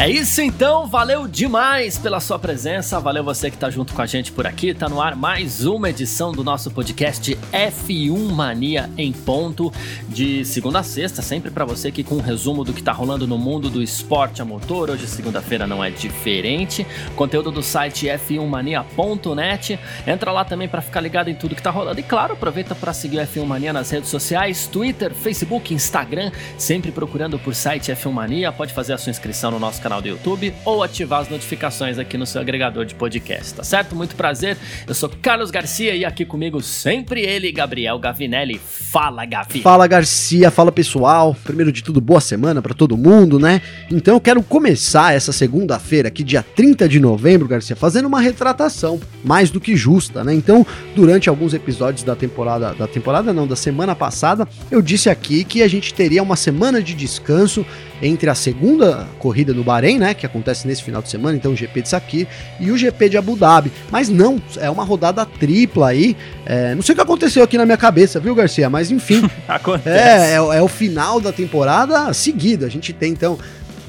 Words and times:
É 0.00 0.08
isso 0.08 0.40
então, 0.40 0.86
valeu 0.86 1.26
demais 1.26 1.98
pela 1.98 2.20
sua 2.20 2.38
presença, 2.38 3.00
valeu 3.00 3.24
você 3.24 3.50
que 3.50 3.56
tá 3.56 3.68
junto 3.68 3.92
com 3.92 4.00
a 4.00 4.06
gente 4.06 4.30
por 4.30 4.46
aqui, 4.46 4.72
tá 4.72 4.88
no 4.88 5.02
ar 5.02 5.16
mais 5.16 5.66
uma 5.66 5.90
edição 5.90 6.30
do 6.30 6.44
nosso 6.44 6.70
podcast 6.70 7.36
F1 7.52 8.30
Mania 8.30 8.88
em 8.96 9.10
ponto, 9.10 9.72
de 10.08 10.44
segunda 10.44 10.78
a 10.78 10.82
sexta, 10.84 11.20
sempre 11.20 11.50
para 11.50 11.64
você 11.64 11.88
aqui 11.88 12.04
com 12.04 12.14
um 12.14 12.20
resumo 12.20 12.62
do 12.62 12.72
que 12.72 12.80
tá 12.80 12.92
rolando 12.92 13.26
no 13.26 13.36
mundo 13.36 13.68
do 13.68 13.82
esporte 13.82 14.40
a 14.40 14.44
motor, 14.44 14.88
hoje 14.88 15.04
segunda-feira 15.08 15.66
não 15.66 15.82
é 15.82 15.90
diferente, 15.90 16.86
conteúdo 17.16 17.50
do 17.50 17.60
site 17.60 18.06
f1mania.net, 18.06 19.80
entra 20.06 20.30
lá 20.30 20.44
também 20.44 20.68
para 20.68 20.80
ficar 20.80 21.00
ligado 21.00 21.28
em 21.28 21.34
tudo 21.34 21.56
que 21.56 21.62
tá 21.62 21.72
rolando 21.72 21.98
e 21.98 22.04
claro, 22.04 22.34
aproveita 22.34 22.72
para 22.72 22.92
seguir 22.92 23.18
o 23.18 23.22
F1 23.22 23.44
Mania 23.44 23.72
nas 23.72 23.90
redes 23.90 24.10
sociais, 24.10 24.68
Twitter, 24.68 25.12
Facebook, 25.12 25.74
Instagram, 25.74 26.30
sempre 26.56 26.92
procurando 26.92 27.36
por 27.36 27.52
site 27.52 27.90
F1 27.90 28.12
Mania, 28.12 28.52
pode 28.52 28.72
fazer 28.72 28.92
a 28.92 28.98
sua 28.98 29.10
inscrição 29.10 29.50
no 29.50 29.58
nosso 29.58 29.80
canal 29.80 29.87
canal 29.88 30.02
do 30.02 30.08
YouTube 30.08 30.52
ou 30.66 30.82
ativar 30.82 31.22
as 31.22 31.30
notificações 31.30 31.98
aqui 31.98 32.18
no 32.18 32.26
seu 32.26 32.42
agregador 32.42 32.84
de 32.84 32.94
podcast, 32.94 33.54
tá 33.54 33.64
certo? 33.64 33.96
Muito 33.96 34.14
prazer, 34.14 34.58
eu 34.86 34.92
sou 34.92 35.08
Carlos 35.08 35.50
Garcia 35.50 35.96
e 35.96 36.04
aqui 36.04 36.26
comigo 36.26 36.60
sempre 36.60 37.22
ele, 37.22 37.50
Gabriel 37.50 37.98
Gavinelli. 37.98 38.60
Fala, 38.62 39.24
Gavi! 39.24 39.62
Fala, 39.62 39.86
Garcia, 39.86 40.50
fala 40.50 40.70
pessoal. 40.70 41.34
Primeiro 41.42 41.72
de 41.72 41.82
tudo, 41.82 42.02
boa 42.02 42.20
semana 42.20 42.60
para 42.60 42.74
todo 42.74 42.98
mundo, 42.98 43.38
né? 43.38 43.62
Então 43.90 44.12
eu 44.12 44.20
quero 44.20 44.42
começar 44.42 45.14
essa 45.14 45.32
segunda-feira, 45.32 46.08
aqui, 46.08 46.22
dia 46.22 46.42
30 46.42 46.86
de 46.86 47.00
novembro, 47.00 47.48
Garcia, 47.48 47.74
fazendo 47.74 48.08
uma 48.08 48.20
retratação 48.20 49.00
mais 49.24 49.50
do 49.50 49.58
que 49.58 49.74
justa, 49.74 50.22
né? 50.22 50.34
Então, 50.34 50.66
durante 50.94 51.30
alguns 51.30 51.54
episódios 51.54 52.02
da 52.02 52.14
temporada, 52.14 52.74
da 52.74 52.86
temporada 52.86 53.32
não, 53.32 53.46
da 53.46 53.56
semana 53.56 53.96
passada, 53.96 54.46
eu 54.70 54.82
disse 54.82 55.08
aqui 55.08 55.44
que 55.44 55.62
a 55.62 55.68
gente 55.68 55.94
teria 55.94 56.22
uma 56.22 56.36
semana 56.36 56.82
de 56.82 56.92
descanso 56.92 57.64
entre 58.02 58.30
a 58.30 58.34
segunda 58.34 59.06
corrida 59.18 59.52
no 59.52 59.64
Bahrein, 59.64 59.98
né, 59.98 60.14
que 60.14 60.26
acontece 60.26 60.66
nesse 60.66 60.82
final 60.82 61.02
de 61.02 61.08
semana, 61.08 61.36
então 61.36 61.52
o 61.52 61.56
GP 61.56 61.82
de 61.82 61.88
Sakir 61.88 62.26
e 62.60 62.70
o 62.70 62.76
GP 62.76 63.08
de 63.08 63.16
Abu 63.16 63.36
Dhabi. 63.36 63.72
Mas 63.90 64.08
não, 64.08 64.40
é 64.56 64.70
uma 64.70 64.84
rodada 64.84 65.24
tripla 65.24 65.88
aí. 65.88 66.16
É, 66.46 66.74
não 66.74 66.82
sei 66.82 66.92
o 66.92 66.96
que 66.96 67.02
aconteceu 67.02 67.42
aqui 67.42 67.58
na 67.58 67.64
minha 67.64 67.76
cabeça, 67.76 68.20
viu, 68.20 68.34
Garcia? 68.34 68.70
Mas 68.70 68.90
enfim, 68.90 69.28
acontece. 69.48 69.98
É, 69.98 70.32
é, 70.32 70.34
é 70.34 70.62
o 70.62 70.68
final 70.68 71.20
da 71.20 71.32
temporada 71.32 72.12
seguida. 72.12 72.66
A 72.66 72.70
gente 72.70 72.92
tem 72.92 73.12
então 73.12 73.38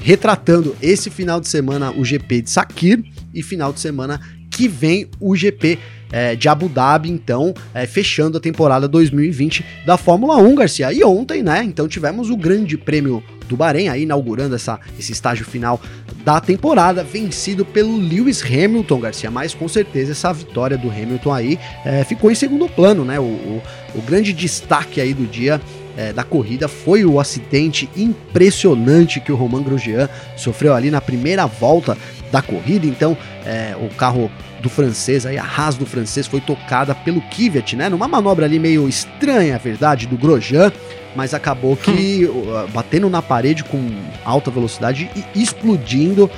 retratando 0.00 0.74
esse 0.80 1.10
final 1.10 1.40
de 1.40 1.48
semana 1.48 1.92
o 1.92 2.04
GP 2.04 2.42
de 2.42 2.50
Sakir 2.50 3.04
e 3.34 3.42
final 3.42 3.72
de 3.72 3.80
semana 3.80 4.20
que 4.50 4.66
vem 4.68 5.06
o 5.20 5.34
GP 5.36 5.78
é, 6.12 6.34
de 6.34 6.48
Abu 6.48 6.68
Dhabi, 6.68 7.10
então, 7.10 7.54
é, 7.72 7.86
fechando 7.86 8.38
a 8.38 8.40
temporada 8.40 8.88
2020 8.88 9.64
da 9.86 9.96
Fórmula 9.96 10.36
1, 10.36 10.54
Garcia. 10.54 10.92
E 10.92 11.04
ontem, 11.04 11.42
né, 11.42 11.62
então 11.64 11.86
tivemos 11.86 12.30
o 12.30 12.36
grande 12.36 12.76
prêmio 12.76 13.22
do 13.48 13.56
Bahrein, 13.56 13.88
aí 13.88 14.02
inaugurando 14.02 14.54
essa, 14.54 14.78
esse 14.98 15.12
estágio 15.12 15.44
final 15.44 15.80
da 16.24 16.40
temporada, 16.40 17.02
vencido 17.02 17.64
pelo 17.64 17.96
Lewis 17.96 18.42
Hamilton, 18.42 19.00
Garcia. 19.00 19.30
Mas 19.30 19.54
com 19.54 19.66
certeza 19.68 20.12
essa 20.12 20.32
vitória 20.32 20.78
do 20.78 20.88
Hamilton 20.88 21.32
aí 21.32 21.58
é, 21.84 22.04
ficou 22.04 22.30
em 22.30 22.34
segundo 22.34 22.68
plano, 22.68 23.04
né? 23.04 23.18
O, 23.18 23.24
o, 23.24 23.62
o 23.96 24.02
grande 24.02 24.32
destaque 24.32 25.00
aí 25.00 25.12
do 25.12 25.26
dia 25.26 25.60
é, 25.96 26.12
da 26.12 26.22
corrida 26.22 26.68
foi 26.68 27.04
o 27.04 27.18
acidente 27.18 27.90
impressionante 27.96 29.20
que 29.20 29.32
o 29.32 29.36
Romain 29.36 29.62
Grosjean 29.62 30.08
sofreu 30.36 30.74
ali 30.74 30.90
na 30.90 31.00
primeira 31.00 31.46
volta 31.46 31.98
da 32.30 32.42
corrida. 32.42 32.86
Então, 32.86 33.16
é, 33.44 33.74
o 33.80 33.88
carro 33.94 34.30
do 34.60 34.68
francês, 34.68 35.24
aí 35.24 35.38
a 35.38 35.44
Haas 35.44 35.76
do 35.76 35.86
francês 35.86 36.26
foi 36.26 36.40
tocada 36.40 36.94
pelo 36.94 37.20
Kvyat, 37.20 37.76
né? 37.76 37.88
Numa 37.88 38.06
manobra 38.06 38.46
ali 38.46 38.58
meio 38.58 38.88
estranha, 38.88 39.54
a 39.54 39.58
verdade, 39.58 40.06
do 40.06 40.16
Grosjean, 40.16 40.70
mas 41.16 41.34
acabou 41.34 41.76
que 41.76 42.26
hum. 42.28 42.66
batendo 42.72 43.08
na 43.08 43.22
parede 43.22 43.64
com 43.64 43.90
alta 44.24 44.50
velocidade 44.50 45.10
e 45.16 45.42
explodindo 45.42 46.30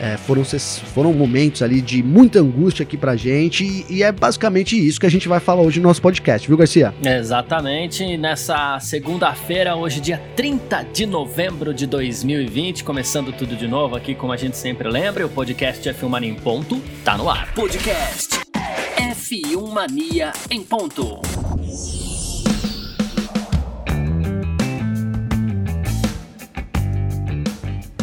é, 0.00 0.16
foram, 0.16 0.42
foram 0.94 1.12
momentos 1.12 1.60
ali 1.62 1.82
de 1.82 2.02
muita 2.02 2.40
angústia 2.40 2.84
aqui 2.84 2.96
pra 2.96 3.16
gente 3.16 3.64
e, 3.64 3.98
e, 3.98 4.02
é 4.02 4.10
basicamente 4.10 4.74
isso 4.74 4.98
que 4.98 5.04
a 5.04 5.10
gente 5.10 5.28
vai 5.28 5.38
falar 5.38 5.60
hoje 5.60 5.78
no 5.78 5.88
nosso 5.88 6.00
podcast, 6.00 6.48
viu, 6.48 6.56
Garcia? 6.56 6.94
Exatamente. 7.04 8.16
Nessa 8.16 8.80
segunda-feira, 8.80 9.76
hoje, 9.76 10.00
dia 10.00 10.20
30 10.34 10.86
de 10.92 11.04
novembro 11.04 11.74
de 11.74 11.86
2020, 11.86 12.82
começando 12.82 13.30
tudo 13.30 13.54
de 13.54 13.68
novo 13.68 13.94
aqui, 13.94 14.14
como 14.14 14.32
a 14.32 14.36
gente 14.38 14.56
sempre 14.56 14.88
lembra, 14.88 15.26
o 15.26 15.28
podcast 15.28 15.86
F1 15.86 16.08
Mania 16.08 16.30
em 16.30 16.34
Ponto 16.34 16.80
tá 17.04 17.18
no 17.18 17.28
ar. 17.28 17.52
Podcast 17.52 18.40
F1 18.96 19.70
Mania 19.70 20.32
em 20.50 20.62
Ponto. 20.62 21.20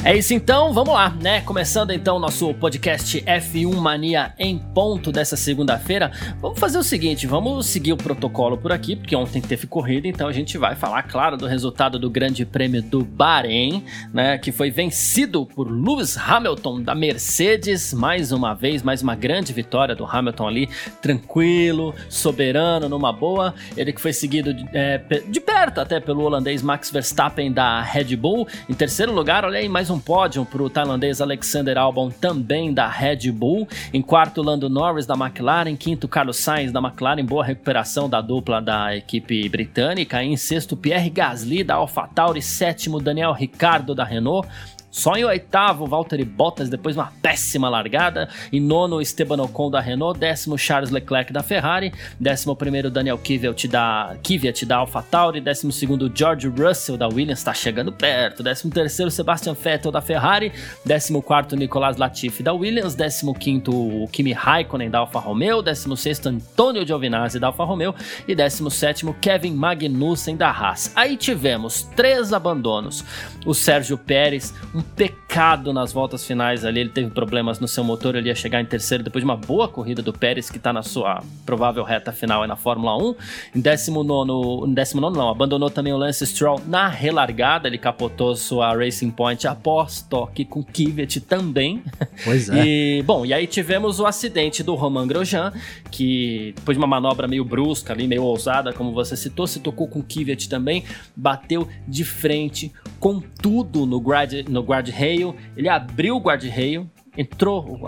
É 0.08 0.16
isso 0.16 0.34
então, 0.34 0.72
vamos 0.72 0.94
lá, 0.94 1.10
né? 1.22 1.42
Começando 1.42 1.92
então 1.92 2.16
o 2.16 2.20
nosso 2.20 2.54
podcast 2.54 3.22
F1 3.24 3.76
Mania 3.76 4.34
em 4.40 4.58
ponto 4.58 5.12
dessa 5.12 5.36
segunda-feira. 5.36 6.14
Vamos 6.40 6.58
fazer 6.58 6.78
o 6.78 6.84
seguinte, 6.84 7.28
vamos 7.28 7.66
seguir 7.66 7.92
o 7.92 7.98
protocolo 7.98 8.58
por 8.58 8.72
aqui, 8.72 8.96
porque 8.96 9.14
ontem 9.18 9.42
teve 9.42 9.68
corrida, 9.68 10.08
então 10.08 10.30
a 10.30 10.32
gente 10.32 10.58
vai 10.58 10.78
falar, 10.78 11.04
claro, 11.04 11.36
do 11.36 11.46
resultado 11.46 12.00
do 12.00 12.10
Grande 12.10 12.46
Prêmio 12.46 12.82
do 12.82 13.04
Bahrein, 13.04 13.84
né? 14.14 14.38
Que 14.38 14.50
foi 14.50 14.72
vencido 14.72 15.46
por 15.46 15.70
Lewis 15.70 16.18
Hamilton 16.18 16.84
da 16.84 16.96
Mercedes, 16.96 17.94
mais 17.94 18.32
uma 18.32 18.54
vez, 18.54 18.82
mais 18.82 19.02
uma 19.02 19.14
grande 19.14 19.52
vitória 19.52 19.94
do 19.94 20.06
Hamilton 20.06 20.48
ali, 20.48 20.70
tranquilo, 21.02 21.94
soberano, 22.08 22.88
numa 22.88 23.12
boa. 23.12 23.54
Ele 23.76 23.92
que 23.92 24.00
foi 24.00 24.14
seguido 24.14 24.54
de, 24.54 24.66
é, 24.72 25.00
de 25.28 25.42
perto 25.42 25.82
até 25.82 26.00
pelo 26.00 26.24
holandês 26.24 26.62
Max 26.62 26.90
Verstappen 26.90 27.52
da 27.52 27.82
Red 27.82 28.16
Bull. 28.16 28.48
Em 28.70 28.74
terceiro 28.74 29.12
lugar, 29.12 29.44
olha 29.44 29.60
aí, 29.60 29.68
mais 29.68 29.90
um 29.90 29.97
um 29.98 30.00
pódio 30.00 30.46
para 30.46 30.62
o 30.62 30.70
tailandês 30.70 31.20
Alexander 31.20 31.76
Albon, 31.76 32.12
também 32.12 32.72
da 32.72 32.88
Red 32.88 33.32
Bull. 33.32 33.68
Em 33.92 34.02
quarto, 34.02 34.44
Lando 34.44 34.70
Norris 34.70 35.08
da 35.08 35.16
McLaren. 35.16 35.76
Quinto, 35.76 36.08
Carlos 36.08 36.38
Sainz 36.38 36.72
da 36.72 36.80
McLaren. 36.80 37.26
Boa 37.26 37.44
recuperação 37.44 38.08
da 38.08 38.22
dupla 38.22 38.62
da 38.62 38.96
equipe 38.96 39.50
britânica. 39.50 40.24
Em 40.24 40.38
sexto, 40.38 40.78
Pierre 40.78 41.10
Gasly 41.10 41.64
da 41.64 41.76
AlphaTauri. 41.76 42.44
Sétimo, 42.44 43.00
Daniel 43.00 43.34
Ricardo 43.34 43.96
da 43.96 44.04
Renault. 44.04 44.48
Só 44.90 45.16
em 45.16 45.26
oitavo, 45.26 45.86
Valtteri 45.86 46.24
Bottas, 46.24 46.70
depois 46.70 46.96
uma 46.96 47.12
péssima 47.22 47.70
largada. 47.70 48.30
Em 48.52 48.60
nono, 48.60 49.02
Esteban 49.02 49.42
Ocon 49.42 49.70
da 49.70 49.80
Renault. 49.80 50.18
Décimo, 50.18 50.58
Charles 50.58 50.90
Leclerc 50.90 51.32
da 51.32 51.44
Ferrari. 51.44 51.94
Décimo 52.20 52.56
primeiro, 52.56 52.90
Daniel 52.90 53.18
Kvyat 53.18 53.68
da, 53.68 54.16
Kvyat 54.24 54.66
da 54.66 54.78
AlphaTauri. 54.78 55.42
Décimo 55.42 55.72
segundo, 55.72 56.12
George 56.14 56.48
Russell 56.48 56.98
da 56.98 57.08
Williams, 57.08 57.40
está 57.40 57.54
chegando 57.54 57.92
perto. 57.92 58.42
Décimo 58.42 58.74
terceiro, 58.74 59.12
Sebastian 59.12 59.54
Vettel 59.54 59.92
da 59.92 60.02
Ferrari. 60.02 60.52
Décimo 60.86 61.22
quarto, 61.22 61.56
Nicolas 61.56 61.98
Latifi 61.98 62.42
da 62.42 62.54
Williams. 62.54 62.96
Décimo 62.96 63.34
quinto, 63.34 64.08
Kimi 64.12 64.34
Raikkonen 64.34 64.90
da 64.90 65.00
Alfa 65.00 65.20
Romeo. 65.20 65.62
Décimo 65.62 65.96
sexto, 65.96 66.30
Antonio 66.30 66.86
Giovinazzi 66.86 67.40
da 67.40 67.48
Alfa 67.48 67.64
Romeo. 67.64 67.94
E 68.28 68.34
décimo 68.34 68.72
sétimo, 68.72 69.16
Kevin 69.22 69.54
Magnussen 69.54 70.36
da 70.36 70.50
Haas. 70.50 70.92
Aí 70.96 71.18
tivemos 71.18 71.84
três 71.96 72.34
abandonos. 72.34 73.04
O 73.46 73.54
Sérgio 73.54 73.98
Pérez, 73.98 74.54
um 74.78 74.82
pecado 74.82 75.74
nas 75.74 75.92
voltas 75.92 76.26
finais 76.26 76.64
ali. 76.64 76.82
Ele 76.82 76.90
teve 76.90 77.10
problemas 77.10 77.60
no 77.60 77.68
seu 77.68 77.84
motor, 77.84 78.16
ele 78.16 78.30
ia 78.30 78.36
chegar 78.36 78.62
em 78.62 78.66
terceiro 78.66 79.04
depois 79.04 79.24
de 79.24 79.26
uma 79.26 79.36
boa 79.36 79.68
corrida 79.68 80.04
do 80.04 80.14
Pérez, 80.14 80.52
que 80.52 80.58
está 80.58 80.72
na 80.72 80.84
sua 80.84 81.24
provável 81.46 81.84
reta 81.84 82.12
final 82.12 82.46
na 82.46 82.56
Fórmula 82.56 82.96
1. 82.96 83.16
Em 83.56 83.60
19, 83.60 84.70
em 84.70 84.74
19 84.74 85.18
não, 85.18 85.30
abandonou 85.30 85.70
também 85.72 85.94
o 85.94 85.98
Lance 85.98 86.26
Stroll 86.28 86.62
na 86.68 86.88
relargada, 86.88 87.68
ele 87.68 87.80
capotou 87.80 88.36
sua 88.36 88.76
Racing 88.76 89.10
Point 89.10 89.48
após 89.48 90.02
toque 90.02 90.46
com 90.46 90.64
Kvyat 90.64 91.22
também. 91.22 91.84
Pois 92.24 92.50
é. 92.50 92.58
E, 92.68 93.04
bom, 93.04 93.26
e 93.26 93.34
aí 93.34 93.48
tivemos 93.48 94.00
o 94.00 94.06
acidente 94.06 94.62
do 94.62 94.76
Romain 94.76 95.08
Grosjean, 95.08 95.54
que 95.90 96.54
depois 96.56 96.76
de 96.76 96.84
uma 96.84 96.88
manobra 96.88 97.28
meio 97.28 97.46
brusca 97.46 97.94
ali, 97.94 98.08
meio 98.08 98.24
ousada, 98.24 98.74
como 98.74 98.92
você 98.92 99.16
citou, 99.16 99.48
se 99.48 99.60
tocou 99.60 99.88
com 99.88 100.02
Kvyat 100.02 100.50
também, 100.50 100.84
bateu 101.16 101.68
de 101.88 102.04
frente 102.04 102.74
com 103.00 103.20
tudo 103.20 103.86
no 103.86 104.00
guard, 104.00 104.48
no 104.50 104.62
guard-rail, 104.62 105.36
ele 105.56 105.70
abriu 105.70 106.16
o 106.16 106.20
guard-rail, 106.20 106.90
entrou 107.18 107.80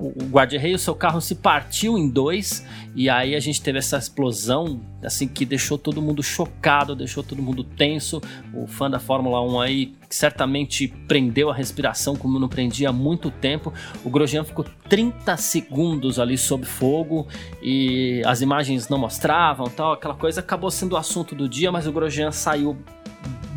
o 0.00 0.24
guarda-reio, 0.30 0.78
seu 0.78 0.94
carro 0.94 1.20
se 1.20 1.34
partiu 1.34 1.98
em 1.98 2.08
dois 2.08 2.66
e 2.96 3.10
aí 3.10 3.36
a 3.36 3.40
gente 3.40 3.60
teve 3.60 3.78
essa 3.78 3.98
explosão 3.98 4.80
assim 5.04 5.28
que 5.28 5.44
deixou 5.44 5.76
todo 5.76 6.00
mundo 6.00 6.22
chocado, 6.22 6.96
deixou 6.96 7.22
todo 7.22 7.42
mundo 7.42 7.62
tenso. 7.62 8.22
O 8.54 8.66
fã 8.66 8.90
da 8.90 8.98
Fórmula 8.98 9.42
1 9.42 9.60
aí 9.60 9.94
certamente 10.08 10.88
prendeu 11.06 11.50
a 11.50 11.54
respiração 11.54 12.16
como 12.16 12.38
não 12.38 12.48
prendia 12.48 12.88
há 12.88 12.92
muito 12.92 13.30
tempo. 13.30 13.72
O 14.02 14.08
Grosjean 14.08 14.44
ficou 14.44 14.64
30 14.88 15.36
segundos 15.36 16.18
ali 16.18 16.38
sob 16.38 16.64
fogo 16.64 17.28
e 17.62 18.22
as 18.24 18.40
imagens 18.40 18.88
não 18.88 18.98
mostravam, 18.98 19.66
tal, 19.68 19.92
aquela 19.92 20.14
coisa 20.14 20.40
acabou 20.40 20.70
sendo 20.70 20.94
o 20.94 20.96
assunto 20.96 21.34
do 21.34 21.46
dia, 21.48 21.70
mas 21.70 21.86
o 21.86 21.92
Grosjean 21.92 22.32
saiu 22.32 22.76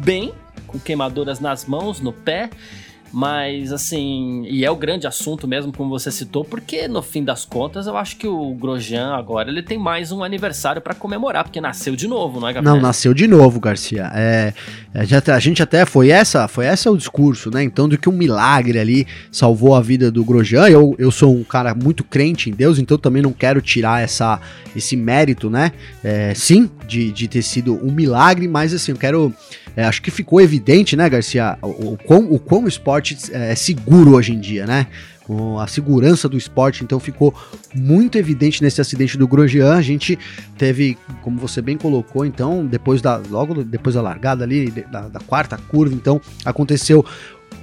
bem 0.03 0.33
com 0.73 0.79
queimaduras 0.79 1.39
nas 1.39 1.65
mãos, 1.65 2.01
no 2.01 2.11
pé. 2.11 2.49
Mas, 3.13 3.71
assim, 3.71 4.43
e 4.49 4.65
é 4.65 4.71
o 4.71 4.75
grande 4.75 5.05
assunto 5.05 5.47
mesmo, 5.47 5.71
como 5.71 5.87
você 5.87 6.09
citou, 6.09 6.43
porque 6.43 6.87
no 6.87 7.03
fim 7.03 7.23
das 7.23 7.45
contas 7.45 7.85
eu 7.85 7.95
acho 7.95 8.17
que 8.17 8.27
o 8.27 8.55
Grosjean 8.55 9.13
agora 9.13 9.51
ele 9.51 9.61
tem 9.61 9.77
mais 9.77 10.11
um 10.11 10.23
aniversário 10.23 10.81
para 10.81 10.95
comemorar, 10.95 11.43
porque 11.43 11.61
nasceu 11.61 11.95
de 11.95 12.07
novo, 12.07 12.39
não 12.39 12.47
é, 12.47 12.53
Gabriel? 12.53 12.73
Não, 12.73 12.81
nasceu 12.81 13.13
de 13.13 13.27
novo, 13.27 13.59
Garcia. 13.59 14.09
É, 14.15 14.51
é 14.95 15.31
a 15.31 15.39
gente 15.39 15.61
até 15.61 15.85
foi 15.85 16.09
essa, 16.09 16.47
foi 16.47 16.65
essa 16.65 16.89
o 16.89 16.97
discurso, 16.97 17.51
né? 17.51 17.61
Então, 17.61 17.87
do 17.87 17.99
que 17.99 18.09
um 18.09 18.13
milagre 18.13 18.79
ali 18.79 19.05
salvou 19.31 19.75
a 19.75 19.81
vida 19.81 20.09
do 20.09 20.25
Grosjean. 20.25 20.67
Eu, 20.67 20.95
eu 20.97 21.11
sou 21.11 21.35
um 21.35 21.43
cara 21.43 21.75
muito 21.75 22.03
crente 22.03 22.49
em 22.49 22.53
Deus, 22.53 22.79
então 22.79 22.97
também 22.97 23.21
não 23.21 23.31
quero 23.31 23.61
tirar 23.61 24.01
essa, 24.01 24.41
esse 24.75 24.97
mérito, 24.97 25.51
né? 25.51 25.71
É, 26.03 26.33
sim, 26.33 26.67
de, 26.87 27.11
de 27.11 27.27
ter 27.27 27.41
sido 27.41 27.75
um 27.85 27.91
milagre, 27.91 28.47
mas 28.47 28.73
assim, 28.73 28.91
eu 28.91 28.97
quero. 28.97 29.33
É, 29.75 29.83
acho 29.85 30.01
que 30.01 30.11
ficou 30.11 30.39
evidente, 30.39 30.95
né, 30.95 31.09
Garcia, 31.09 31.57
o, 31.61 31.93
o, 31.93 31.97
quão, 31.97 32.31
o 32.31 32.37
quão 32.37 32.65
o 32.65 32.67
esporte 32.67 33.17
é 33.31 33.55
seguro 33.55 34.15
hoje 34.15 34.33
em 34.33 34.39
dia, 34.39 34.67
né? 34.67 34.87
Com 35.23 35.57
a 35.57 35.67
segurança 35.67 36.27
do 36.27 36.37
esporte, 36.37 36.83
então 36.83 36.99
ficou 36.99 37.33
muito 37.73 38.17
evidente 38.17 38.61
nesse 38.61 38.81
acidente 38.81 39.17
do 39.17 39.25
Grosjean. 39.25 39.73
A 39.73 39.81
gente 39.81 40.19
teve, 40.57 40.97
como 41.21 41.39
você 41.39 41.61
bem 41.61 41.77
colocou, 41.77 42.25
então, 42.25 42.65
depois 42.65 43.01
da 43.01 43.21
logo 43.29 43.63
depois 43.63 43.95
da 43.95 44.01
largada 44.01 44.43
ali, 44.43 44.69
da, 44.91 45.07
da 45.07 45.19
quarta 45.21 45.57
curva, 45.57 45.95
então 45.95 46.19
aconteceu 46.43 47.05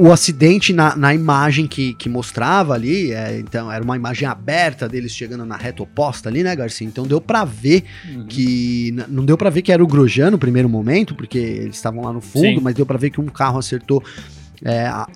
o 0.01 0.11
acidente 0.11 0.73
na, 0.73 0.97
na 0.97 1.15
imagem 1.15 1.67
que, 1.67 1.93
que 1.93 2.09
mostrava 2.09 2.73
ali, 2.73 3.13
é, 3.13 3.39
então 3.39 3.71
era 3.71 3.85
uma 3.85 3.95
imagem 3.95 4.27
aberta 4.27 4.89
deles 4.89 5.13
chegando 5.13 5.45
na 5.45 5.59
reta 5.59 5.83
oposta 5.83 6.31
ali, 6.31 6.43
né, 6.43 6.57
Garcia? 6.57 6.87
Então 6.87 7.07
deu 7.07 7.21
para 7.21 7.45
ver 7.45 7.85
uhum. 8.09 8.25
que 8.27 8.97
não 9.09 9.27
deu 9.27 9.37
para 9.37 9.51
ver 9.51 9.61
que 9.61 9.71
era 9.71 9.85
o 9.85 9.87
Grosjean 9.87 10.31
no 10.31 10.39
primeiro 10.39 10.71
momento, 10.71 11.15
porque 11.15 11.37
eles 11.37 11.77
estavam 11.77 12.03
lá 12.03 12.15
no 12.15 12.23
fundo, 12.23 12.47
Sim. 12.47 12.61
mas 12.63 12.75
deu 12.75 12.87
para 12.87 12.97
ver 12.97 13.11
que 13.11 13.21
um 13.21 13.27
carro 13.27 13.59
acertou 13.59 14.03
é, 14.65 14.87
a, 14.87 15.07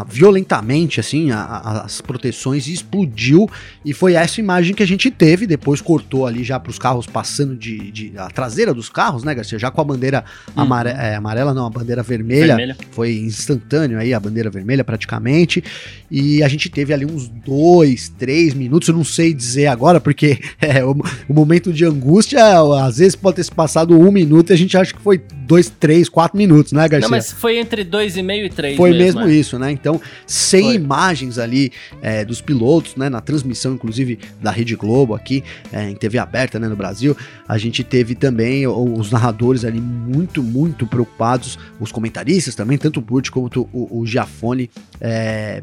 a, 0.00 0.04
violentamente 0.04 0.98
assim 0.98 1.30
a, 1.30 1.82
as 1.84 2.00
proteções 2.00 2.66
e 2.66 2.72
explodiu 2.72 3.48
e 3.84 3.92
foi 3.92 4.14
essa 4.14 4.40
imagem 4.40 4.74
que 4.74 4.82
a 4.82 4.86
gente 4.86 5.10
teve 5.10 5.46
depois 5.46 5.80
cortou 5.80 6.26
ali 6.26 6.42
já 6.42 6.58
para 6.58 6.70
os 6.70 6.78
carros 6.78 7.06
passando 7.06 7.54
de, 7.56 7.90
de, 7.90 8.12
a 8.18 8.28
traseira 8.28 8.74
dos 8.74 8.88
carros 8.88 9.22
né 9.22 9.34
Garcia? 9.34 9.58
Já 9.58 9.70
com 9.70 9.80
a 9.80 9.84
bandeira 9.84 10.24
uhum. 10.56 10.62
amare, 10.62 10.90
é, 10.90 11.14
amarela 11.14 11.54
não 11.54 11.66
a 11.66 11.70
bandeira 11.70 12.02
vermelha, 12.02 12.56
vermelha, 12.56 12.76
foi 12.90 13.16
instantâneo 13.18 13.98
aí 13.98 14.12
a 14.12 14.20
bandeira 14.20 14.50
vermelha 14.50 14.82
praticamente. 14.82 15.62
E 16.10 16.42
a 16.42 16.48
gente 16.48 16.68
teve 16.68 16.92
ali 16.92 17.04
uns 17.04 17.28
dois 17.28 18.08
três 18.08 18.54
minutos 18.54 18.88
eu 18.88 18.94
não 18.94 19.04
sei 19.04 19.32
dizer 19.32 19.68
agora 19.68 20.00
porque 20.00 20.38
é, 20.60 20.84
o, 20.84 20.96
o, 21.28 21.34
momento 21.34 21.72
de 21.72 21.84
angústia 21.84 22.40
às 22.84 22.98
vezes 22.98 23.14
pode 23.14 23.36
ter 23.36 23.44
se 23.44 23.52
passado 23.52 23.96
um 23.96 24.10
minuto 24.10 24.50
e 24.50 24.52
a 24.52 24.56
gente 24.56 24.76
acha 24.76 24.92
que 24.92 25.00
foi 25.00 25.20
dois 25.46 25.68
três 25.68 26.08
quatro 26.08 26.36
minutos 26.36 26.72
né 26.72 26.88
Garcia? 26.88 27.08
Não 27.08 27.16
mas 27.16 27.30
foi 27.30 27.58
entre 27.58 27.84
dois 27.84 28.16
e 28.16 28.22
meio 28.22 28.46
e 28.46 28.50
três 28.50 28.79
foi 28.80 28.90
mesmo, 28.90 29.20
mesmo 29.20 29.32
é. 29.32 29.34
isso, 29.34 29.58
né? 29.58 29.70
Então, 29.70 30.00
sem 30.26 30.64
Foi. 30.64 30.74
imagens 30.74 31.38
ali 31.38 31.72
é, 32.02 32.24
dos 32.24 32.40
pilotos, 32.40 32.96
né? 32.96 33.08
Na 33.08 33.20
transmissão, 33.20 33.74
inclusive, 33.74 34.18
da 34.40 34.50
Rede 34.50 34.74
Globo 34.76 35.14
aqui, 35.14 35.42
é, 35.72 35.88
em 35.88 35.94
TV 35.94 36.18
aberta, 36.18 36.58
né? 36.58 36.68
No 36.68 36.76
Brasil, 36.76 37.16
a 37.48 37.58
gente 37.58 37.84
teve 37.84 38.14
também 38.14 38.66
os 38.66 39.10
narradores 39.10 39.64
ali 39.64 39.80
muito, 39.80 40.42
muito 40.42 40.86
preocupados, 40.86 41.58
os 41.78 41.92
comentaristas 41.92 42.54
também, 42.54 42.78
tanto 42.78 42.98
o 42.98 43.02
Burt 43.02 43.30
quanto 43.30 43.68
o, 43.72 44.00
o 44.00 44.06
Giafone, 44.06 44.70
é, 45.00 45.62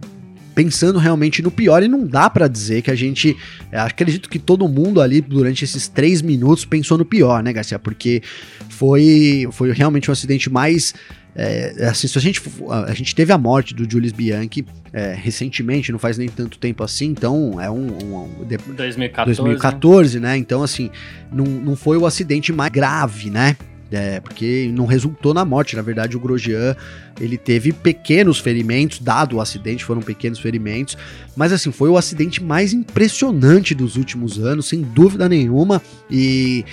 pensando 0.57 0.97
realmente 0.97 1.43
no 1.43 1.51
pior 1.51 1.83
e 1.83 1.87
não 1.87 2.03
dá 2.03 2.27
para 2.31 2.47
dizer 2.47 2.81
que 2.81 2.89
a 2.89 2.95
gente. 2.95 3.37
É, 3.71 3.79
acredito 3.79 4.27
que 4.27 4.39
todo 4.39 4.67
mundo 4.67 4.99
ali 4.99 5.21
durante 5.21 5.63
esses 5.63 5.87
três 5.87 6.19
minutos 6.19 6.65
pensou 6.65 6.97
no 6.97 7.05
pior, 7.05 7.43
né, 7.43 7.53
Garcia? 7.53 7.77
Porque 7.77 8.23
foi, 8.67 9.47
foi 9.51 9.71
realmente 9.71 10.09
um 10.09 10.13
acidente 10.13 10.49
mais 10.49 10.95
é, 11.35 11.85
assim, 11.87 12.07
se 12.07 12.17
a 12.17 12.21
gente, 12.21 12.41
a 12.87 12.93
gente 12.95 13.13
teve 13.13 13.31
a 13.31 13.37
morte 13.37 13.75
do 13.75 13.87
Julius 13.87 14.11
Bianchi 14.11 14.65
é, 14.91 15.13
recentemente, 15.13 15.91
não 15.91 15.99
faz 15.99 16.17
nem 16.17 16.27
tanto 16.27 16.57
tempo 16.57 16.83
assim, 16.83 17.05
então 17.05 17.61
é 17.61 17.69
um. 17.69 17.89
um, 18.03 18.41
um 18.41 18.73
2014. 18.75 19.37
2014, 19.37 20.19
né? 20.19 20.35
Então, 20.37 20.63
assim, 20.63 20.89
não, 21.31 21.45
não 21.45 21.75
foi 21.75 21.97
o 21.97 22.07
acidente 22.07 22.51
mais 22.51 22.71
grave, 22.71 23.29
né? 23.29 23.55
É, 23.91 24.19
porque 24.19 24.69
não 24.73 24.85
resultou 24.85 25.33
na 25.33 25.45
morte. 25.45 25.75
Na 25.75 25.81
verdade, 25.81 26.17
o 26.17 26.19
Grosjean 26.19 26.75
ele 27.19 27.37
teve 27.37 27.71
pequenos 27.71 28.39
ferimentos, 28.39 28.99
dado 28.99 29.37
o 29.37 29.41
acidente, 29.41 29.85
foram 29.85 30.01
pequenos 30.01 30.39
ferimentos. 30.39 30.97
Mas 31.35 31.51
assim, 31.51 31.71
foi 31.71 31.89
o 31.89 31.97
acidente 31.97 32.43
mais 32.43 32.73
impressionante 32.73 33.73
dos 33.73 33.95
últimos 33.95 34.39
anos, 34.39 34.67
sem 34.67 34.81
dúvida 34.81 35.29
nenhuma. 35.29 35.81
E 36.11 36.65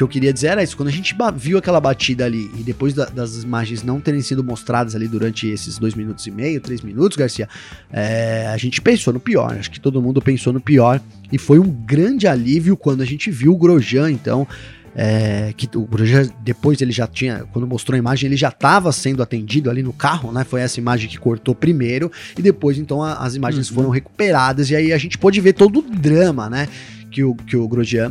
que 0.00 0.02
eu 0.02 0.08
queria 0.08 0.32
dizer 0.32 0.46
era 0.46 0.62
isso, 0.62 0.78
quando 0.78 0.88
a 0.88 0.92
gente 0.92 1.14
viu 1.36 1.58
aquela 1.58 1.78
batida 1.78 2.24
ali 2.24 2.50
e 2.58 2.62
depois 2.62 2.94
da, 2.94 3.04
das 3.04 3.42
imagens 3.42 3.82
não 3.82 4.00
terem 4.00 4.22
sido 4.22 4.42
mostradas 4.42 4.94
ali 4.96 5.06
durante 5.06 5.46
esses 5.46 5.76
dois 5.76 5.94
minutos 5.94 6.26
e 6.26 6.30
meio, 6.30 6.58
três 6.58 6.80
minutos, 6.80 7.18
Garcia, 7.18 7.46
é, 7.92 8.46
a 8.46 8.56
gente 8.56 8.80
pensou 8.80 9.12
no 9.12 9.20
pior, 9.20 9.58
acho 9.58 9.70
que 9.70 9.78
todo 9.78 10.00
mundo 10.00 10.22
pensou 10.22 10.54
no 10.54 10.60
pior 10.60 11.02
e 11.30 11.36
foi 11.36 11.58
um 11.58 11.68
grande 11.68 12.26
alívio 12.26 12.78
quando 12.78 13.02
a 13.02 13.04
gente 13.04 13.30
viu 13.30 13.52
o 13.52 13.58
Grosjean, 13.58 14.10
então, 14.10 14.48
é, 14.94 15.52
que 15.56 15.68
o 15.76 15.84
Grosjean 15.84 16.28
depois 16.42 16.80
ele 16.80 16.92
já 16.92 17.06
tinha, 17.06 17.44
quando 17.52 17.66
mostrou 17.66 17.94
a 17.94 17.98
imagem, 17.98 18.26
ele 18.26 18.36
já 18.36 18.48
estava 18.48 18.90
sendo 18.92 19.22
atendido 19.22 19.70
ali 19.70 19.82
no 19.82 19.92
carro, 19.92 20.32
né? 20.32 20.44
Foi 20.44 20.60
essa 20.60 20.80
imagem 20.80 21.08
que 21.08 21.18
cortou 21.18 21.54
primeiro 21.54 22.10
e 22.36 22.42
depois 22.42 22.78
então 22.78 23.02
a, 23.02 23.14
as 23.14 23.34
imagens 23.34 23.68
uhum. 23.70 23.76
foram 23.76 23.90
recuperadas 23.90 24.70
e 24.70 24.76
aí 24.76 24.92
a 24.92 24.98
gente 24.98 25.18
pôde 25.18 25.40
ver 25.40 25.52
todo 25.52 25.80
o 25.80 25.82
drama, 25.82 26.50
né? 26.50 26.68
Que 27.10 27.24
o, 27.24 27.34
que 27.34 27.56
o 27.56 27.66
Grosjean 27.66 28.10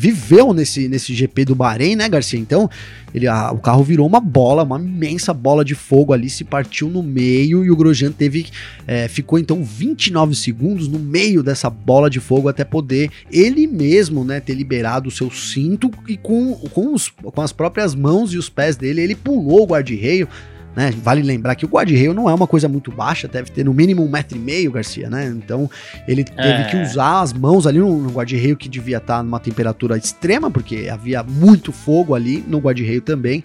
viveu 0.00 0.54
nesse, 0.54 0.88
nesse 0.88 1.14
GP 1.14 1.44
do 1.44 1.54
Bahrein, 1.54 1.94
né, 1.94 2.08
Garcia? 2.08 2.40
Então, 2.40 2.70
ele, 3.14 3.26
a, 3.26 3.52
o 3.52 3.58
carro 3.58 3.84
virou 3.84 4.06
uma 4.06 4.18
bola, 4.18 4.62
uma 4.62 4.80
imensa 4.80 5.34
bola 5.34 5.62
de 5.62 5.74
fogo 5.74 6.14
ali, 6.14 6.30
se 6.30 6.42
partiu 6.42 6.88
no 6.88 7.02
meio 7.02 7.62
e 7.62 7.70
o 7.70 7.76
Grosjean 7.76 8.10
teve, 8.10 8.46
é, 8.86 9.08
ficou 9.08 9.38
então 9.38 9.62
29 9.62 10.34
segundos 10.34 10.88
no 10.88 10.98
meio 10.98 11.42
dessa 11.42 11.68
bola 11.68 12.08
de 12.08 12.18
fogo 12.18 12.48
até 12.48 12.64
poder 12.64 13.10
ele 13.30 13.66
mesmo, 13.66 14.24
né, 14.24 14.40
ter 14.40 14.54
liberado 14.54 15.10
o 15.10 15.12
seu 15.12 15.30
cinto 15.30 15.90
e 16.08 16.16
com, 16.16 16.54
com, 16.54 16.94
os, 16.94 17.10
com 17.10 17.42
as 17.42 17.52
próprias 17.52 17.94
mãos 17.94 18.32
e 18.32 18.38
os 18.38 18.48
pés 18.48 18.76
dele, 18.76 19.02
ele 19.02 19.14
pulou 19.14 19.64
o 19.64 19.66
guarda-reio, 19.66 20.26
né? 20.74 20.92
Vale 21.02 21.22
lembrar 21.22 21.54
que 21.54 21.64
o 21.64 21.68
guarda-reio 21.68 22.14
não 22.14 22.28
é 22.28 22.34
uma 22.34 22.46
coisa 22.46 22.68
muito 22.68 22.90
baixa, 22.90 23.26
deve 23.26 23.50
ter 23.50 23.64
no 23.64 23.74
mínimo 23.74 24.04
um 24.04 24.08
metro 24.08 24.36
e 24.36 24.40
meio, 24.40 24.72
Garcia, 24.72 25.10
né? 25.10 25.26
Então 25.26 25.70
ele 26.06 26.24
teve 26.24 26.48
é. 26.48 26.64
que 26.64 26.76
usar 26.76 27.20
as 27.20 27.32
mãos 27.32 27.66
ali 27.66 27.78
no, 27.78 28.00
no 28.00 28.10
guarda-reio 28.10 28.56
que 28.56 28.68
devia 28.68 28.98
estar 28.98 29.22
numa 29.22 29.40
temperatura 29.40 29.96
extrema, 29.96 30.50
porque 30.50 30.88
havia 30.90 31.22
muito 31.22 31.72
fogo 31.72 32.14
ali 32.14 32.44
no 32.46 32.58
guarda-reio 32.58 33.00
também. 33.00 33.42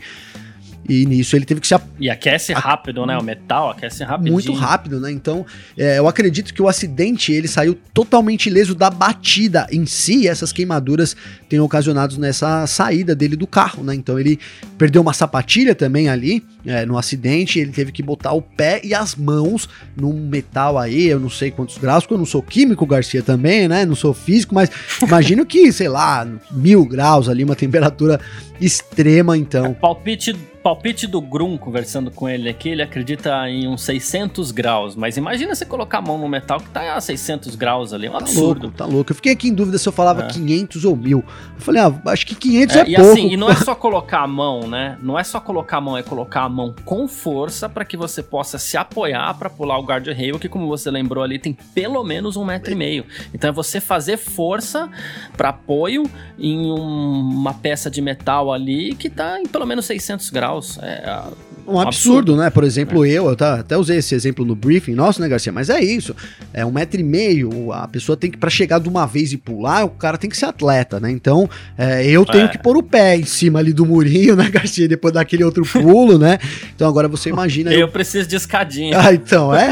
E 0.88 1.06
nisso 1.06 1.36
ele 1.36 1.46
teve 1.46 1.60
que 1.60 1.68
se. 1.68 1.75
E 2.00 2.10
aquece 2.10 2.54
rápido, 2.54 3.06
né? 3.06 3.18
O 3.18 3.24
metal 3.24 3.72
aquece 3.72 4.04
rápido. 4.04 4.32
Muito 4.32 4.54
rápido, 4.54 5.00
né? 5.00 5.12
Então, 5.12 5.46
é, 5.77 5.98
eu 5.98 6.08
acredito 6.08 6.54
que 6.54 6.62
o 6.62 6.68
acidente 6.68 7.34
ele 7.34 7.48
saiu 7.48 7.75
totalmente 7.94 8.48
ileso 8.48 8.75
da 8.75 8.89
batida 8.89 9.65
em 9.72 9.86
si. 9.86 10.27
essas 10.27 10.51
queimaduras 10.51 11.15
têm 11.50 11.60
ocasionado 11.60 12.20
nessa 12.20 12.68
saída 12.68 13.15
dele 13.15 13.36
do 13.36 13.48
carro, 13.48 13.84
né? 13.84 13.96
Então 13.96 14.20
ele 14.20 14.39
perdeu 14.77 15.01
uma 15.01 15.13
sapatilha 15.13 15.74
também 15.74 16.08
ali 16.08 16.44
é, 16.65 16.86
no 16.86 16.98
acidente. 16.98 17.60
Ele 17.60 17.72
teve 17.72 17.92
que 17.92 18.04
botar 18.04 18.34
o 18.34 18.42
pé 18.42 18.80
e 18.84 18.94
as 18.94 19.15
mãos 19.15 19.68
num 19.96 20.13
metal 20.13 20.77
aí, 20.77 21.08
eu 21.08 21.20
não 21.20 21.30
sei 21.30 21.50
quantos 21.50 21.77
graus, 21.77 22.04
porque 22.04 22.13
eu 22.13 22.20
não 22.20 22.25
sou 22.25 22.44
químico, 22.44 22.86
Garcia 22.86 23.24
também, 23.24 23.68
né? 23.68 23.86
Não 23.86 23.96
sou 23.96 24.13
físico, 24.13 24.54
mas 24.54 24.70
imagino 25.01 25.46
que, 25.46 25.72
sei 25.72 25.89
lá, 25.89 26.27
mil 26.51 26.86
graus 26.86 27.27
ali, 27.27 27.44
uma 27.44 27.56
temperatura 27.56 28.20
extrema, 28.62 29.36
então. 29.36 29.74
Palpite 29.74 30.36
palpite 30.65 31.05
do 31.05 31.22
Grum, 31.22 31.60
conversando 31.60 32.10
com 32.10 32.27
ele 32.27 32.50
aqui, 32.50 32.69
ele 32.69 32.81
acredita 32.81 33.48
em 33.48 33.67
uns 33.67 33.84
600 33.84 34.50
graus. 34.50 34.95
Mas 34.95 35.15
imagina 35.15 35.53
você 35.53 35.63
colocar 35.63 36.00
a 36.00 36.01
mão 36.01 36.17
no 36.17 36.27
metal 36.27 36.60
que 36.60 36.67
tá 36.72 36.95
a 36.95 37.00
600 37.00 37.55
graus 37.55 37.93
ali, 37.93 38.07
é 38.07 38.10
um 38.10 38.13
tá 38.13 38.17
absurdo. 38.22 38.63
Louco, 38.63 38.77
tá 38.77 38.86
louco. 38.86 39.12
Eu 39.12 39.15
fiquei 39.15 39.31
aqui 39.31 39.50
em 39.50 39.53
dúvida 39.53 39.77
se 39.77 39.88
eu 39.88 39.93
falava 39.93 40.24
é. 40.24 40.27
500 40.27 40.84
ou 40.86 40.95
1000. 40.95 41.19
Eu 41.19 41.62
falei, 41.62 41.84
ah, 41.84 41.93
acho 42.07 42.25
que 42.25 42.34
500 42.34 42.75
é, 42.75 42.79
é 42.79 42.89
e 42.89 42.95
pouco. 42.95 43.12
Assim, 43.12 43.27
e 43.29 43.38
não 43.38 43.48
é 43.48 43.55
só 43.57 43.75
colocar 43.77 44.22
a 44.22 44.27
mão, 44.27 44.67
né? 44.67 44.98
Não 45.03 45.19
é 45.19 45.24
só 45.24 45.39
colocar 45.39 45.77
a 45.77 45.81
mão, 45.81 45.95
é 45.95 46.01
colocar 46.01 46.41
a 46.41 46.50
mão 46.50 46.74
com 46.84 47.07
força 47.07 47.69
para 47.69 47.86
que 47.86 47.95
você 47.95 48.24
possa 48.24 48.57
se 48.57 48.75
apoiar 48.75 49.36
para 49.36 49.51
pular 49.51 49.77
o 49.77 49.84
guardrail, 49.84 50.39
que 50.39 50.50
como 50.50 50.65
você 50.67 50.89
lembrou 50.89 51.24
ali, 51.24 51.38
tem 51.38 51.53
pelo 51.75 52.03
menos 52.03 52.38
um 52.38 52.43
metro 52.43 52.72
e 52.72 52.75
meio. 52.75 53.05
Então 53.31 53.51
é 53.51 53.53
você 53.53 53.79
fazer 53.79 54.17
força 54.17 54.89
para 55.38 55.50
apoio 55.50 56.10
em 56.39 56.72
um, 56.72 57.19
uma 57.19 57.53
peça 57.53 57.88
de 57.91 58.01
metal 58.01 58.51
ali 58.51 58.95
que 58.95 59.12
tá 59.12 59.39
em 59.39 59.45
pelo 59.45 59.67
menos 59.67 59.86
600 59.86 60.31
graus. 60.31 60.55
É, 60.82 61.24
um 61.68 61.80
absurdo, 61.80 61.88
absurdo, 61.88 62.36
né? 62.36 62.50
Por 62.50 62.64
exemplo, 62.64 63.06
é. 63.06 63.10
eu, 63.10 63.28
eu 63.28 63.36
tá, 63.36 63.60
até 63.60 63.76
usei 63.76 63.98
esse 63.98 64.14
exemplo 64.14 64.46
no 64.46 64.56
briefing 64.56 64.94
nosso, 64.94 65.20
né, 65.20 65.28
Garcia? 65.28 65.52
Mas 65.52 65.70
é 65.70 65.84
isso. 65.84 66.16
É 66.54 66.66
um 66.66 66.72
metro 66.72 67.00
e 67.00 67.04
meio. 67.04 67.72
A 67.72 67.88
pessoa 67.88 68.16
tem 68.16 68.30
que, 68.30 68.38
para 68.38 68.50
chegar 68.50 68.80
de 68.80 68.88
uma 68.88 69.06
vez 69.06 69.34
e 69.34 69.38
pular, 69.38 69.84
o 69.84 69.90
cara 69.90 70.18
tem 70.18 70.30
que 70.30 70.38
ser 70.38 70.46
atleta, 70.46 71.00
né? 71.00 71.10
Então, 71.10 71.50
é, 71.78 72.06
eu 72.08 72.24
tenho 72.26 72.46
é. 72.46 72.48
que 72.48 72.58
pôr 72.58 72.78
o 72.78 72.84
pé 72.84 73.18
em 73.18 73.26
cima 73.26 73.60
ali 73.60 73.74
do 73.74 73.86
murinho, 73.86 74.36
né, 74.36 74.50
Garcia? 74.50 74.88
Depois 74.88 75.14
daquele 75.14 75.44
outro 75.44 75.66
pulo, 75.66 76.20
né? 76.20 76.38
Então 76.76 76.88
agora 76.88 77.08
você 77.08 77.30
imagina. 77.30 77.74
Eu, 77.74 77.82
eu 77.82 77.88
preciso 77.90 78.28
de 78.30 78.36
escadinha. 78.36 79.00
Ah, 79.00 79.14
então, 79.14 79.54
é. 79.54 79.70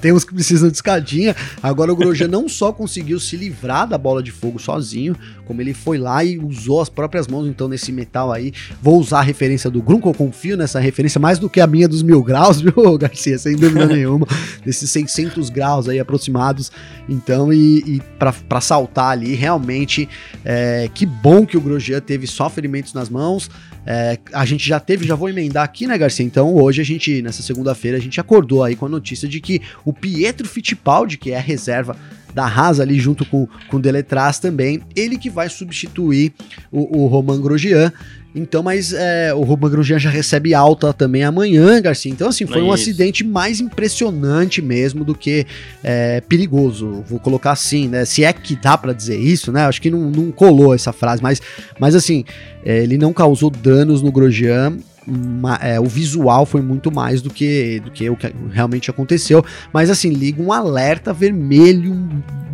tem 0.00 0.12
uns 0.12 0.24
que 0.24 0.32
precisam 0.32 0.68
de 0.68 0.76
escadinha. 0.76 1.34
Agora 1.62 1.92
o 1.92 1.96
Grosjean 1.96 2.28
não 2.28 2.48
só 2.48 2.72
conseguiu 2.72 3.18
se 3.18 3.36
livrar 3.36 3.88
da 3.88 3.98
bola 3.98 4.22
de 4.22 4.30
fogo 4.30 4.60
sozinho, 4.60 5.16
Como 5.52 5.60
ele 5.60 5.74
foi 5.74 5.98
lá 5.98 6.24
e 6.24 6.38
usou 6.38 6.80
as 6.80 6.88
próprias 6.88 7.28
mãos, 7.28 7.46
então, 7.46 7.68
nesse 7.68 7.92
metal 7.92 8.32
aí. 8.32 8.54
Vou 8.80 8.98
usar 8.98 9.18
a 9.18 9.22
referência 9.22 9.68
do 9.68 9.82
Grunco, 9.82 10.08
eu 10.08 10.14
confio 10.14 10.56
nessa 10.56 10.80
referência 10.80 11.20
mais 11.20 11.38
do 11.38 11.46
que 11.46 11.60
a 11.60 11.66
minha 11.66 11.86
dos 11.86 12.02
mil 12.02 12.22
graus, 12.22 12.58
viu, 12.62 12.96
Garcia? 12.96 13.36
Sem 13.36 13.54
dúvida 13.54 13.84
nenhuma. 13.94 14.26
Desses 14.64 14.90
600 14.90 15.50
graus 15.50 15.90
aí 15.90 16.00
aproximados. 16.00 16.72
Então, 17.06 17.52
e, 17.52 17.96
e 17.96 18.02
para 18.18 18.62
saltar 18.62 19.10
ali, 19.10 19.34
realmente, 19.34 20.08
é, 20.42 20.88
que 20.94 21.04
bom 21.04 21.44
que 21.44 21.58
o 21.58 21.60
Grosjean 21.60 22.00
teve 22.00 22.26
só 22.26 22.48
ferimentos 22.48 22.94
nas 22.94 23.10
mãos. 23.10 23.50
É, 23.84 24.18
a 24.32 24.46
gente 24.46 24.66
já 24.66 24.80
teve, 24.80 25.06
já 25.06 25.14
vou 25.14 25.28
emendar 25.28 25.64
aqui, 25.64 25.86
né, 25.86 25.98
Garcia? 25.98 26.24
Então, 26.24 26.54
hoje 26.54 26.80
a 26.80 26.84
gente, 26.84 27.20
nessa 27.20 27.42
segunda-feira, 27.42 27.98
a 27.98 28.00
gente 28.00 28.18
acordou 28.18 28.64
aí 28.64 28.74
com 28.74 28.86
a 28.86 28.88
notícia 28.88 29.28
de 29.28 29.38
que 29.38 29.60
o 29.84 29.92
Pietro 29.92 30.48
Fittipaldi, 30.48 31.18
que 31.18 31.32
é 31.32 31.36
a 31.36 31.40
reserva 31.40 31.94
da 32.34 32.44
Haas 32.44 32.80
ali 32.80 32.98
junto 32.98 33.24
com, 33.24 33.46
com 33.68 33.76
o 33.76 33.80
Deletraz 33.80 34.38
também, 34.38 34.80
ele 34.96 35.16
que 35.16 35.30
vai 35.30 35.48
substituir 35.48 36.32
o, 36.70 37.02
o 37.02 37.06
Roman 37.06 37.40
Grosjean. 37.40 37.92
Então, 38.34 38.62
mas 38.62 38.94
é, 38.94 39.34
o 39.34 39.42
Roman 39.42 39.68
Grosjean 39.68 39.98
já 39.98 40.08
recebe 40.08 40.54
alta 40.54 40.90
também 40.92 41.22
amanhã, 41.22 41.80
Garcia. 41.82 42.10
Então, 42.10 42.28
assim, 42.28 42.46
foi 42.46 42.60
é 42.60 42.62
um 42.62 42.72
acidente 42.72 43.22
mais 43.22 43.60
impressionante 43.60 44.62
mesmo 44.62 45.04
do 45.04 45.14
que 45.14 45.46
é, 45.84 46.22
perigoso. 46.22 47.04
Vou 47.06 47.20
colocar 47.20 47.52
assim, 47.52 47.88
né? 47.88 48.06
Se 48.06 48.24
é 48.24 48.32
que 48.32 48.56
dá 48.56 48.78
para 48.78 48.94
dizer 48.94 49.18
isso, 49.18 49.52
né? 49.52 49.66
Acho 49.66 49.82
que 49.82 49.90
não, 49.90 50.10
não 50.10 50.30
colou 50.32 50.74
essa 50.74 50.94
frase, 50.94 51.22
mas, 51.22 51.42
mas 51.78 51.94
assim, 51.94 52.24
é, 52.64 52.82
ele 52.82 52.96
não 52.96 53.12
causou 53.12 53.50
danos 53.50 54.00
no 54.00 54.10
Grosjean 54.10 54.78
uma, 55.06 55.56
é, 55.56 55.80
o 55.80 55.86
visual 55.86 56.46
foi 56.46 56.60
muito 56.60 56.92
mais 56.92 57.20
do 57.20 57.30
que, 57.30 57.80
do 57.80 57.90
que 57.90 58.08
o 58.08 58.16
que 58.16 58.32
realmente 58.50 58.90
aconteceu. 58.90 59.44
Mas 59.72 59.90
assim, 59.90 60.10
liga 60.10 60.42
um 60.42 60.52
alerta 60.52 61.12
vermelho, 61.12 61.94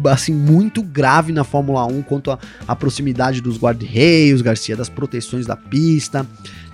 assim, 0.06 0.32
muito 0.32 0.82
grave 0.82 1.32
na 1.32 1.44
Fórmula 1.44 1.84
1 1.86 2.02
quanto 2.02 2.36
à 2.66 2.76
proximidade 2.76 3.40
dos 3.40 3.58
guarda-reios, 3.58 4.42
Garcia, 4.42 4.76
das 4.76 4.88
proteções 4.88 5.46
da 5.46 5.56
pista 5.56 6.26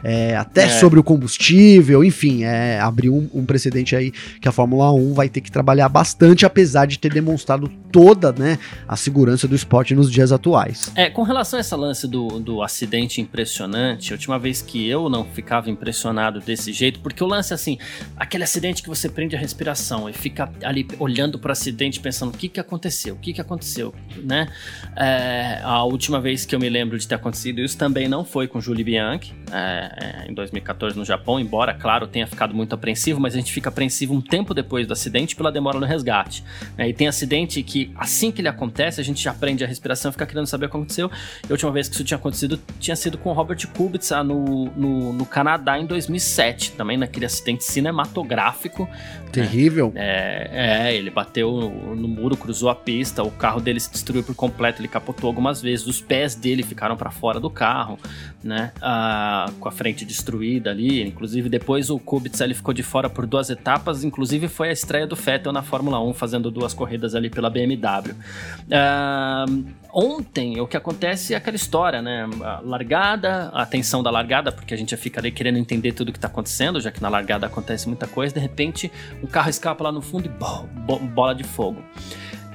é, 0.04 0.36
até 0.36 0.64
é. 0.64 0.68
sobre 0.68 1.00
o 1.00 1.02
combustível, 1.02 2.04
enfim, 2.04 2.44
é, 2.44 2.78
abriu 2.78 3.14
um, 3.14 3.40
um, 3.40 3.46
precedente 3.46 3.96
aí 3.96 4.12
que 4.38 4.46
a 4.46 4.52
Fórmula 4.52 4.92
1 4.92 5.14
vai 5.14 5.30
ter 5.30 5.40
que 5.40 5.50
trabalhar 5.50 5.88
bastante, 5.88 6.44
apesar 6.44 6.86
de 6.86 6.98
ter 6.98 7.10
demonstrado 7.10 7.68
toda 7.90 8.32
né, 8.32 8.58
a 8.86 8.96
segurança 8.96 9.48
do 9.48 9.54
esporte 9.54 9.94
nos 9.94 10.12
dias 10.12 10.30
atuais. 10.30 10.92
É, 10.94 11.08
com 11.08 11.22
relação 11.22 11.58
a 11.58 11.60
essa 11.60 11.74
lance 11.74 12.06
do, 12.06 12.38
do 12.38 12.62
acidente 12.62 13.22
impressionante, 13.22 14.12
a 14.12 14.14
última 14.14 14.38
vez 14.38 14.60
que 14.60 14.86
eu 14.86 15.08
não 15.08 15.24
ficava 15.24 15.70
impressionado 15.70 16.40
desse 16.40 16.70
jeito, 16.70 17.00
porque 17.00 17.24
o 17.24 17.26
lance 17.26 17.52
é 17.52 17.54
assim, 17.54 17.78
aquele 18.16 18.44
acidente 18.44 18.82
que 18.82 18.88
você 18.88 19.08
prende 19.08 19.34
a 19.34 19.38
respiração 19.38 20.10
e 20.10 20.12
fica 20.12 20.50
ali 20.62 20.86
olhando 20.98 21.38
para 21.38 21.48
o 21.48 21.52
acidente 21.52 21.98
pensando 21.98 22.34
o 22.34 22.36
que, 22.36 22.48
que 22.50 22.60
aconteceu, 22.60 23.14
o 23.14 23.18
que, 23.18 23.32
que 23.32 23.40
aconteceu, 23.40 23.94
né? 24.22 24.48
É, 24.96 25.60
a 25.62 25.82
última 25.84 26.20
vez 26.20 26.44
que 26.44 26.54
eu 26.54 26.60
me 26.60 26.68
lembro 26.68 26.98
de 26.98 27.08
ter 27.08 27.14
acontecido 27.14 27.60
isso 27.60 27.78
também 27.78 28.06
não 28.06 28.24
foi 28.24 28.46
com 28.46 28.60
Julie 28.60 28.84
Bianchi, 28.84 29.32
é, 29.50 29.93
é, 30.00 30.30
em 30.30 30.34
2014 30.34 30.96
no 30.96 31.04
Japão, 31.04 31.38
embora, 31.38 31.74
claro, 31.74 32.06
tenha 32.06 32.26
ficado 32.26 32.54
muito 32.54 32.74
apreensivo, 32.74 33.20
mas 33.20 33.34
a 33.34 33.38
gente 33.38 33.52
fica 33.52 33.68
apreensivo 33.68 34.14
um 34.14 34.20
tempo 34.20 34.54
depois 34.54 34.86
do 34.86 34.92
acidente 34.92 35.36
pela 35.36 35.50
demora 35.50 35.78
no 35.78 35.86
resgate. 35.86 36.44
Né? 36.76 36.88
E 36.88 36.92
tem 36.92 37.08
acidente 37.08 37.62
que, 37.62 37.92
assim 37.96 38.30
que 38.30 38.40
ele 38.40 38.48
acontece, 38.48 39.00
a 39.00 39.04
gente 39.04 39.22
já 39.22 39.30
aprende 39.30 39.64
a 39.64 39.66
respiração 39.66 40.10
e 40.10 40.12
fica 40.12 40.26
querendo 40.26 40.46
saber 40.46 40.66
o 40.66 40.68
que 40.68 40.76
aconteceu. 40.76 41.10
E 41.42 41.46
a 41.46 41.52
última 41.52 41.70
vez 41.72 41.88
que 41.88 41.94
isso 41.94 42.04
tinha 42.04 42.18
acontecido 42.18 42.60
tinha 42.78 42.96
sido 42.96 43.18
com 43.18 43.30
o 43.30 43.32
Robert 43.32 43.66
Kubica 43.68 44.22
no, 44.22 44.66
no, 44.76 45.12
no 45.12 45.26
Canadá 45.26 45.78
em 45.78 45.86
2007, 45.86 46.72
também 46.72 46.96
naquele 46.96 47.26
acidente 47.26 47.64
cinematográfico. 47.64 48.84
Né? 48.84 49.30
Terrível. 49.32 49.92
Né? 49.94 50.02
É, 50.04 50.88
é, 50.90 50.96
ele 50.96 51.10
bateu 51.10 51.50
no, 51.50 51.96
no 51.96 52.08
muro, 52.08 52.36
cruzou 52.36 52.68
a 52.68 52.74
pista, 52.74 53.22
o 53.22 53.30
carro 53.30 53.60
dele 53.60 53.80
se 53.80 53.90
destruiu 53.90 54.22
por 54.22 54.34
completo, 54.34 54.80
ele 54.80 54.88
capotou 54.88 55.28
algumas 55.28 55.60
vezes, 55.60 55.86
os 55.86 56.00
pés 56.00 56.34
dele 56.34 56.62
ficaram 56.62 56.96
para 56.96 57.10
fora 57.10 57.40
do 57.40 57.50
carro, 57.50 57.98
né? 58.42 58.72
Ah, 58.80 59.50
com 59.58 59.68
a 59.68 59.72
frente 59.84 60.02
destruída 60.06 60.70
ali. 60.70 61.02
Inclusive, 61.02 61.50
depois 61.50 61.90
o 61.90 61.98
Kubica 61.98 62.42
ele 62.42 62.54
ficou 62.54 62.72
de 62.72 62.82
fora 62.82 63.10
por 63.10 63.26
duas 63.26 63.50
etapas. 63.50 64.02
Inclusive, 64.02 64.48
foi 64.48 64.70
a 64.70 64.72
estreia 64.72 65.06
do 65.06 65.14
Vettel 65.14 65.52
na 65.52 65.62
Fórmula 65.62 66.00
1, 66.00 66.14
fazendo 66.14 66.50
duas 66.50 66.72
corridas 66.72 67.14
ali 67.14 67.28
pela 67.28 67.50
BMW. 67.50 68.12
Uh, 68.64 69.66
ontem, 69.92 70.58
o 70.58 70.66
que 70.66 70.74
acontece 70.74 71.34
é 71.34 71.36
aquela 71.36 71.54
história, 71.54 72.00
né? 72.00 72.26
A 72.42 72.60
largada, 72.60 73.50
a 73.52 73.66
tensão 73.66 74.02
da 74.02 74.10
largada, 74.10 74.50
porque 74.50 74.72
a 74.72 74.76
gente 74.76 74.96
fica 74.96 75.20
ali 75.20 75.30
querendo 75.30 75.58
entender 75.58 75.92
tudo 75.92 76.08
o 76.08 76.12
que 76.12 76.18
está 76.18 76.28
acontecendo, 76.28 76.80
já 76.80 76.90
que 76.90 77.02
na 77.02 77.10
largada 77.10 77.46
acontece 77.46 77.86
muita 77.86 78.06
coisa. 78.06 78.32
De 78.34 78.40
repente, 78.40 78.90
um 79.22 79.26
carro 79.26 79.50
escapa 79.50 79.84
lá 79.84 79.92
no 79.92 80.00
fundo 80.00 80.24
e 80.24 80.30
bo 80.30 80.66
bola 81.14 81.34
de 81.34 81.44
fogo. 81.44 81.84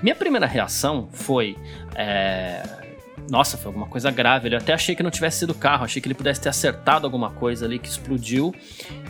Minha 0.02 0.16
primeira 0.16 0.48
reação 0.48 1.08
foi. 1.12 1.56
É 1.94 2.79
nossa, 3.30 3.58
foi 3.58 3.68
alguma 3.68 3.88
coisa 3.88 4.12
grave. 4.12 4.52
Eu 4.52 4.58
até 4.58 4.74
achei 4.74 4.96
que 4.96 5.04
não 5.04 5.12
tivesse 5.12 5.40
sido 5.40 5.54
carro, 5.54 5.86
achei 5.86 6.02
que 6.02 6.08
ele 6.08 6.16
pudesse 6.16 6.42
ter 6.42 6.50
acertado 6.50 7.06
alguma 7.06 7.30
coisa 7.30 7.66
ali 7.66 7.80
que 7.80 7.88
explodiu. 7.88 8.54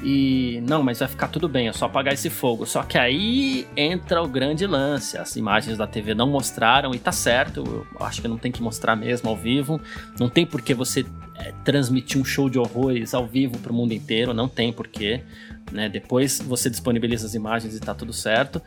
E 0.04 0.62
não, 0.68 0.84
mas 0.84 1.00
vai 1.00 1.08
ficar 1.08 1.28
tudo 1.28 1.48
bem, 1.48 1.68
é 1.68 1.74
só 1.74 1.86
apagar 1.86 2.14
esse 2.14 2.30
fogo. 2.30 2.66
Só 2.66 2.84
que 2.84 2.98
aí 2.98 3.68
entra 3.76 4.22
o 4.22 4.28
grande 4.28 4.66
lance. 4.66 5.18
As 5.18 5.36
imagens 5.36 5.78
da 5.78 5.88
TV 5.88 6.14
não 6.14 6.30
mostraram, 6.30 6.94
e 6.94 7.00
tá 7.00 7.12
certo, 7.12 7.88
eu 8.00 8.06
acho 8.06 8.22
que 8.22 8.28
não 8.28 8.38
tem 8.38 8.52
que 8.52 8.62
mostrar 8.62 8.96
mesmo 8.96 9.30
ao 9.30 9.36
vivo. 9.36 9.80
Não 10.20 10.30
tem 10.30 10.46
por 10.46 10.62
que 10.62 10.74
você 10.74 11.06
é, 11.36 11.54
transmitir 11.64 12.20
um 12.20 12.26
show 12.26 12.50
de 12.50 12.60
horrores 12.60 13.14
ao 13.14 13.26
vivo 13.26 13.58
para 13.60 13.72
o 13.72 13.76
mundo 13.76 13.94
inteiro, 13.94 14.34
não 14.34 14.48
tem 14.48 14.74
porquê. 14.74 15.24
Né? 15.72 15.88
Depois 15.88 16.40
você 16.40 16.70
disponibiliza 16.70 17.26
as 17.26 17.34
imagens 17.34 17.76
e 17.76 17.80
tá 17.80 17.94
tudo 17.94 18.12
certo. 18.12 18.62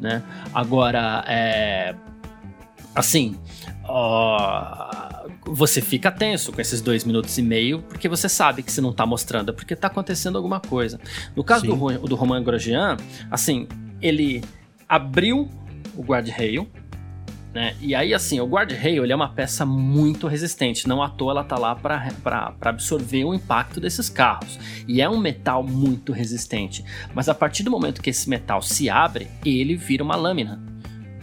Né? 0.00 0.22
Agora, 0.52 1.24
é 1.26 1.94
assim, 2.94 3.36
uh, 3.88 5.30
você 5.46 5.80
fica 5.80 6.10
tenso 6.10 6.52
com 6.52 6.60
esses 6.60 6.80
dois 6.80 7.04
minutos 7.04 7.36
e 7.38 7.42
meio, 7.42 7.82
porque 7.82 8.08
você 8.08 8.28
sabe 8.28 8.62
que 8.62 8.72
se 8.72 8.80
não 8.80 8.92
tá 8.92 9.06
mostrando, 9.06 9.50
é 9.50 9.52
porque 9.52 9.76
tá 9.76 9.88
acontecendo 9.88 10.36
alguma 10.36 10.60
coisa. 10.60 10.98
No 11.36 11.44
caso 11.44 11.66
do, 11.66 11.98
do 12.08 12.14
Roman 12.14 12.42
Grosjean, 12.42 12.96
assim, 13.30 13.68
ele 14.00 14.42
abriu 14.88 15.48
o 15.96 16.02
guarda-rail, 16.02 16.68
né? 17.52 17.76
E 17.80 17.94
aí, 17.94 18.12
assim, 18.12 18.40
o 18.40 18.46
guarda-rail 18.46 19.04
é 19.04 19.14
uma 19.14 19.28
peça 19.28 19.64
muito 19.64 20.26
resistente, 20.26 20.88
não 20.88 21.00
à 21.00 21.08
toa 21.08 21.30
ela 21.30 21.44
tá 21.44 21.56
lá 21.56 21.74
para 21.76 22.52
absorver 22.62 23.24
o 23.24 23.32
impacto 23.32 23.80
desses 23.80 24.08
carros. 24.08 24.58
E 24.88 25.00
é 25.00 25.08
um 25.08 25.18
metal 25.18 25.62
muito 25.62 26.12
resistente. 26.12 26.84
Mas 27.14 27.28
a 27.28 27.34
partir 27.34 27.62
do 27.62 27.70
momento 27.70 28.02
que 28.02 28.10
esse 28.10 28.28
metal 28.28 28.60
se 28.60 28.90
abre, 28.90 29.28
ele 29.44 29.76
vira 29.76 30.02
uma 30.02 30.16
lâmina 30.16 30.73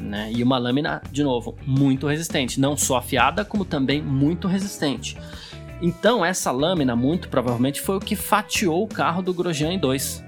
né? 0.02 0.32
E 0.34 0.44
uma 0.44 0.58
lâmina, 0.58 1.02
de 1.12 1.24
novo, 1.24 1.56
muito 1.66 2.08
resistente, 2.08 2.60
não 2.60 2.76
só 2.76 2.98
afiada, 2.98 3.46
como 3.46 3.64
também 3.64 4.02
muito 4.02 4.48
resistente. 4.48 5.18
Então, 5.82 6.24
essa 6.24 6.52
lâmina, 6.52 6.96
muito 6.96 7.28
provavelmente, 7.30 7.82
foi 7.82 7.98
o 7.98 8.00
que 8.00 8.16
fatiou 8.16 8.84
o 8.84 8.88
carro 8.88 9.22
do 9.22 9.34
Grosjean 9.34 9.74
em 9.74 9.80
dois. 9.80 10.24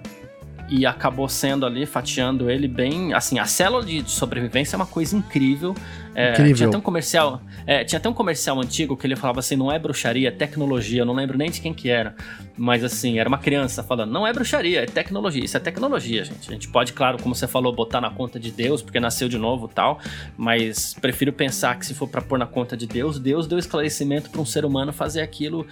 E 0.70 0.86
acabou 0.86 1.30
sendo 1.30 1.66
ali, 1.66 1.86
fatiando 1.86 2.50
ele 2.50 2.68
bem. 2.68 3.14
Assim, 3.14 3.38
a 3.38 3.46
célula 3.46 3.86
de 3.86 4.10
sobrevivência 4.10 4.76
é 4.76 4.78
uma 4.78 4.86
coisa 4.86 5.16
incrível. 5.16 5.76
É, 6.16 6.32
incrível. 6.32 6.56
Tinha 6.56 6.70
até 6.70 6.78
um 6.78 6.82
comercial. 6.82 7.42
É, 7.66 7.84
tinha 7.84 7.98
até 7.98 8.10
um 8.10 8.14
comercial 8.14 8.60
antigo 8.60 8.96
que 8.96 9.08
ele 9.08 9.16
falava 9.16 9.40
assim: 9.40 9.56
não 9.56 9.72
é 9.72 9.80
bruxaria, 9.80 10.28
é 10.28 10.32
tecnologia. 10.32 11.02
Eu 11.02 11.06
não 11.06 11.14
lembro 11.14 11.38
nem 11.38 11.50
de 11.50 11.62
quem 11.62 11.74
que 11.74 11.90
era. 11.90 12.16
Mas 12.58 12.84
assim, 12.84 13.20
era 13.20 13.28
uma 13.28 13.38
criança 13.38 13.84
falando: 13.84 14.12
não 14.12 14.26
é 14.26 14.34
bruxaria, 14.34 14.84
é 14.84 14.86
tecnologia. 14.86 15.44
Isso 15.44 15.58
é 15.58 15.60
tecnologia, 15.60 16.24
gente. 16.24 16.50
A 16.50 16.54
gente 16.54 16.68
pode, 16.70 16.94
claro, 16.94 17.22
como 17.22 17.34
você 17.34 17.48
falou, 17.48 17.74
botar 17.74 18.02
na 18.02 18.10
conta 18.10 18.40
de 18.40 18.52
Deus, 18.52 18.82
porque 18.82 19.00
nasceu 19.00 19.28
de 19.28 19.38
novo 19.38 19.68
tal. 19.68 20.00
Mas 20.38 20.94
prefiro 20.94 21.34
pensar 21.34 21.78
que 21.78 21.86
se 21.86 21.94
for 21.94 22.08
para 22.08 22.22
pôr 22.22 22.38
na 22.38 22.46
conta 22.46 22.78
de 22.78 22.86
Deus, 22.86 23.20
Deus 23.20 23.48
deu 23.48 23.58
esclarecimento 23.58 24.30
para 24.30 24.42
um 24.42 24.46
ser 24.46 24.66
humano 24.66 24.94
fazer 24.94 25.22
aquilo 25.22 25.66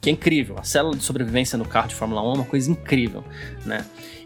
que 0.00 0.10
é 0.10 0.12
incrível. 0.12 0.56
A 0.58 0.62
célula 0.62 0.96
de 0.96 1.02
sobrevivência 1.02 1.58
no 1.58 1.64
carro 1.64 1.88
de 1.88 1.94
Fórmula 1.94 2.22
1 2.22 2.30
é 2.30 2.34
uma 2.34 2.44
coisa 2.44 2.70
incrível, 2.70 3.24
né? 3.64 3.84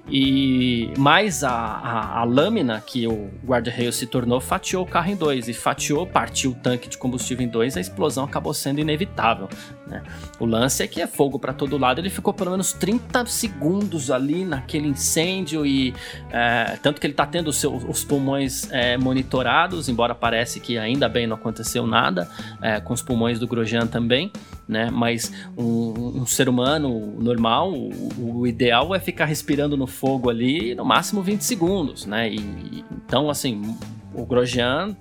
E 0.09 0.93
mais 0.99 1.45
a, 1.45 1.51
a, 1.51 2.21
a 2.21 2.25
lâmina 2.25 2.83
que 2.85 3.07
o 3.07 3.31
guarda-reio 3.45 3.93
se 3.93 4.07
tornou 4.07 4.41
fatiou 4.41 4.85
o 4.85 4.87
carro 4.87 5.11
em 5.11 5.17
dois. 5.17 5.49
E 5.49 5.55
fatiou, 5.55 6.07
partiu 6.07 6.51
o 6.51 6.55
tanque 6.55 6.89
de 6.89 6.99
combustível 6.99 7.45
em 7.45 7.49
dois, 7.49 7.77
a 7.77 7.81
explosão 7.81 8.25
acabou 8.25 8.53
sendo 8.53 8.81
inevitável. 8.81 9.49
Né? 9.87 10.03
O 10.39 10.47
lance 10.47 10.83
é 10.83 10.87
que 10.87 11.01
é 11.01 11.07
fogo 11.07 11.39
para 11.39 11.53
todo 11.53 11.77
lado. 11.77 12.01
Ele 12.01 12.11
ficou 12.11 12.33
pelo 12.33 12.53
menos 12.53 12.73
30 12.73 13.27
segundos 13.27 14.11
ali 14.11 14.45
naquele 14.45 14.89
incêndio. 14.89 15.67
E 15.67 15.95
é, 16.31 16.79
tanto 16.83 17.01
que 17.01 17.07
ele 17.07 17.13
está 17.13 17.27
tendo 17.27 17.53
seu, 17.53 17.75
os 17.75 18.05
pulmões 18.05 18.71
é, 18.71 18.97
monitorados, 18.97 19.89
embora 19.89 20.15
parece 20.15 20.61
que 20.61 20.79
ainda 20.79 21.09
bem 21.09 21.27
não 21.27 21.37
aconteceu 21.37 21.87
nada 21.87 22.29
é, 22.63 22.81
com 22.81 22.95
os 22.95 23.03
pulmões 23.03 23.39
do 23.39 23.47
Grosjean 23.47 23.87
também. 23.87 24.33
Né? 24.69 24.89
Mas 24.91 25.33
um, 25.59 26.21
um 26.21 26.27
ser 26.27 26.49
humano 26.49 27.21
normal, 27.21 27.73
o, 27.73 28.39
o 28.41 28.47
ideal 28.47 28.95
é 28.95 29.01
ficar 29.01 29.25
respirando 29.25 29.77
no 29.77 29.87
fogo 29.91 30.31
ali 30.31 30.75
no 30.75 30.85
máximo 30.85 31.23
20 31.23 31.43
segundos, 31.43 32.07
né? 32.07 32.31
E, 32.31 32.85
então, 32.93 33.29
assim, 33.29 33.77
o 34.15 34.25
Grosjean 34.25 34.97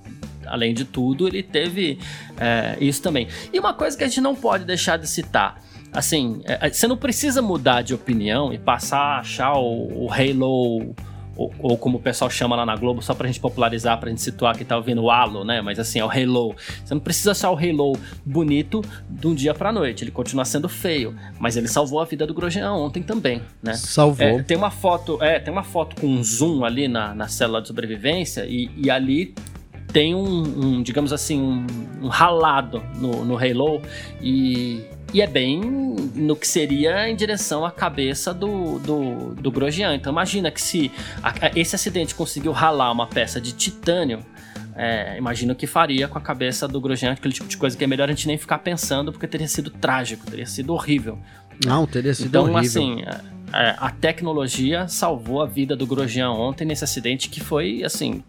além 0.50 0.74
de 0.74 0.84
tudo, 0.84 1.27
ele 1.27 1.43
teve 1.43 2.00
é, 2.38 2.75
isso 2.81 3.01
também. 3.01 3.27
E 3.53 3.60
uma 3.60 3.74
coisa 3.74 3.98
que 3.98 4.03
a 4.03 4.08
gente 4.08 4.22
não 4.22 4.36
pode 4.36 4.65
deixar 4.65 4.98
de 4.98 5.08
citar. 5.08 5.62
Assim, 5.91 6.41
é, 6.46 6.69
você 6.69 6.88
não 6.88 6.98
precisa 6.98 7.41
mudar 7.41 7.81
de 7.81 7.93
opinião 7.93 8.53
e 8.53 8.58
passar 8.58 9.00
a 9.00 9.19
achar 9.19 9.53
o, 9.53 10.05
o 10.05 10.12
Halo 10.12 10.96
ou, 11.39 11.53
ou, 11.60 11.77
como 11.77 11.98
o 11.98 12.01
pessoal 12.01 12.29
chama 12.29 12.53
lá 12.53 12.65
na 12.65 12.75
Globo, 12.75 13.01
só 13.01 13.13
pra 13.13 13.25
gente 13.25 13.39
popularizar, 13.39 13.98
pra 13.98 14.10
gente 14.10 14.22
situar 14.22 14.58
que 14.58 14.65
tá 14.65 14.75
ouvindo 14.75 15.01
o 15.01 15.10
Halo, 15.10 15.46
né? 15.46 15.62
Mas 15.62 15.79
assim, 15.79 16.00
é 16.00 16.03
o 16.03 16.10
Halo. 16.10 16.53
Você 16.84 16.93
não 16.93 17.00
precisa 17.00 17.31
achar 17.31 17.50
o 17.50 17.58
Halo 17.58 17.98
bonito 18.25 18.81
de 19.10 19.25
um 19.25 19.34
dia 19.34 19.53
pra 19.53 19.72
noite, 19.72 20.03
ele 20.03 20.12
continua 20.12 20.43
sendo 20.43 20.67
feio, 20.67 21.15
mas 21.39 21.55
ele 21.55 21.69
salvou 21.69 22.01
a 22.01 22.05
vida 22.05 22.27
do 22.27 22.34
Grosjean 22.34 22.74
ontem 22.74 23.01
também, 23.01 23.41
né? 23.63 23.74
Salvou. 23.74 24.27
É, 24.27 24.43
tem 24.43 24.58
uma 24.58 24.69
foto, 24.69 25.17
é, 25.24 25.39
tem 25.39 25.53
uma 25.53 25.63
foto 25.63 25.96
com 26.01 26.08
um 26.08 26.22
zoom 26.22 26.65
ali 26.65 26.89
na, 26.89 27.15
na 27.15 27.29
célula 27.29 27.62
de 27.62 27.69
sobrevivência 27.69 28.46
e, 28.46 28.69
e 28.75 28.91
ali 28.91 29.34
tem 29.93 30.13
um, 30.13 30.41
um, 30.41 30.84
digamos 30.84 31.13
assim, 31.13 31.41
um, 31.41 31.65
um 32.01 32.08
ralado 32.10 32.84
no, 32.96 33.24
no 33.24 33.38
Halo 33.38 33.81
e, 34.22 34.84
e 35.13 35.22
é 35.22 35.28
bem 35.28 35.62
no 36.16 36.36
que 36.36 36.48
seria 36.48 37.10
em 37.10 37.16
direção 37.16 37.66
à 37.66 37.72
cabeça 37.72 38.34
do, 38.34 38.80
do, 38.80 39.36
do 39.36 39.51
Grosjean. 39.51 39.96
Então 39.96 40.12
imagina 40.12 40.51
que 40.51 40.62
se 40.62 40.92
a, 41.24 41.51
esse 41.56 41.75
acidente 41.75 42.13
conseguiu 42.13 42.51
ralar 42.51 42.92
uma 42.92 43.08
peça 43.08 43.39
de 43.39 43.51
titânio, 43.54 44.20
é, 44.75 45.18
imagina 45.18 45.54
o 45.54 45.56
que 45.56 45.68
faria 45.68 46.08
com 46.08 46.18
a 46.18 46.22
cabeça 46.22 46.68
do 46.68 46.80
Grosjean, 46.80 47.12
aquele 47.12 47.34
tipo 47.34 47.48
de 47.48 47.58
coisa 47.58 47.78
que 47.78 47.84
é 47.84 47.88
melhor 47.88 48.08
a 48.08 48.12
gente 48.12 48.28
nem 48.28 48.38
ficar 48.38 48.60
pensando, 48.60 49.12
porque 49.12 49.28
teria 49.28 49.48
sido 49.48 49.70
trágico, 49.70 50.25
teria 50.25 50.46
sido 50.46 50.74
horrível. 50.74 51.18
Não, 51.66 51.86
teria 51.86 52.13
sido 52.13 52.28
então, 52.28 52.44
horrível. 52.44 52.62
assim, 52.62 53.04
é, 53.54 53.75
a 53.78 53.92
tecnologia 53.92 54.88
salvou 54.88 55.42
a 55.42 55.46
vida 55.46 55.75
do 55.75 55.86
Grosjean 55.86 56.32
ontem 56.32 56.66
nesse 56.66 56.84
acidente 56.84 57.30
que 57.30 57.42
foi, 57.42 57.84
assim, 57.84 58.24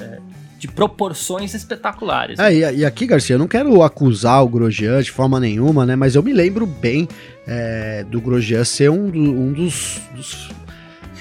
é, 0.00 0.18
de 0.62 0.68
proporções 0.68 1.54
espetaculares. 1.54 2.38
É, 2.38 2.72
e, 2.72 2.84
aqui, 2.84 3.04
Garcia, 3.04 3.34
eu 3.34 3.38
não 3.38 3.48
quero 3.48 3.82
acusar 3.82 4.44
o 4.44 4.48
Grosjean 4.48 5.02
de 5.02 5.10
forma 5.10 5.40
nenhuma, 5.40 5.84
né? 5.84 5.96
Mas 5.96 6.14
eu 6.14 6.22
me 6.22 6.32
lembro 6.32 6.64
bem 6.66 7.08
é, 7.44 8.04
do 8.08 8.20
Grosjean 8.20 8.62
ser 8.62 8.88
um, 8.88 9.10
do, 9.10 9.18
um 9.18 9.52
dos, 9.52 10.00
dos 10.14 10.50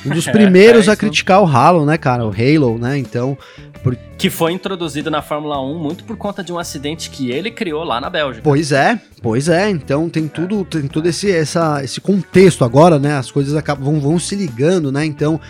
um 0.06 0.10
dos 0.12 0.28
primeiros 0.30 0.88
é, 0.88 0.92
é 0.92 0.94
a 0.94 0.96
criticar 0.96 1.42
o 1.42 1.48
Halo, 1.48 1.88
né, 1.88 1.98
cara? 1.98 2.24
O 2.24 2.30
Halo, 2.30 2.78
né? 2.78 3.00
Então. 3.00 3.36
Por... 3.82 3.98
Que 4.16 4.30
foi 4.30 4.52
introduzido 4.52 5.10
na 5.10 5.24
Fórmula 5.24 5.60
1 5.60 5.80
muito 5.80 6.04
por 6.04 6.16
conta 6.18 6.44
de 6.44 6.54
um 6.54 6.60
acidente 6.60 7.10
que 7.10 7.32
ele 7.32 7.50
criou 7.50 7.84
lá 7.84 8.00
na 8.00 8.12
Bélgica. 8.12 8.44
Pois 8.44 8.72
é, 8.72 9.02
pois 9.24 9.50
é. 9.50 9.72
Então 9.72 10.08
tem 10.08 10.28
tudo, 10.28 10.64
tem 10.64 10.88
todo 10.88 11.08
esse, 11.08 11.32
essa, 11.32 11.84
esse 11.84 12.00
contexto 12.00 12.64
agora, 12.64 13.00
né? 13.00 13.18
As 13.18 13.32
coisas 13.32 13.56
acabam, 13.56 13.86
vão, 13.86 14.00
vão 14.00 14.20
se 14.20 14.36
ligando, 14.36 14.92
né? 14.92 15.04
Então. 15.04 15.42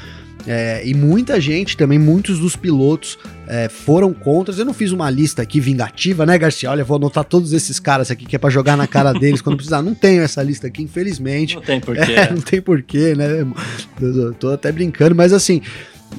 É, 0.48 0.82
e 0.86 0.94
muita 0.94 1.40
gente 1.40 1.78
também, 1.78 2.00
muitos 2.00 2.40
dos 2.40 2.56
pilotos 2.56 3.18
é, 3.48 3.70
foram 3.70 4.14
contra. 4.14 4.54
Eu 4.56 4.66
não 4.66 4.74
fiz 4.74 4.92
uma 4.92 5.10
lista 5.10 5.42
aqui 5.42 5.60
vingativa, 5.60 6.26
né, 6.26 6.38
Garcia? 6.38 6.70
Olha, 6.70 6.84
vou 6.84 6.98
anotar 6.98 7.24
todos 7.24 7.54
esses 7.54 7.80
caras 7.80 8.10
aqui 8.10 8.26
que 8.26 8.36
é 8.36 8.40
para 8.40 8.50
jogar 8.50 8.76
na 8.76 8.88
cara 8.88 9.14
deles 9.14 9.42
quando 9.42 9.56
precisar. 9.56 9.82
Não 9.82 9.94
tenho 9.94 10.22
essa 10.22 10.42
lista 10.42 10.68
aqui, 10.68 10.84
infelizmente. 10.84 11.56
Não 11.56 11.62
tem 11.62 11.80
porquê. 11.80 12.02
É, 12.12 12.30
não 12.30 12.42
tem 12.42 12.62
porquê, 12.62 13.16
né? 13.16 13.46
Eu 14.02 14.34
tô 14.34 14.50
até 14.50 14.72
brincando, 14.72 15.16
mas 15.16 15.32
assim, 15.32 15.62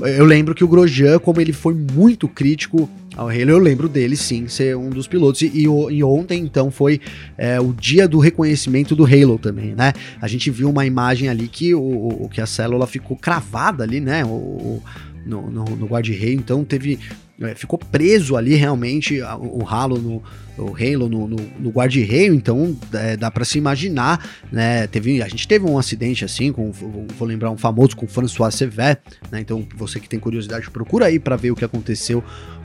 eu 0.00 0.24
lembro 0.24 0.54
que 0.54 0.64
o 0.64 0.68
Grosjean, 0.68 1.18
como 1.18 1.40
ele 1.40 1.52
foi 1.52 1.74
muito 1.74 2.26
crítico 2.26 2.88
ao 3.16 3.28
Halo, 3.28 3.50
eu 3.50 3.58
lembro 3.58 3.88
dele 3.88 4.16
sim 4.16 4.48
ser 4.48 4.76
um 4.76 4.88
dos 4.88 5.06
pilotos. 5.06 5.42
E, 5.42 5.64
e, 5.64 6.04
ontem, 6.04 6.40
então, 6.42 6.70
foi 6.70 7.00
é, 7.36 7.60
o 7.60 7.72
dia 7.72 8.08
do 8.08 8.18
reconhecimento 8.18 8.96
do 8.96 9.04
Halo 9.04 9.38
também, 9.38 9.74
né? 9.74 9.92
A 10.20 10.26
gente 10.26 10.50
viu 10.50 10.70
uma 10.70 10.86
imagem 10.86 11.28
ali 11.28 11.46
que, 11.46 11.74
o, 11.74 11.80
o 11.80 12.28
que 12.28 12.40
a 12.40 12.46
célula 12.46 12.86
ficou 12.86 13.16
cravada 13.16 13.84
ali, 13.84 14.00
né? 14.00 14.24
O, 14.24 14.82
no, 15.24 15.50
no, 15.50 15.64
no 15.64 15.86
guarda-reio, 15.86 16.38
então 16.38 16.64
teve. 16.64 16.98
É, 17.46 17.54
ficou 17.54 17.78
preso 17.78 18.36
ali 18.36 18.54
realmente 18.54 19.20
o, 19.20 19.62
o 19.62 19.66
Halo 19.66 19.98
no, 19.98 20.22
o 20.56 20.74
Halo 20.74 21.08
no, 21.08 21.26
no, 21.26 21.36
no 21.58 21.70
guarda-reio, 21.70 22.34
então 22.34 22.76
é, 22.92 23.16
dá 23.16 23.30
para 23.30 23.44
se 23.44 23.58
imaginar, 23.58 24.24
né? 24.50 24.86
Teve, 24.86 25.22
a 25.22 25.28
gente 25.28 25.46
teve 25.48 25.64
um 25.64 25.78
acidente 25.78 26.24
assim, 26.24 26.52
com, 26.52 26.70
vou 26.70 27.26
lembrar 27.26 27.50
um 27.50 27.56
famoso 27.56 27.96
com 27.96 28.06
François 28.06 28.54
Sever, 28.54 29.00
né? 29.30 29.40
Então 29.40 29.66
você 29.76 29.98
que 29.98 30.08
tem 30.08 30.20
curiosidade 30.20 30.70
procura 30.70 31.06
aí 31.06 31.18
para 31.18 31.36
ver 31.36 31.50
o 31.50 31.56
que 31.56 31.64
aconteceu 31.64 32.22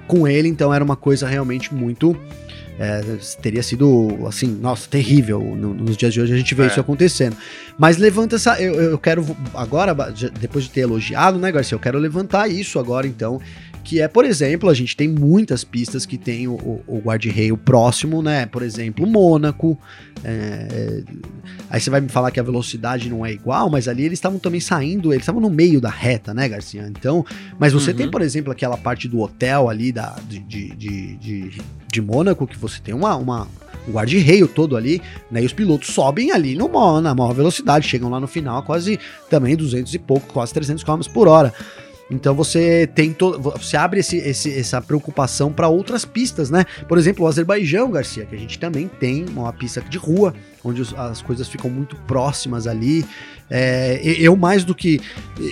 com 0.07 0.27
ele, 0.27 0.47
então 0.47 0.73
era 0.73 0.83
uma 0.83 0.95
coisa 0.95 1.27
realmente 1.27 1.73
muito 1.73 2.15
é, 2.79 3.01
teria 3.41 3.63
sido, 3.63 4.07
assim, 4.27 4.47
nossa, 4.47 4.87
terrível 4.87 5.39
no, 5.39 5.73
nos 5.73 5.97
dias 5.97 6.13
de 6.13 6.21
hoje 6.21 6.33
a 6.33 6.37
gente 6.37 6.53
vê 6.53 6.63
é. 6.63 6.67
isso 6.67 6.79
acontecendo. 6.79 7.35
Mas 7.77 7.97
levanta 7.97 8.35
essa. 8.35 8.61
Eu, 8.61 8.75
eu 8.75 8.99
quero 8.99 9.25
agora, 9.53 9.95
depois 10.39 10.65
de 10.65 10.69
ter 10.69 10.81
elogiado, 10.81 11.39
né, 11.39 11.51
Garcia? 11.51 11.75
Eu 11.75 11.79
quero 11.79 11.97
levantar 11.97 12.47
isso 12.47 12.77
agora, 12.77 13.07
então. 13.07 13.41
Que 13.87 14.01
é, 14.01 14.07
por 14.09 14.25
exemplo, 14.25 14.69
a 14.69 14.73
gente 14.73 14.97
tem 14.97 15.07
muitas 15.07 15.63
pistas 15.63 16.05
que 16.05 16.17
tem 16.17 16.45
o, 16.45 16.55
o, 16.55 16.83
o 16.85 16.99
guarda-reio 16.99 17.55
próximo, 17.55 18.21
né? 18.21 18.45
Por 18.45 18.61
exemplo, 18.61 19.07
Mônaco. 19.07 19.79
É, 20.25 21.03
aí 21.69 21.79
você 21.79 21.89
vai 21.89 22.01
me 22.01 22.09
falar 22.09 22.31
que 22.31 22.39
a 22.41 22.43
velocidade 22.43 23.09
não 23.09 23.25
é 23.25 23.31
igual, 23.31 23.69
mas 23.69 23.87
ali 23.87 24.03
eles 24.03 24.17
estavam 24.19 24.39
também 24.39 24.59
saindo, 24.59 25.13
eles 25.13 25.21
estavam 25.21 25.39
no 25.39 25.49
meio 25.49 25.79
da 25.79 25.89
reta, 25.89 26.33
né, 26.33 26.49
Garcia? 26.49 26.85
Então, 26.85 27.25
mas 27.57 27.71
você 27.71 27.91
uhum. 27.91 27.97
tem, 27.97 28.11
por 28.11 28.21
exemplo, 28.21 28.51
aquela 28.51 28.75
parte 28.75 29.07
do 29.07 29.21
hotel 29.21 29.69
ali 29.69 29.93
da, 29.93 30.19
de, 30.27 30.39
de, 30.39 30.75
de, 30.75 31.15
de 31.15 31.61
de 31.89 32.01
Mônaco, 32.01 32.45
que 32.45 32.57
você 32.57 32.81
tem 32.81 32.93
uma, 32.93 33.15
uma 33.15 33.47
um 33.87 33.91
guarda-reio 33.93 34.49
todo 34.49 34.75
ali, 34.75 35.01
né? 35.31 35.41
E 35.41 35.45
os 35.45 35.53
pilotos 35.53 35.93
sobem 35.93 36.31
ali 36.31 36.55
no, 36.55 36.67
na 36.99 37.15
maior 37.15 37.33
velocidade, 37.33 37.87
chegam 37.87 38.09
lá 38.09 38.19
no 38.19 38.27
final 38.27 38.57
a 38.57 38.61
quase 38.61 38.99
também 39.29 39.55
200 39.55 39.93
e 39.93 39.99
pouco, 39.99 40.33
quase 40.33 40.53
300 40.53 40.83
km 40.83 40.99
por 41.13 41.27
hora. 41.27 41.53
Então 42.09 42.33
você 42.33 42.87
tem 42.87 43.11
to... 43.11 43.39
você 43.39 43.75
abre 43.75 43.99
esse, 43.99 44.17
esse 44.17 44.57
essa 44.57 44.81
preocupação 44.81 45.51
para 45.51 45.67
outras 45.67 46.05
pistas, 46.05 46.49
né? 46.49 46.65
Por 46.87 46.97
exemplo, 46.97 47.25
o 47.25 47.27
Azerbaijão, 47.27 47.91
Garcia, 47.91 48.25
que 48.25 48.35
a 48.35 48.39
gente 48.39 48.57
também 48.57 48.87
tem 48.87 49.25
uma 49.29 49.51
pista 49.51 49.81
de 49.81 49.97
rua, 49.97 50.33
onde 50.63 50.83
as 50.95 51.21
coisas 51.21 51.47
ficam 51.47 51.69
muito 51.69 51.95
próximas 52.07 52.65
ali. 52.65 53.05
É, 53.49 54.01
eu 54.03 54.35
mais 54.35 54.63
do 54.63 54.75
que. 54.75 54.99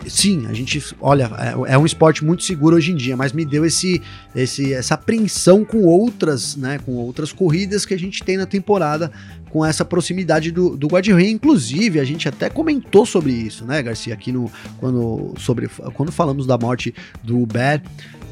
Sim, 0.08 0.48
a 0.48 0.54
gente. 0.54 0.84
Olha, 1.00 1.30
é, 1.68 1.74
é, 1.74 1.78
um 1.78 1.86
esporte 1.86 2.24
muito 2.24 2.44
seguro 2.44 2.76
hoje 2.76 2.92
em 2.92 2.96
dia, 2.96 3.16
mas 3.16 3.32
me 3.32 3.46
deu 3.46 3.66
esse, 3.66 4.02
esse, 4.36 4.74
essa 4.74 4.96
apreensão 4.96 5.64
com 5.64 5.84
outras, 5.84 6.56
né? 6.56 6.80
Com 6.86 6.94
outras 6.94 7.32
corridas 7.32 7.86
que 7.86 7.94
a 7.94 8.00
gente 8.00 8.24
tem 8.24 8.36
na 8.38 8.46
temporada, 8.46 9.12
com 9.56 9.66
essa 9.66 9.86
proximidade 9.86 10.52
do, 10.52 10.76
do 10.76 10.86
guarda-reio. 10.86 11.30
Inclusive, 11.30 11.98
a 12.02 12.04
gente 12.04 12.28
até 12.28 12.50
comentou 12.50 13.06
sobre 13.06 13.32
isso, 13.32 13.64
né, 13.64 13.82
Garcia, 13.82 14.14
aqui 14.14 14.30
no. 14.30 14.52
Quando, 14.82 15.34
sobre, 15.38 15.70
quando 15.94 16.12
falamos 16.12 16.46
da 16.46 16.58
morte 16.58 16.94
do 17.24 17.40
Uber. 17.40 17.82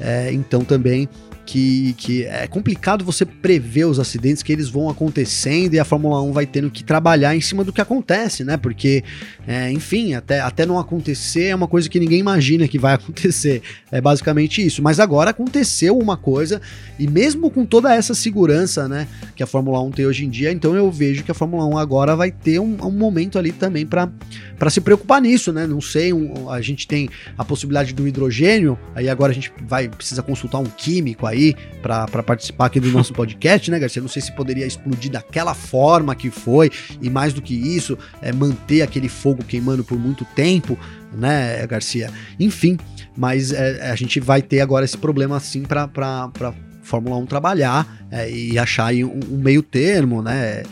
É, 0.01 0.33
então 0.33 0.65
também 0.65 1.07
que, 1.45 1.93
que 1.97 2.23
é 2.23 2.47
complicado 2.47 3.03
você 3.03 3.25
prever 3.25 3.85
os 3.85 3.99
acidentes 3.99 4.41
que 4.41 4.51
eles 4.51 4.69
vão 4.69 4.89
acontecendo 4.89 5.73
e 5.73 5.79
a 5.79 5.85
Fórmula 5.85 6.21
1 6.21 6.31
vai 6.31 6.45
tendo 6.45 6.71
que 6.71 6.83
trabalhar 6.83 7.35
em 7.35 7.41
cima 7.41 7.63
do 7.63 7.73
que 7.73 7.81
acontece, 7.81 8.43
né? 8.43 8.55
Porque, 8.55 9.03
é, 9.45 9.71
enfim, 9.71 10.13
até, 10.13 10.39
até 10.39 10.65
não 10.65 10.79
acontecer 10.79 11.45
é 11.45 11.55
uma 11.55 11.67
coisa 11.67 11.89
que 11.89 11.99
ninguém 11.99 12.19
imagina 12.19 12.67
que 12.67 12.79
vai 12.79 12.93
acontecer. 12.95 13.61
É 13.91 13.99
basicamente 13.99 14.65
isso. 14.65 14.81
Mas 14.81 14.99
agora 14.99 15.31
aconteceu 15.31 15.97
uma 15.97 16.15
coisa, 16.15 16.61
e 16.97 17.07
mesmo 17.07 17.49
com 17.49 17.65
toda 17.65 17.93
essa 17.93 18.13
segurança, 18.13 18.87
né, 18.87 19.07
que 19.35 19.43
a 19.43 19.47
Fórmula 19.47 19.81
1 19.81 19.91
tem 19.91 20.05
hoje 20.05 20.25
em 20.25 20.29
dia, 20.29 20.51
então 20.51 20.75
eu 20.75 20.89
vejo 20.91 21.23
que 21.23 21.31
a 21.31 21.35
Fórmula 21.35 21.65
1 21.65 21.77
agora 21.77 22.15
vai 22.15 22.31
ter 22.31 22.59
um, 22.59 22.77
um 22.81 22.91
momento 22.91 23.37
ali 23.37 23.51
também 23.51 23.85
para 23.85 24.09
se 24.69 24.79
preocupar 24.79 25.21
nisso, 25.21 25.51
né? 25.51 25.67
Não 25.67 25.81
sei, 25.81 26.13
um, 26.13 26.49
a 26.49 26.61
gente 26.61 26.87
tem 26.87 27.09
a 27.37 27.43
possibilidade 27.43 27.93
do 27.93 28.07
hidrogênio, 28.07 28.77
aí 28.95 29.09
agora 29.09 29.31
a 29.31 29.35
gente 29.35 29.51
vai 29.67 29.89
precisa 29.89 30.23
consultar 30.23 30.59
um 30.59 30.65
químico 30.65 31.25
aí 31.25 31.32
para 31.81 32.23
participar 32.23 32.67
aqui 32.67 32.79
do 32.79 32.89
nosso 32.91 33.13
podcast, 33.15 33.69
né, 33.69 33.79
Garcia? 33.79 34.01
Não 34.01 34.09
sei 34.09 34.21
se 34.21 34.31
poderia 34.35 34.65
explodir 34.65 35.11
daquela 35.11 35.53
forma 35.53 36.15
que 36.15 36.29
foi, 36.29 36.71
e 37.01 37.09
mais 37.09 37.33
do 37.33 37.41
que 37.41 37.53
isso, 37.53 37.97
é 38.21 38.31
manter 38.31 38.81
aquele 38.81 39.09
fogo 39.09 39.43
queimando 39.43 39.83
por 39.83 39.99
muito 39.99 40.25
tempo, 40.35 40.77
né, 41.11 41.65
Garcia? 41.67 42.09
Enfim, 42.39 42.77
mas 43.15 43.51
é, 43.51 43.89
a 43.91 43.95
gente 43.95 44.19
vai 44.19 44.41
ter 44.41 44.61
agora 44.61 44.85
esse 44.85 44.97
problema 44.97 45.37
assim 45.37 45.63
para 45.63 45.89
Fórmula 46.81 47.17
1 47.17 47.25
trabalhar 47.25 48.07
é, 48.11 48.29
e 48.29 48.57
achar 48.57 48.87
aí 48.87 49.03
um, 49.03 49.19
um 49.31 49.37
meio 49.37 49.63
termo, 49.63 50.21
né? 50.21 50.63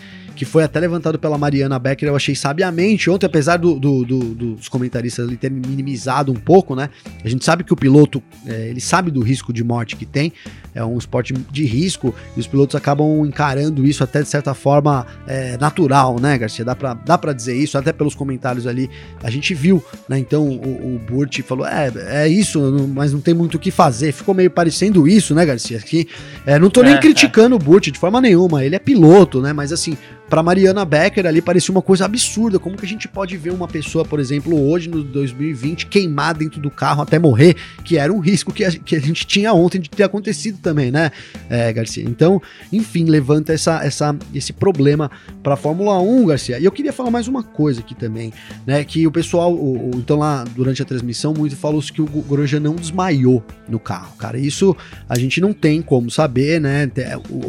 Que 0.41 0.45
foi 0.45 0.63
até 0.63 0.79
levantado 0.79 1.19
pela 1.19 1.37
Mariana 1.37 1.77
Becker, 1.77 2.09
eu 2.09 2.15
achei 2.15 2.33
sabiamente 2.33 3.11
ontem, 3.11 3.27
apesar 3.27 3.57
do, 3.57 3.79
do, 3.79 4.03
do, 4.03 4.19
dos 4.33 4.67
comentaristas 4.67 5.27
ali 5.27 5.37
terem 5.37 5.55
minimizado 5.55 6.31
um 6.31 6.35
pouco, 6.35 6.75
né? 6.75 6.89
A 7.23 7.29
gente 7.29 7.45
sabe 7.45 7.63
que 7.63 7.71
o 7.71 7.75
piloto, 7.75 8.23
é, 8.47 8.69
ele 8.69 8.81
sabe 8.81 9.11
do 9.11 9.21
risco 9.21 9.53
de 9.53 9.63
morte 9.63 9.95
que 9.95 10.03
tem, 10.03 10.33
é 10.73 10.83
um 10.83 10.97
esporte 10.97 11.31
de 11.31 11.63
risco, 11.63 12.15
e 12.35 12.39
os 12.39 12.47
pilotos 12.47 12.75
acabam 12.75 13.23
encarando 13.23 13.85
isso 13.85 14.03
até 14.03 14.23
de 14.23 14.29
certa 14.29 14.55
forma 14.55 15.05
é, 15.27 15.59
natural, 15.59 16.19
né, 16.19 16.39
Garcia? 16.39 16.65
Dá 16.65 16.75
pra, 16.75 16.95
dá 16.95 17.19
pra 17.19 17.33
dizer 17.33 17.55
isso, 17.55 17.77
até 17.77 17.93
pelos 17.93 18.15
comentários 18.15 18.65
ali, 18.65 18.89
a 19.21 19.29
gente 19.29 19.53
viu, 19.53 19.83
né? 20.09 20.17
Então 20.17 20.47
o, 20.47 20.95
o 20.95 20.99
Burt 21.07 21.39
falou, 21.43 21.67
é, 21.67 21.91
é 22.23 22.27
isso, 22.27 22.59
mas 22.95 23.13
não 23.13 23.21
tem 23.21 23.35
muito 23.35 23.57
o 23.57 23.59
que 23.59 23.69
fazer, 23.69 24.11
ficou 24.11 24.33
meio 24.33 24.49
parecendo 24.49 25.07
isso, 25.07 25.35
né, 25.35 25.45
Garcia? 25.45 25.77
Que, 25.77 26.07
é, 26.47 26.57
não 26.57 26.71
tô 26.71 26.81
nem 26.81 26.93
é, 26.93 26.97
é. 26.97 26.99
criticando 26.99 27.55
o 27.55 27.59
Burt 27.59 27.91
de 27.91 27.99
forma 27.99 28.19
nenhuma, 28.19 28.65
ele 28.65 28.75
é 28.75 28.79
piloto, 28.79 29.39
né? 29.39 29.53
Mas 29.53 29.71
assim, 29.71 29.95
Pra 30.31 30.41
Mariana 30.41 30.85
Becker 30.85 31.25
ali 31.27 31.41
parecia 31.41 31.73
uma 31.73 31.81
coisa 31.81 32.05
absurda. 32.05 32.57
Como 32.57 32.77
que 32.77 32.85
a 32.85 32.87
gente 32.87 33.05
pode 33.05 33.35
ver 33.35 33.51
uma 33.51 33.67
pessoa, 33.67 34.05
por 34.05 34.17
exemplo, 34.17 34.57
hoje 34.65 34.87
no 34.87 35.03
2020, 35.03 35.87
queimar 35.87 36.33
dentro 36.33 36.61
do 36.61 36.71
carro 36.71 37.01
até 37.01 37.19
morrer, 37.19 37.57
que 37.83 37.97
era 37.97 38.13
um 38.13 38.19
risco 38.19 38.53
que 38.53 38.63
a, 38.63 38.71
que 38.71 38.95
a 38.95 38.99
gente 39.01 39.27
tinha 39.27 39.51
ontem 39.51 39.81
de 39.81 39.89
ter 39.89 40.03
acontecido 40.03 40.57
também, 40.59 40.89
né, 40.89 41.11
é, 41.49 41.73
Garcia? 41.73 42.05
Então, 42.05 42.41
enfim, 42.71 43.03
levanta 43.03 43.51
essa, 43.51 43.83
essa, 43.83 44.15
esse 44.33 44.53
problema 44.53 45.11
pra 45.43 45.57
Fórmula 45.57 45.99
1, 45.99 46.25
Garcia. 46.27 46.59
E 46.59 46.63
eu 46.63 46.71
queria 46.71 46.93
falar 46.93 47.11
mais 47.11 47.27
uma 47.27 47.43
coisa 47.43 47.81
aqui 47.81 47.93
também, 47.93 48.31
né? 48.65 48.85
Que 48.85 49.05
o 49.05 49.11
pessoal, 49.11 49.53
o, 49.53 49.89
o, 49.89 49.97
então 49.97 50.17
lá 50.17 50.45
durante 50.55 50.81
a 50.81 50.85
transmissão, 50.85 51.33
muito 51.33 51.57
falou 51.57 51.81
que 51.81 52.01
o 52.01 52.05
Grosjean 52.05 52.61
não 52.61 52.75
desmaiou 52.75 53.43
no 53.67 53.79
carro, 53.79 54.15
cara. 54.15 54.39
Isso 54.39 54.77
a 55.09 55.19
gente 55.19 55.41
não 55.41 55.51
tem 55.51 55.81
como 55.81 56.09
saber, 56.09 56.61
né? 56.61 56.89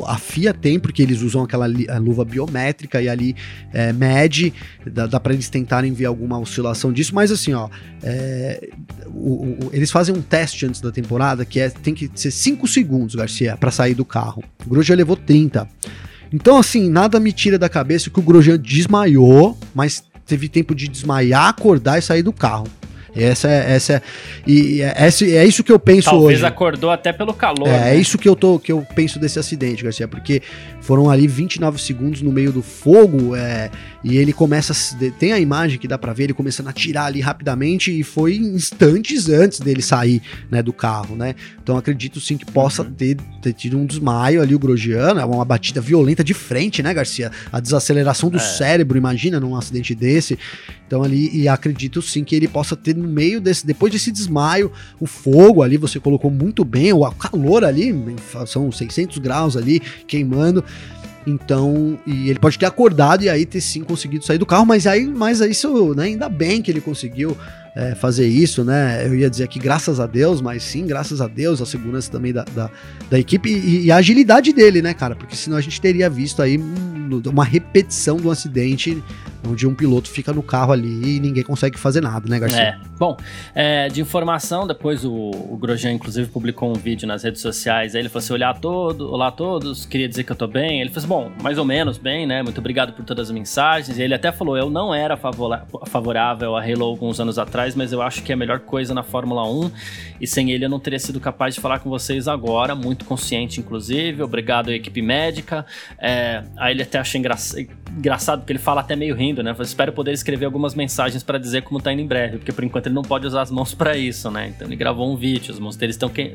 A 0.04 0.18
FIA 0.18 0.52
tem, 0.52 0.80
porque 0.80 1.00
eles 1.00 1.22
usam 1.22 1.44
aquela 1.44 1.66
luva 2.00 2.24
biométrica 2.24 2.71
e 3.00 3.08
ali 3.08 3.36
é, 3.72 3.92
mede, 3.92 4.52
dá, 4.86 5.06
dá 5.06 5.20
para 5.20 5.32
eles 5.32 5.48
tentarem 5.48 5.92
ver 5.92 6.06
alguma 6.06 6.38
oscilação 6.38 6.92
disso, 6.92 7.14
mas 7.14 7.30
assim, 7.30 7.52
ó, 7.52 7.68
é, 8.02 8.68
o, 9.06 9.66
o, 9.66 9.70
eles 9.72 9.90
fazem 9.90 10.14
um 10.14 10.22
teste 10.22 10.66
antes 10.66 10.80
da 10.80 10.90
temporada 10.90 11.44
que 11.44 11.60
é, 11.60 11.68
tem 11.68 11.94
que 11.94 12.10
ser 12.14 12.30
5 12.30 12.66
segundos, 12.66 13.14
Garcia, 13.14 13.56
para 13.56 13.70
sair 13.70 13.94
do 13.94 14.04
carro. 14.04 14.42
O 14.66 14.70
Grosjean 14.70 14.96
levou 14.96 15.16
30. 15.16 15.68
Então, 16.32 16.56
assim, 16.58 16.88
nada 16.88 17.20
me 17.20 17.32
tira 17.32 17.58
da 17.58 17.68
cabeça 17.68 18.08
que 18.08 18.18
o 18.18 18.22
Grosjean 18.22 18.58
desmaiou, 18.58 19.56
mas 19.74 20.02
teve 20.26 20.48
tempo 20.48 20.74
de 20.74 20.88
desmaiar, 20.88 21.48
acordar 21.48 21.98
e 21.98 22.02
sair 22.02 22.22
do 22.22 22.32
carro. 22.32 22.66
Essa 23.14 23.48
é, 23.48 23.74
essa 23.74 23.92
é, 23.94 24.02
e 24.46 24.80
é, 24.80 24.94
é 24.96 25.44
isso 25.44 25.62
que 25.62 25.70
eu 25.70 25.78
penso 25.78 26.08
Talvez 26.08 26.24
hoje. 26.24 26.40
Talvez 26.40 26.44
acordou 26.44 26.90
até 26.90 27.12
pelo 27.12 27.34
calor. 27.34 27.68
É, 27.68 27.80
né? 27.80 27.94
é 27.94 27.96
isso 27.96 28.16
que 28.16 28.26
eu 28.26 28.34
tô 28.34 28.58
que 28.58 28.72
eu 28.72 28.86
penso 28.94 29.18
desse 29.18 29.38
acidente, 29.38 29.84
Garcia, 29.84 30.08
porque 30.08 30.40
foram 30.82 31.08
ali 31.08 31.26
29 31.26 31.80
segundos 31.80 32.20
no 32.20 32.30
meio 32.30 32.52
do 32.52 32.62
fogo, 32.62 33.34
é, 33.34 33.70
e 34.04 34.16
ele 34.16 34.32
começa 34.32 34.72
tem 35.18 35.32
a 35.32 35.38
imagem 35.38 35.78
que 35.78 35.86
dá 35.86 35.96
para 35.96 36.12
ver 36.12 36.24
ele 36.24 36.34
começando 36.34 36.66
a 36.66 36.70
atirar 36.70 37.06
ali 37.06 37.20
rapidamente 37.20 37.96
e 37.96 38.02
foi 38.02 38.36
instantes 38.36 39.28
antes 39.28 39.60
dele 39.60 39.80
sair, 39.80 40.20
né, 40.50 40.62
do 40.62 40.72
carro, 40.72 41.14
né? 41.14 41.34
Então 41.62 41.76
acredito 41.76 42.20
sim 42.20 42.36
que 42.36 42.44
possa 42.44 42.82
uhum. 42.82 42.90
ter, 42.90 43.16
ter 43.40 43.52
tido 43.52 43.78
um 43.78 43.86
desmaio 43.86 44.42
ali 44.42 44.54
o 44.54 44.58
Grosjean, 44.58 45.20
é 45.20 45.24
uma 45.24 45.44
batida 45.44 45.80
violenta 45.80 46.24
de 46.24 46.34
frente, 46.34 46.82
né, 46.82 46.92
Garcia? 46.92 47.30
A 47.52 47.60
desaceleração 47.60 48.28
do 48.28 48.38
é. 48.38 48.40
cérebro, 48.40 48.98
imagina 48.98 49.38
num 49.38 49.56
acidente 49.56 49.94
desse. 49.94 50.38
Então 50.86 51.02
ali 51.02 51.30
e 51.34 51.48
acredito 51.48 52.02
sim 52.02 52.24
que 52.24 52.34
ele 52.34 52.48
possa 52.48 52.76
ter 52.76 52.94
no 52.94 53.08
meio 53.08 53.40
desse, 53.40 53.66
depois 53.66 53.92
desse 53.92 54.10
desmaio, 54.10 54.70
o 55.00 55.06
fogo 55.06 55.62
ali, 55.62 55.76
você 55.76 55.98
colocou 55.98 56.30
muito 56.30 56.64
bem, 56.64 56.92
o 56.92 57.10
calor 57.12 57.64
ali, 57.64 57.94
são 58.46 58.70
600 58.70 59.18
graus 59.18 59.56
ali 59.56 59.80
queimando. 60.06 60.64
Então, 61.26 61.98
e 62.06 62.28
ele 62.28 62.38
pode 62.38 62.58
ter 62.58 62.66
acordado 62.66 63.22
e 63.22 63.28
aí 63.28 63.46
ter 63.46 63.60
sim 63.60 63.84
conseguido 63.84 64.24
sair 64.24 64.38
do 64.38 64.46
carro, 64.46 64.66
mas 64.66 64.86
aí, 64.86 65.06
mas 65.06 65.40
isso, 65.40 65.94
né, 65.94 66.04
ainda 66.04 66.28
bem 66.28 66.60
que 66.60 66.70
ele 66.70 66.80
conseguiu 66.80 67.36
é, 67.74 67.94
fazer 67.94 68.26
isso, 68.26 68.64
né? 68.64 69.06
Eu 69.06 69.14
ia 69.14 69.30
dizer 69.30 69.44
aqui 69.44 69.58
graças 69.58 69.98
a 69.98 70.06
Deus, 70.06 70.40
mas 70.40 70.62
sim, 70.62 70.86
graças 70.86 71.20
a 71.20 71.28
Deus, 71.28 71.62
a 71.62 71.66
segurança 71.66 72.10
também 72.10 72.32
da, 72.32 72.44
da, 72.44 72.70
da 73.10 73.18
equipe 73.18 73.48
e, 73.48 73.86
e, 73.86 73.90
a 73.92 73.96
agilidade 73.96 74.52
dele, 74.52 74.82
né, 74.82 74.92
cara? 74.92 75.14
Porque 75.16 75.34
senão 75.34 75.56
a 75.56 75.60
gente 75.60 75.80
teria 75.80 76.10
visto 76.10 76.42
aí 76.42 76.60
uma 77.26 77.44
repetição 77.44 78.16
do 78.16 78.30
acidente 78.30 79.02
onde 79.46 79.66
um 79.66 79.74
piloto 79.74 80.08
fica 80.08 80.32
no 80.32 80.42
carro 80.42 80.72
ali 80.72 81.16
e 81.16 81.20
ninguém 81.20 81.42
consegue 81.42 81.78
fazer 81.78 82.00
nada, 82.00 82.28
né, 82.28 82.38
Garcia? 82.38 82.60
É. 82.60 82.78
Bom, 82.98 83.16
é, 83.54 83.88
de 83.88 84.00
informação, 84.00 84.66
depois 84.66 85.04
o, 85.04 85.12
o 85.12 85.56
Grosjean, 85.56 85.92
inclusive, 85.92 86.28
publicou 86.30 86.70
um 86.70 86.74
vídeo 86.74 87.06
nas 87.06 87.22
redes 87.22 87.40
sociais. 87.40 87.94
Aí 87.94 88.02
ele 88.02 88.08
falou 88.08 88.24
assim: 88.24 88.34
olá 88.34 88.50
a 88.50 88.54
todos, 88.54 89.10
olá 89.10 89.28
a 89.28 89.32
todos, 89.32 89.84
queria 89.86 90.08
dizer 90.08 90.24
que 90.24 90.32
eu 90.32 90.36
tô 90.36 90.46
bem. 90.46 90.80
Ele 90.80 90.90
falou 90.90 90.98
assim: 90.98 91.08
bom, 91.08 91.42
mais 91.42 91.58
ou 91.58 91.64
menos 91.64 91.98
bem, 91.98 92.26
né? 92.26 92.42
Muito 92.42 92.58
obrigado 92.58 92.92
por 92.92 93.04
todas 93.04 93.28
as 93.28 93.32
mensagens. 93.32 93.98
E 93.98 94.02
ele 94.02 94.14
até 94.14 94.30
falou: 94.30 94.56
eu 94.56 94.70
não 94.70 94.94
era 94.94 95.16
favorável 95.16 96.56
a 96.56 96.62
Halo 96.62 96.84
alguns 96.84 97.18
anos 97.20 97.38
atrás, 97.38 97.74
mas 97.74 97.92
eu 97.92 98.02
acho 98.02 98.22
que 98.22 98.32
é 98.32 98.34
a 98.34 98.38
melhor 98.38 98.60
coisa 98.60 98.94
na 98.94 99.02
Fórmula 99.02 99.48
1. 99.48 99.70
E 100.20 100.26
sem 100.26 100.52
ele 100.52 100.64
eu 100.64 100.70
não 100.70 100.78
teria 100.78 100.98
sido 100.98 101.18
capaz 101.18 101.54
de 101.54 101.60
falar 101.60 101.80
com 101.80 101.90
vocês 101.90 102.28
agora. 102.28 102.74
Muito 102.74 103.04
consciente, 103.04 103.60
inclusive. 103.60 104.22
Obrigado 104.22 104.70
à 104.70 104.74
equipe 104.74 105.02
médica. 105.02 105.66
É, 105.98 106.44
aí 106.56 106.72
ele 106.72 106.82
até 106.82 106.98
achei 106.98 107.20
engraçado, 107.20 108.40
porque 108.40 108.52
ele 108.52 108.58
fala 108.58 108.80
até 108.80 108.94
meio 108.96 109.14
rindo, 109.14 109.31
né? 109.40 109.54
Eu 109.56 109.62
espero 109.62 109.92
poder 109.92 110.10
escrever 110.10 110.46
algumas 110.46 110.74
mensagens 110.74 111.22
para 111.22 111.38
dizer 111.38 111.62
como 111.62 111.80
tá 111.80 111.92
indo 111.92 112.02
em 112.02 112.06
breve, 112.06 112.38
porque 112.38 112.50
por 112.50 112.64
enquanto 112.64 112.86
ele 112.86 112.94
não 112.96 113.02
pode 113.02 113.24
usar 113.24 113.42
as 113.42 113.50
mãos 113.52 113.72
para 113.72 113.96
isso, 113.96 114.28
né? 114.32 114.48
Então 114.48 114.66
ele 114.66 114.74
gravou 114.74 115.12
um 115.12 115.16
vídeo, 115.16 115.52
as 115.52 115.60
mãos 115.60 115.76
dele 115.76 115.92
estão 115.92 116.08
que... 116.08 116.32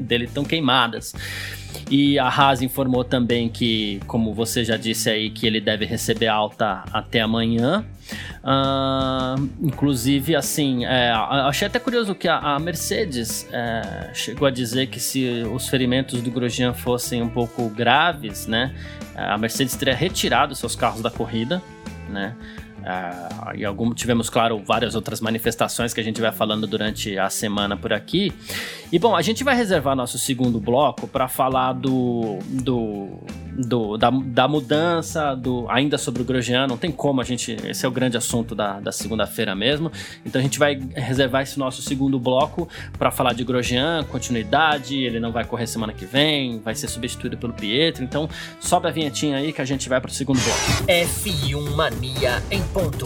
queimadas. 0.47 1.13
E 1.91 2.17
a 2.17 2.27
Haas 2.27 2.62
informou 2.62 3.03
também 3.03 3.49
que, 3.49 3.99
como 4.07 4.33
você 4.33 4.63
já 4.63 4.77
disse 4.77 5.10
aí, 5.10 5.29
que 5.29 5.45
ele 5.45 5.60
deve 5.60 5.86
receber 5.86 6.27
alta 6.27 6.83
até 6.93 7.21
amanhã. 7.21 7.86
Uh, 8.43 9.49
inclusive, 9.62 10.36
assim, 10.36 10.86
é, 10.86 11.12
achei 11.12 11.67
até 11.67 11.79
curioso 11.79 12.15
que 12.15 12.27
a, 12.27 12.38
a 12.38 12.60
Mercedes 12.60 13.47
é, 13.51 14.12
chegou 14.13 14.47
a 14.47 14.51
dizer 14.51 14.88
que 14.88 14.99
se 14.99 15.43
os 15.53 15.67
ferimentos 15.67 16.21
do 16.21 16.31
Grosjean 16.31 16.73
fossem 16.73 17.21
um 17.21 17.27
pouco 17.27 17.69
graves, 17.69 18.47
né, 18.47 18.73
a 19.15 19.38
Mercedes 19.38 19.75
teria 19.75 19.93
retirado 19.93 20.55
seus 20.55 20.75
carros 20.75 21.01
da 21.01 21.12
corrida, 21.12 21.62
né. 22.10 22.36
Uh, 22.88 23.58
e 23.58 23.65
algum, 23.65 23.93
tivemos, 23.93 24.30
claro, 24.30 24.63
várias 24.65 24.95
outras 24.95 25.19
manifestações 25.19 25.93
que 25.93 26.00
a 26.00 26.04
gente 26.04 26.21
vai 26.21 26.32
falando 26.32 26.65
durante 26.65 27.17
a 27.17 27.30
semana 27.30 27.76
por 27.76 27.91
aqui. 27.91 28.32
E 28.89 28.97
bom, 28.97 29.13
a 29.13 29.21
gente 29.21 29.43
vai 29.43 29.58
reservar 29.58 29.93
nosso 29.93 30.17
segundo 30.17 30.58
bloco 30.58 31.06
para 31.06 31.28
falar 31.28 31.73
do, 31.73 32.39
do, 32.47 33.10
do 33.58 33.98
da, 33.98 34.10
da, 34.10 34.48
mudança, 34.48 35.36
do 35.36 35.65
ainda 35.70 35.98
sobre 35.98 36.22
o 36.22 36.26
Grosjean. 36.26 36.67
Não 36.67 36.78
tem 36.78 36.91
como 36.91 37.22
a 37.22 37.24
gente. 37.24 37.58
Esse 37.65 37.86
é 37.86 37.89
o 37.89 37.91
grande 37.91 38.15
assunto 38.15 38.54
da, 38.54 38.80
da 38.80 38.91
segunda-feira 38.91 39.56
mesmo. 39.56 39.91
Então 40.26 40.39
a 40.39 40.43
gente 40.43 40.60
vai 40.60 40.80
reservar 40.93 41.41
esse 41.41 41.58
nosso 41.58 41.82
segundo 41.82 42.20
bloco 42.20 42.70
para 42.98 43.12
falar 43.12 43.34
de 43.34 43.43
Grosjean, 43.43 44.04
continuidade. 44.06 44.98
Ele 44.98 45.20
não 45.20 45.32
vai 45.32 45.46
correr 45.46 45.67
semana 45.67 45.93
que 45.93 46.06
vem, 46.06 46.60
vai 46.60 46.76
ser 46.76 46.88
substituído 46.88 47.38
pelo 47.38 47.54
Pietro. 47.54 48.04
Então 48.04 48.30
sobe 48.60 48.88
a 48.88 48.91
vinhetinha 48.91 49.38
aí 49.38 49.52
que 49.52 49.62
a 49.62 49.65
gente 49.65 49.89
vai 49.89 50.00
para 50.00 50.10
o 50.10 50.13
segundo 50.13 50.39
bloco. 50.39 50.88
F1 50.88 51.76
Mania 51.76 52.43
em 52.52 52.62
ponto. 52.63 53.06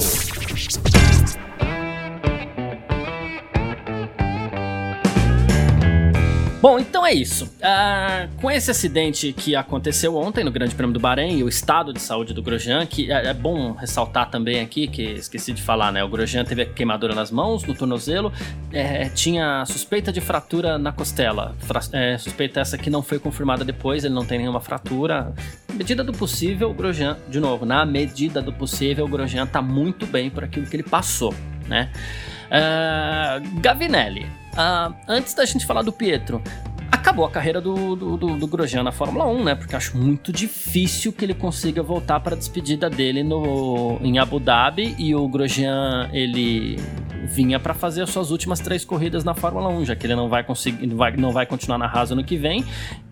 Bom, 6.62 6.78
então 6.78 7.04
é 7.04 7.12
isso. 7.12 7.46
Uh, 7.46 8.30
com 8.40 8.52
esse 8.52 8.70
acidente 8.70 9.34
que 9.34 9.56
aconteceu 9.56 10.16
ontem 10.16 10.44
no 10.44 10.52
Grande 10.52 10.76
Prêmio 10.76 10.94
do 10.94 11.00
Bahrein 11.00 11.40
e 11.40 11.44
o 11.44 11.50
estado 11.50 11.92
de 11.92 12.00
saúde 12.00 12.36
do 12.36 12.44
Grosjean, 12.44 12.86
que 12.86 13.12
é, 13.12 13.30
é, 13.30 13.34
bom 13.34 13.72
ressaltar 13.72 14.30
também 14.30 14.62
aqui, 14.62 14.88
que 14.88 15.02
esqueci 15.02 15.54
de 15.54 15.62
falar, 15.64 15.92
né? 15.92 16.04
O 16.04 16.08
Grosjean 16.08 16.46
teve 16.46 16.62
a 16.62 16.66
queimadura 16.68 17.16
nas 17.16 17.32
mãos, 17.32 17.64
no 17.64 17.74
tornozelo, 17.74 18.32
é, 18.72 19.10
tinha 19.10 19.66
suspeita 19.66 20.12
de 20.12 20.22
fratura 20.22 20.78
na 20.78 20.92
costela. 20.92 21.56
Fra 21.62 21.82
é, 21.94 22.16
suspeita 22.20 22.60
essa 22.60 22.78
que 22.78 22.92
não 22.92 23.02
foi 23.02 23.18
confirmada 23.18 23.66
depois, 23.66 24.06
ele 24.06 24.14
não 24.14 24.24
tem 24.24 24.38
nenhuma 24.38 24.62
fratura. 24.62 25.34
Na 25.68 25.74
medida 25.74 26.04
do 26.04 26.14
possível, 26.14 26.70
o 26.70 26.76
Grosjean, 26.76 27.18
de 27.28 27.40
novo, 27.40 27.66
na 27.66 27.84
medida 27.88 28.40
do 28.40 28.54
possível, 28.54 29.06
o 29.06 29.08
Grosjean 29.08 29.48
tá 29.48 29.64
muito 29.64 30.06
bem 30.06 30.30
por 30.30 30.44
aquilo 30.44 30.68
que 30.68 30.76
ele 30.76 30.84
passou, 30.84 31.34
né? 31.68 31.90
Uh, 32.52 33.60
Gavinelli, 33.62 34.42
Uh, 34.52 34.94
antes 35.08 35.34
da 35.34 35.46
gente 35.46 35.66
falar 35.66 35.82
do 35.82 35.94
Pietro, 35.94 36.42
acabou 36.92 37.26
a 37.26 37.32
carreira 37.32 37.62
do, 37.62 37.96
do, 37.96 38.18
do, 38.18 38.36
do, 38.36 38.48
Grosjean 38.48 38.84
na 38.84 38.92
Fórmula 38.92 39.26
1, 39.26 39.44
né? 39.44 39.56
Porque 39.56 39.76
acho 39.76 39.98
muito 39.98 40.32
difícil 40.32 41.14
que 41.14 41.24
ele 41.24 41.34
consiga 41.34 41.82
voltar 41.82 42.20
para 42.20 42.36
a 42.36 42.38
despedida 42.38 42.90
dele 42.90 43.24
no, 43.24 43.98
em 44.02 44.20
Abu 44.20 44.40
Dhabi. 44.40 44.94
E 44.98 45.16
o 45.16 45.26
Grosjean, 45.28 46.10
ele 46.12 46.78
vinha 47.28 47.60
para 47.60 47.74
fazer 47.74 48.02
as 48.02 48.10
suas 48.10 48.32
últimas 48.32 48.60
três 48.60 48.84
corridas 48.86 49.24
na 49.24 49.34
Fórmula 49.34 49.70
1, 49.70 49.86
já 49.86 49.96
que 49.96 50.06
ele 50.06 50.16
não 50.16 50.30
vai 50.30 50.44
conseguir, 50.44 50.88
vai, 50.88 51.16
não 51.16 51.32
vai 51.32 51.46
continuar 51.46 51.78
na 51.78 51.86
Haas 51.86 52.12
no 52.12 52.24
que 52.24 52.38
vem 52.38 52.64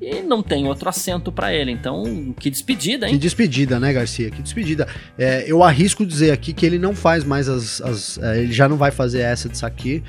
e 0.01 0.21
não 0.21 0.41
tem 0.41 0.67
outro 0.67 0.89
assento 0.89 1.31
para 1.31 1.53
ele. 1.53 1.71
Então, 1.71 2.33
que 2.39 2.49
despedida, 2.49 3.07
hein? 3.07 3.13
Que 3.13 3.19
despedida, 3.19 3.79
né, 3.79 3.93
Garcia? 3.93 4.29
Que 4.29 4.41
despedida. 4.41 4.87
É, 5.17 5.43
eu 5.47 5.63
arrisco 5.63 6.05
dizer 6.05 6.31
aqui 6.31 6.53
que 6.53 6.65
ele 6.65 6.79
não 6.79 6.95
faz 6.95 7.23
mais 7.23 7.47
as. 7.47 7.81
as 7.81 8.17
é, 8.17 8.41
ele 8.41 8.51
já 8.51 8.67
não 8.67 8.77
vai 8.77 8.91
fazer 8.91 9.19
essa 9.19 9.47
disso 9.47 9.65
aqui. 9.65 10.03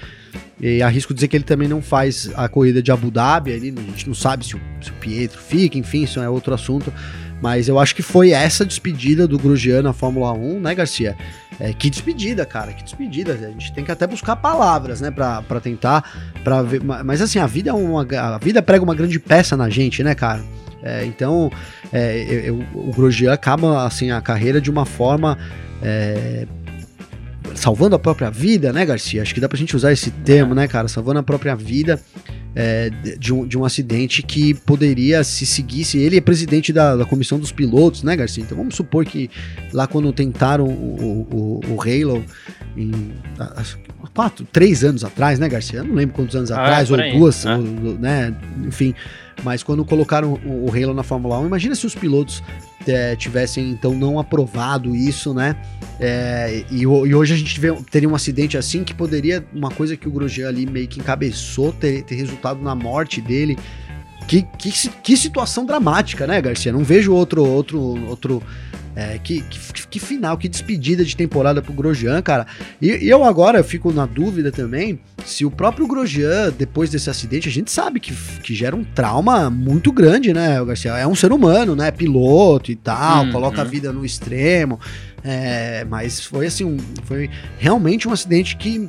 E 0.60 0.82
arrisco 0.82 1.14
dizer 1.14 1.28
que 1.28 1.36
ele 1.36 1.44
também 1.44 1.66
não 1.66 1.80
faz 1.80 2.30
a 2.36 2.48
corrida 2.48 2.82
de 2.82 2.92
Abu 2.92 3.10
Dhabi, 3.10 3.52
ali, 3.52 3.74
a 3.76 3.80
gente 3.80 4.06
não 4.06 4.14
sabe 4.14 4.44
se 4.44 4.54
o, 4.54 4.60
se 4.80 4.90
o 4.90 4.94
Pietro 4.94 5.40
fica, 5.40 5.78
enfim, 5.78 6.02
isso 6.02 6.20
é 6.20 6.28
outro 6.28 6.52
assunto. 6.52 6.92
Mas 7.40 7.68
eu 7.68 7.78
acho 7.78 7.94
que 7.94 8.02
foi 8.02 8.30
essa 8.30 8.64
despedida 8.64 9.26
do 9.26 9.38
Grosjean 9.38 9.82
na 9.82 9.92
Fórmula 9.92 10.32
1, 10.32 10.60
né, 10.60 10.74
Garcia? 10.74 11.16
É, 11.58 11.72
que 11.72 11.90
despedida, 11.90 12.46
cara, 12.46 12.72
que 12.72 12.82
despedida. 12.82 13.32
A 13.32 13.50
gente 13.50 13.72
tem 13.72 13.84
que 13.84 13.92
até 13.92 14.06
buscar 14.06 14.36
palavras, 14.36 15.00
né, 15.00 15.10
pra, 15.10 15.42
pra 15.42 15.60
tentar, 15.60 16.04
pra 16.42 16.62
ver. 16.62 16.82
Mas 16.82 17.20
assim, 17.20 17.38
a 17.38 17.46
vida 17.46 17.70
é 17.70 17.72
uma. 17.72 18.06
A 18.18 18.38
vida 18.38 18.62
prega 18.62 18.82
uma 18.82 18.94
grande 18.94 19.18
peça 19.18 19.56
na 19.56 19.68
gente, 19.68 20.02
né, 20.02 20.14
cara? 20.14 20.42
É, 20.82 21.04
então, 21.04 21.50
é, 21.92 22.44
eu, 22.46 22.64
o 22.74 22.90
Grosjean 22.94 23.32
acaba 23.32 23.84
assim, 23.84 24.10
a 24.10 24.20
carreira 24.20 24.60
de 24.60 24.70
uma 24.70 24.86
forma 24.86 25.36
é, 25.82 26.46
salvando 27.54 27.96
a 27.96 27.98
própria 27.98 28.30
vida, 28.30 28.72
né, 28.72 28.84
Garcia? 28.84 29.22
Acho 29.22 29.34
que 29.34 29.40
dá 29.40 29.48
pra 29.48 29.58
gente 29.58 29.74
usar 29.76 29.92
esse 29.92 30.10
termo, 30.10 30.54
né, 30.54 30.66
cara? 30.68 30.88
Salvando 30.88 31.18
a 31.18 31.22
própria 31.22 31.54
vida. 31.54 32.00
é, 32.54 32.90
de, 33.18 33.32
um, 33.32 33.46
de 33.46 33.56
um 33.56 33.64
acidente 33.64 34.22
que 34.22 34.54
poderia 34.54 35.22
se 35.22 35.46
seguisse. 35.46 35.98
Ele 35.98 36.16
é 36.16 36.20
presidente 36.20 36.72
da, 36.72 36.96
da 36.96 37.04
comissão 37.04 37.38
dos 37.38 37.52
pilotos, 37.52 38.02
né, 38.02 38.16
Garcia? 38.16 38.42
Então 38.42 38.56
vamos 38.56 38.74
supor 38.74 39.04
que 39.04 39.30
lá 39.72 39.86
quando 39.86 40.12
tentaram 40.12 40.66
o, 40.66 41.26
o, 41.30 41.74
o 41.74 41.80
Halo 41.80 42.24
em 42.76 43.12
quatro, 44.14 44.44
três 44.50 44.82
anos 44.82 45.04
atrás, 45.04 45.38
né, 45.38 45.48
Garcia? 45.48 45.80
Eu 45.80 45.84
não 45.84 45.94
lembro 45.94 46.14
quantos 46.14 46.34
anos 46.34 46.50
ah, 46.50 46.60
atrás, 46.60 46.90
ou 46.90 46.98
aí, 46.98 47.12
duas, 47.12 47.44
né? 47.44 47.56
Ou, 47.56 47.98
né? 47.98 48.34
Enfim. 48.66 48.94
Mas 49.42 49.62
quando 49.62 49.84
colocaram 49.84 50.34
o, 50.44 50.66
o 50.66 50.70
Halo 50.70 50.94
na 50.94 51.02
Fórmula 51.02 51.38
1, 51.38 51.46
imagina 51.46 51.74
se 51.74 51.86
os 51.86 51.94
pilotos 51.94 52.42
é, 52.86 53.14
tivessem 53.16 53.70
então 53.70 53.94
não 53.94 54.18
aprovado 54.18 54.94
isso, 54.94 55.34
né? 55.34 55.56
É, 55.98 56.64
e, 56.70 56.82
e, 56.82 56.86
hoje 56.86 57.34
a 57.34 57.36
gente 57.36 57.58
vê, 57.60 57.72
teria 57.90 58.08
um 58.08 58.14
acidente 58.14 58.56
assim 58.56 58.84
que 58.84 58.94
poderia, 58.94 59.44
uma 59.52 59.70
coisa 59.70 59.96
que 59.96 60.08
o 60.08 60.10
Grosjean 60.10 60.48
ali 60.48 60.66
meio 60.66 60.88
que 60.88 61.00
encabeçou, 61.00 61.72
ter, 61.72 62.02
ter 62.02 62.14
resultado 62.14 62.62
na 62.62 62.74
morte 62.74 63.20
dele. 63.20 63.58
Que, 64.26 64.42
que, 64.42 64.70
que 64.70 65.16
situação 65.16 65.66
dramática, 65.66 66.26
né, 66.26 66.40
Garcia? 66.40 66.72
Não 66.72 66.84
vejo 66.84 67.12
outro 67.12 67.44
outro 67.44 67.78
outro 68.06 68.42
é, 68.94 69.18
que, 69.18 69.40
que, 69.42 69.86
que, 69.86 70.00
final, 70.00 70.36
que 70.36 70.48
despedida 70.48 71.04
de 71.04 71.16
temporada 71.16 71.62
pro 71.62 71.72
Grosjean, 71.72 72.20
cara. 72.22 72.46
E, 72.80 72.88
e, 72.88 73.08
eu 73.08 73.24
agora 73.24 73.62
fico 73.62 73.92
na 73.92 74.06
dúvida 74.06 74.50
também 74.50 74.98
se 75.24 75.44
o 75.44 75.50
próprio 75.50 75.86
Grosjean, 75.86 76.52
depois 76.56 76.90
desse 76.90 77.08
acidente, 77.08 77.48
a 77.48 77.52
gente 77.52 77.70
sabe 77.70 78.00
que, 78.00 78.12
que 78.42 78.54
gera 78.54 78.74
um 78.74 78.84
trauma 78.84 79.48
muito 79.48 79.92
grande, 79.92 80.32
né, 80.32 80.62
Garcia? 80.64 80.92
É 80.92 81.06
um 81.06 81.14
ser 81.14 81.32
humano, 81.32 81.76
né? 81.76 81.90
Piloto 81.90 82.72
e 82.72 82.76
tal, 82.76 83.24
uhum. 83.24 83.32
coloca 83.32 83.60
a 83.60 83.64
vida 83.64 83.92
no 83.92 84.04
extremo. 84.04 84.80
É, 85.22 85.84
mas 85.84 86.24
foi 86.24 86.46
assim, 86.46 86.64
um, 86.64 86.78
foi 87.04 87.30
realmente 87.58 88.08
um 88.08 88.12
acidente 88.12 88.56
que 88.56 88.88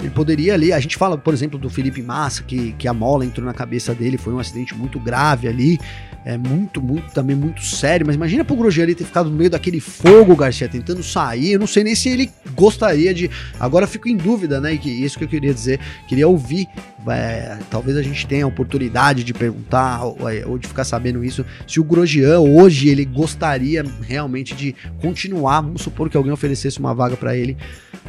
ele 0.00 0.10
poderia 0.10 0.54
ali. 0.54 0.72
A 0.72 0.80
gente 0.80 0.96
fala, 0.96 1.18
por 1.18 1.34
exemplo, 1.34 1.58
do 1.58 1.68
Felipe 1.68 2.02
Massa, 2.02 2.42
que, 2.42 2.72
que 2.72 2.88
a 2.88 2.94
mola 2.94 3.24
entrou 3.24 3.46
na 3.46 3.52
cabeça 3.52 3.94
dele, 3.94 4.16
foi 4.16 4.32
um 4.32 4.38
acidente 4.38 4.74
muito 4.74 4.98
grave 4.98 5.48
ali 5.48 5.78
é 6.24 6.38
muito, 6.38 6.80
muito, 6.80 7.12
também 7.12 7.34
muito 7.34 7.64
sério. 7.64 8.06
Mas 8.06 8.14
imagina 8.14 8.44
pro 8.44 8.62
ali 8.62 8.94
ter 8.94 9.04
ficado 9.04 9.28
no 9.28 9.36
meio 9.36 9.50
daquele 9.50 9.80
fogo, 9.80 10.36
Garcia, 10.36 10.68
tentando 10.68 11.02
sair. 11.02 11.52
Eu 11.52 11.58
não 11.58 11.66
sei 11.66 11.82
nem 11.82 11.94
se 11.94 12.08
ele 12.08 12.30
gostaria 12.54 13.12
de. 13.12 13.30
Agora 13.58 13.86
fico 13.86 14.08
em 14.08 14.16
dúvida, 14.16 14.60
né? 14.60 14.74
E 14.74 14.78
que 14.78 14.90
isso 14.90 15.18
que 15.18 15.24
eu 15.24 15.28
queria 15.28 15.52
dizer. 15.52 15.80
Queria 16.06 16.28
ouvir. 16.28 16.68
É, 17.08 17.58
talvez 17.68 17.96
a 17.96 18.02
gente 18.02 18.24
tenha 18.28 18.44
a 18.44 18.48
oportunidade 18.48 19.24
de 19.24 19.34
perguntar 19.34 20.04
ou, 20.04 20.28
é, 20.28 20.46
ou, 20.46 20.56
de 20.56 20.68
ficar 20.68 20.84
sabendo 20.84 21.24
isso. 21.24 21.44
Se 21.66 21.80
o 21.80 21.84
Grosjean 21.84 22.38
hoje 22.38 22.88
ele 22.88 23.04
gostaria 23.04 23.84
realmente 24.02 24.54
de 24.54 24.76
continuar. 25.00 25.62
Vamos 25.62 25.82
supor 25.82 26.08
que 26.08 26.16
alguém 26.16 26.32
oferecesse 26.32 26.78
uma 26.78 26.94
vaga 26.94 27.16
para 27.16 27.36
ele. 27.36 27.56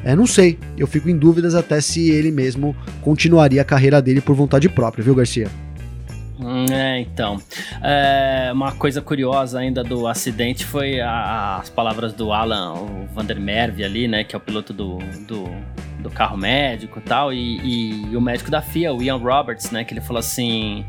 É, 0.04 0.16
não 0.16 0.28
sei. 0.28 0.60
Eu 0.78 0.86
fico 0.86 1.10
em 1.10 1.18
dúvidas 1.18 1.56
até 1.56 1.82
se 1.82 2.12
ele 2.12 2.30
mesmo 2.30 2.76
continuaria 3.02 3.62
a 3.62 3.66
carreira 3.66 4.00
dele 4.00 4.22
por 4.22 4.36
vontade 4.36 4.70
própria, 4.70 5.04
viu, 5.04 5.16
Garcia? 5.16 5.50
Hum, 6.40 6.66
é, 6.72 7.00
então. 7.00 7.40
É, 7.82 8.50
uma 8.52 8.72
coisa 8.72 9.02
curiosa 9.02 9.60
ainda 9.60 9.84
do 9.84 10.08
acidente 10.08 10.66
foi 10.66 11.00
a, 11.00 11.58
as 11.58 11.70
palavras 11.70 12.14
do 12.14 12.34
Alan 12.34 12.74
o 12.74 13.08
ali, 13.84 14.08
né? 14.08 14.24
Que 14.24 14.36
é 14.36 14.38
o 14.38 14.42
piloto 14.42 14.74
do, 14.74 14.98
do, 15.28 15.46
do 16.00 16.10
carro 16.10 16.36
médico 16.36 17.00
e 17.00 17.02
tal. 17.02 17.32
E, 17.32 17.60
e, 18.12 18.18
o 18.18 18.22
médico 18.22 18.50
da 18.50 18.62
FIA, 18.62 18.94
o 18.94 19.02
Ian 19.02 19.18
Roberts, 19.18 19.70
né? 19.72 19.84
Que 19.84 19.94
ele 19.94 20.02
falou 20.02 20.20
assim: 20.20 20.86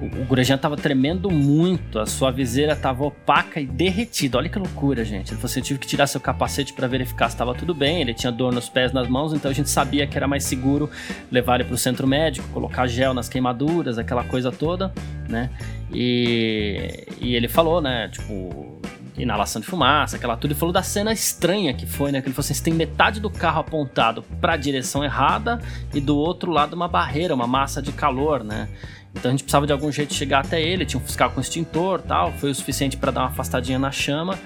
o, 0.00 0.24
Grosjean 0.24 0.56
tava 0.56 0.76
tremendo 0.76 1.30
muito, 1.30 1.98
a 1.98 2.06
sua 2.06 2.30
viseira 2.30 2.76
tava 2.76 3.04
opaca 3.04 3.60
e 3.60 3.66
derretida. 3.66 4.38
Olha 4.38 4.48
que 4.48 4.58
loucura, 4.58 5.04
gente. 5.04 5.30
Ele 5.30 5.36
falou 5.36 5.46
assim: 5.46 5.60
eu 5.60 5.64
tive 5.64 5.78
que 5.80 5.86
tirar 5.86 6.06
seu 6.06 6.20
capacete 6.20 6.72
para 6.72 6.86
verificar 6.86 7.28
se 7.28 7.34
estava 7.34 7.54
tudo 7.54 7.74
bem. 7.74 8.00
Ele 8.00 8.14
tinha 8.14 8.30
dor 8.30 8.52
nos 8.52 8.68
pés, 8.68 8.92
nas 8.92 9.08
mãos, 9.08 9.32
então 9.32 9.50
a 9.50 9.54
gente 9.54 9.68
sabia 9.68 10.06
que 10.06 10.16
era 10.16 10.28
mais 10.28 10.44
seguro 10.44 10.88
levar 11.30 11.56
ele 11.56 11.64
pro 11.64 11.76
centro 11.76 12.06
médico, 12.06 12.48
colocar 12.48 12.86
gel 12.86 13.12
nas 13.12 13.28
queimaduras, 13.28 13.98
aquela 13.98 14.24
coisa 14.24 14.52
toda, 14.52 14.92
né? 15.28 15.50
E, 15.92 17.06
e 17.20 17.34
ele 17.34 17.48
falou, 17.48 17.80
né? 17.80 18.08
Tipo, 18.08 18.78
inalação 19.22 19.60
de 19.60 19.66
fumaça, 19.66 20.16
aquela 20.16 20.36
tudo, 20.36 20.52
e 20.52 20.54
falou 20.54 20.72
da 20.72 20.82
cena 20.82 21.12
estranha 21.12 21.74
que 21.74 21.86
foi, 21.86 22.12
né? 22.12 22.20
Que 22.20 22.28
ele 22.28 22.34
falou 22.34 22.44
assim: 22.44 22.54
você 22.54 22.62
tem 22.62 22.74
metade 22.74 23.20
do 23.20 23.30
carro 23.30 23.60
apontado 23.60 24.22
para 24.40 24.52
a 24.52 24.56
direção 24.56 25.04
errada 25.04 25.60
e 25.92 26.00
do 26.00 26.16
outro 26.16 26.50
lado 26.50 26.74
uma 26.74 26.88
barreira, 26.88 27.34
uma 27.34 27.46
massa 27.46 27.82
de 27.82 27.92
calor, 27.92 28.44
né? 28.44 28.68
Então 29.14 29.30
a 29.30 29.32
gente 29.32 29.42
precisava 29.42 29.66
de 29.66 29.72
algum 29.72 29.90
jeito 29.90 30.14
chegar 30.14 30.44
até 30.44 30.60
ele, 30.60 30.84
tinha 30.84 31.00
um 31.00 31.04
fiscal 31.04 31.30
com 31.30 31.40
extintor 31.40 32.00
tal, 32.02 32.32
foi 32.32 32.50
o 32.50 32.54
suficiente 32.54 32.96
para 32.96 33.10
dar 33.10 33.20
uma 33.22 33.28
afastadinha 33.28 33.78
na 33.78 33.90
chama. 33.90 34.38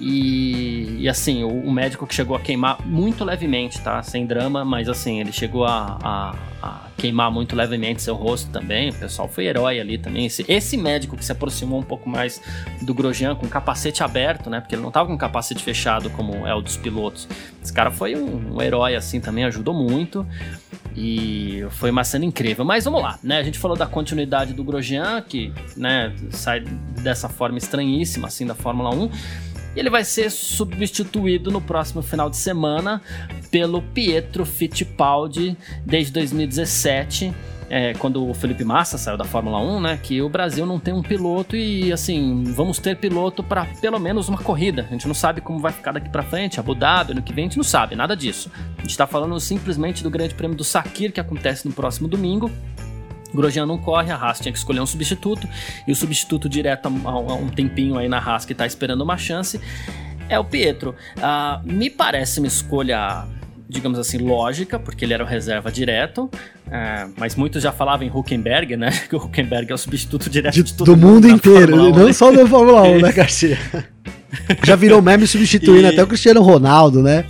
E, 0.00 0.96
e 0.98 1.08
assim, 1.10 1.44
o, 1.44 1.48
o, 1.48 1.70
médico 1.70 2.06
que 2.06 2.14
chegou 2.14 2.34
a 2.34 2.40
queimar 2.40 2.86
muito 2.86 3.22
levemente, 3.22 3.78
tá? 3.82 4.02
Sem 4.02 4.24
drama, 4.24 4.64
mas 4.64 4.88
assim, 4.88 5.20
ele 5.20 5.30
chegou 5.30 5.66
a, 5.66 5.98
a, 6.02 6.34
a, 6.62 6.88
queimar 6.96 7.30
muito 7.30 7.54
levemente 7.54 8.00
seu 8.00 8.14
rosto 8.14 8.50
também. 8.50 8.88
O 8.88 8.94
pessoal 8.94 9.28
foi 9.28 9.44
herói 9.44 9.78
ali 9.78 9.98
também. 9.98 10.24
Esse, 10.24 10.42
esse 10.48 10.78
médico 10.78 11.18
que 11.18 11.24
se 11.24 11.30
aproximou 11.32 11.78
um 11.78 11.82
pouco 11.82 12.08
mais 12.08 12.40
do 12.80 12.94
Grosjean 12.94 13.34
com 13.34 13.46
capacete 13.46 14.02
aberto, 14.02 14.48
né? 14.48 14.60
Porque 14.60 14.74
ele 14.74 14.82
não 14.82 14.90
tava 14.90 15.06
com 15.06 15.18
capacete 15.18 15.62
fechado 15.62 16.08
como 16.08 16.46
é 16.46 16.54
o 16.54 16.62
dos 16.62 16.78
pilotos. 16.78 17.28
Esse 17.62 17.72
cara 17.72 17.90
foi 17.90 18.16
um, 18.16 18.54
um 18.54 18.62
herói 18.62 18.96
assim 18.96 19.20
também, 19.20 19.44
ajudou 19.44 19.74
muito. 19.74 20.26
E 20.96 21.64
foi 21.70 21.90
uma 21.90 22.04
cena 22.04 22.24
incrível. 22.24 22.64
Mas 22.64 22.84
vamos 22.84 23.02
lá, 23.02 23.18
né? 23.22 23.38
A 23.38 23.42
gente 23.42 23.58
falou 23.58 23.76
da 23.76 23.86
continuidade 23.86 24.52
do 24.52 24.64
Grosjean, 24.64 25.22
que 25.22 25.52
né, 25.76 26.14
sai 26.30 26.60
dessa 27.02 27.28
forma 27.28 27.58
estranhíssima, 27.58 28.28
assim, 28.28 28.46
da 28.46 28.54
Fórmula 28.54 28.90
1. 28.94 29.10
E 29.76 29.78
ele 29.78 29.90
vai 29.90 30.04
ser 30.04 30.30
substituído 30.30 31.50
no 31.50 31.60
próximo 31.60 32.02
final 32.02 32.28
de 32.28 32.36
semana 32.36 33.00
pelo 33.50 33.80
Pietro 33.82 34.44
Fittipaldi 34.44 35.56
desde 35.86 36.12
2017 36.12 37.32
é, 37.70 37.94
quando 37.94 38.28
o 38.28 38.34
Felipe 38.34 38.64
Massa 38.64 38.98
saiu 38.98 39.16
da 39.16 39.24
Fórmula 39.24 39.60
1, 39.60 39.80
né, 39.80 40.00
que 40.02 40.20
o 40.20 40.28
Brasil 40.28 40.66
não 40.66 40.80
tem 40.80 40.92
um 40.92 41.02
piloto 41.02 41.56
e 41.56 41.92
assim, 41.92 42.42
vamos 42.44 42.80
ter 42.80 42.96
piloto 42.96 43.44
para 43.44 43.64
pelo 43.80 43.98
menos 44.00 44.28
uma 44.28 44.38
corrida. 44.38 44.84
A 44.88 44.92
gente 44.92 45.06
não 45.06 45.14
sabe 45.14 45.40
como 45.40 45.60
vai 45.60 45.72
ficar 45.72 45.92
daqui 45.92 46.08
para 46.08 46.24
frente, 46.24 46.58
Abu 46.58 46.74
Dhabi, 46.74 47.12
ano 47.12 47.22
que 47.22 47.32
vem, 47.32 47.44
a 47.44 47.48
gente 47.48 47.56
não 47.56 47.64
sabe 47.64 47.94
nada 47.94 48.16
disso. 48.16 48.50
A 48.76 48.80
gente 48.80 48.90
está 48.90 49.06
falando 49.06 49.38
simplesmente 49.38 50.02
do 50.02 50.10
Grande 50.10 50.34
Prêmio 50.34 50.56
do 50.56 50.64
Sakir 50.64 51.12
que 51.12 51.20
acontece 51.20 51.66
no 51.66 51.72
próximo 51.72 52.08
domingo. 52.08 52.50
Grosjean 53.32 53.64
não 53.64 53.78
corre, 53.78 54.10
a 54.10 54.16
Haas 54.16 54.40
tinha 54.40 54.50
que 54.50 54.58
escolher 54.58 54.80
um 54.80 54.86
substituto, 54.86 55.48
e 55.86 55.92
o 55.92 55.94
substituto 55.94 56.48
direto 56.48 56.86
há 57.04 57.34
um 57.34 57.48
tempinho 57.48 57.96
aí 57.96 58.08
na 58.08 58.18
Haas 58.18 58.44
que 58.44 58.50
está 58.50 58.66
esperando 58.66 59.02
uma 59.02 59.16
chance 59.16 59.60
é 60.30 60.38
o 60.38 60.44
Pietro. 60.44 60.94
Uh, 61.18 61.70
me 61.70 61.90
parece 61.90 62.38
uma 62.38 62.46
escolha 62.46 63.26
digamos 63.70 63.98
assim, 63.98 64.18
lógica, 64.18 64.78
porque 64.78 65.04
ele 65.04 65.14
era 65.14 65.24
o 65.24 65.26
reserva 65.26 65.70
direto. 65.70 66.28
É, 66.70 67.06
mas 67.16 67.34
muitos 67.34 67.62
já 67.62 67.72
falavam 67.72 68.06
em 68.06 68.10
Huckenberg, 68.10 68.76
né? 68.76 68.90
Que 69.08 69.16
o 69.16 69.18
Huckenberg 69.18 69.70
é 69.70 69.74
o 69.74 69.78
substituto 69.78 70.28
direto 70.28 70.54
de, 70.54 70.62
de 70.62 70.74
todo 70.74 70.86
do 70.86 70.96
mundo, 70.96 71.26
mundo 71.26 71.28
inteiro, 71.28 71.76
não 71.76 72.06
né? 72.06 72.12
só 72.12 72.30
da 72.30 72.46
Fórmula 72.46 72.82
1, 72.82 73.00
né, 73.00 73.12
Garcia? 73.12 73.58
já 74.64 74.76
virou 74.76 75.00
meme 75.00 75.26
substituindo 75.26 75.86
e... 75.88 75.92
até 75.92 76.02
o 76.02 76.06
Cristiano 76.06 76.42
Ronaldo, 76.42 77.02
né? 77.02 77.24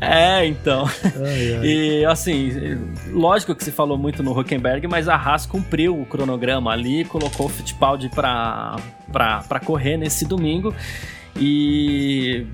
É, 0.00 0.46
então. 0.46 0.88
Ai, 1.04 1.56
ai. 1.56 1.66
E 1.66 2.04
assim, 2.06 2.78
lógico 3.12 3.54
que 3.54 3.62
se 3.62 3.70
falou 3.70 3.98
muito 3.98 4.22
no 4.22 4.38
Huckenberg, 4.38 4.88
mas 4.88 5.08
a 5.08 5.14
Haas 5.14 5.44
cumpriu 5.44 6.00
o 6.00 6.06
cronograma 6.06 6.70
ali, 6.70 7.04
colocou 7.04 7.46
o 7.46 7.48
Fittipaldi 7.50 8.08
para 8.08 9.60
correr 9.64 9.98
nesse 9.98 10.24
domingo. 10.24 10.74
E 11.38 12.46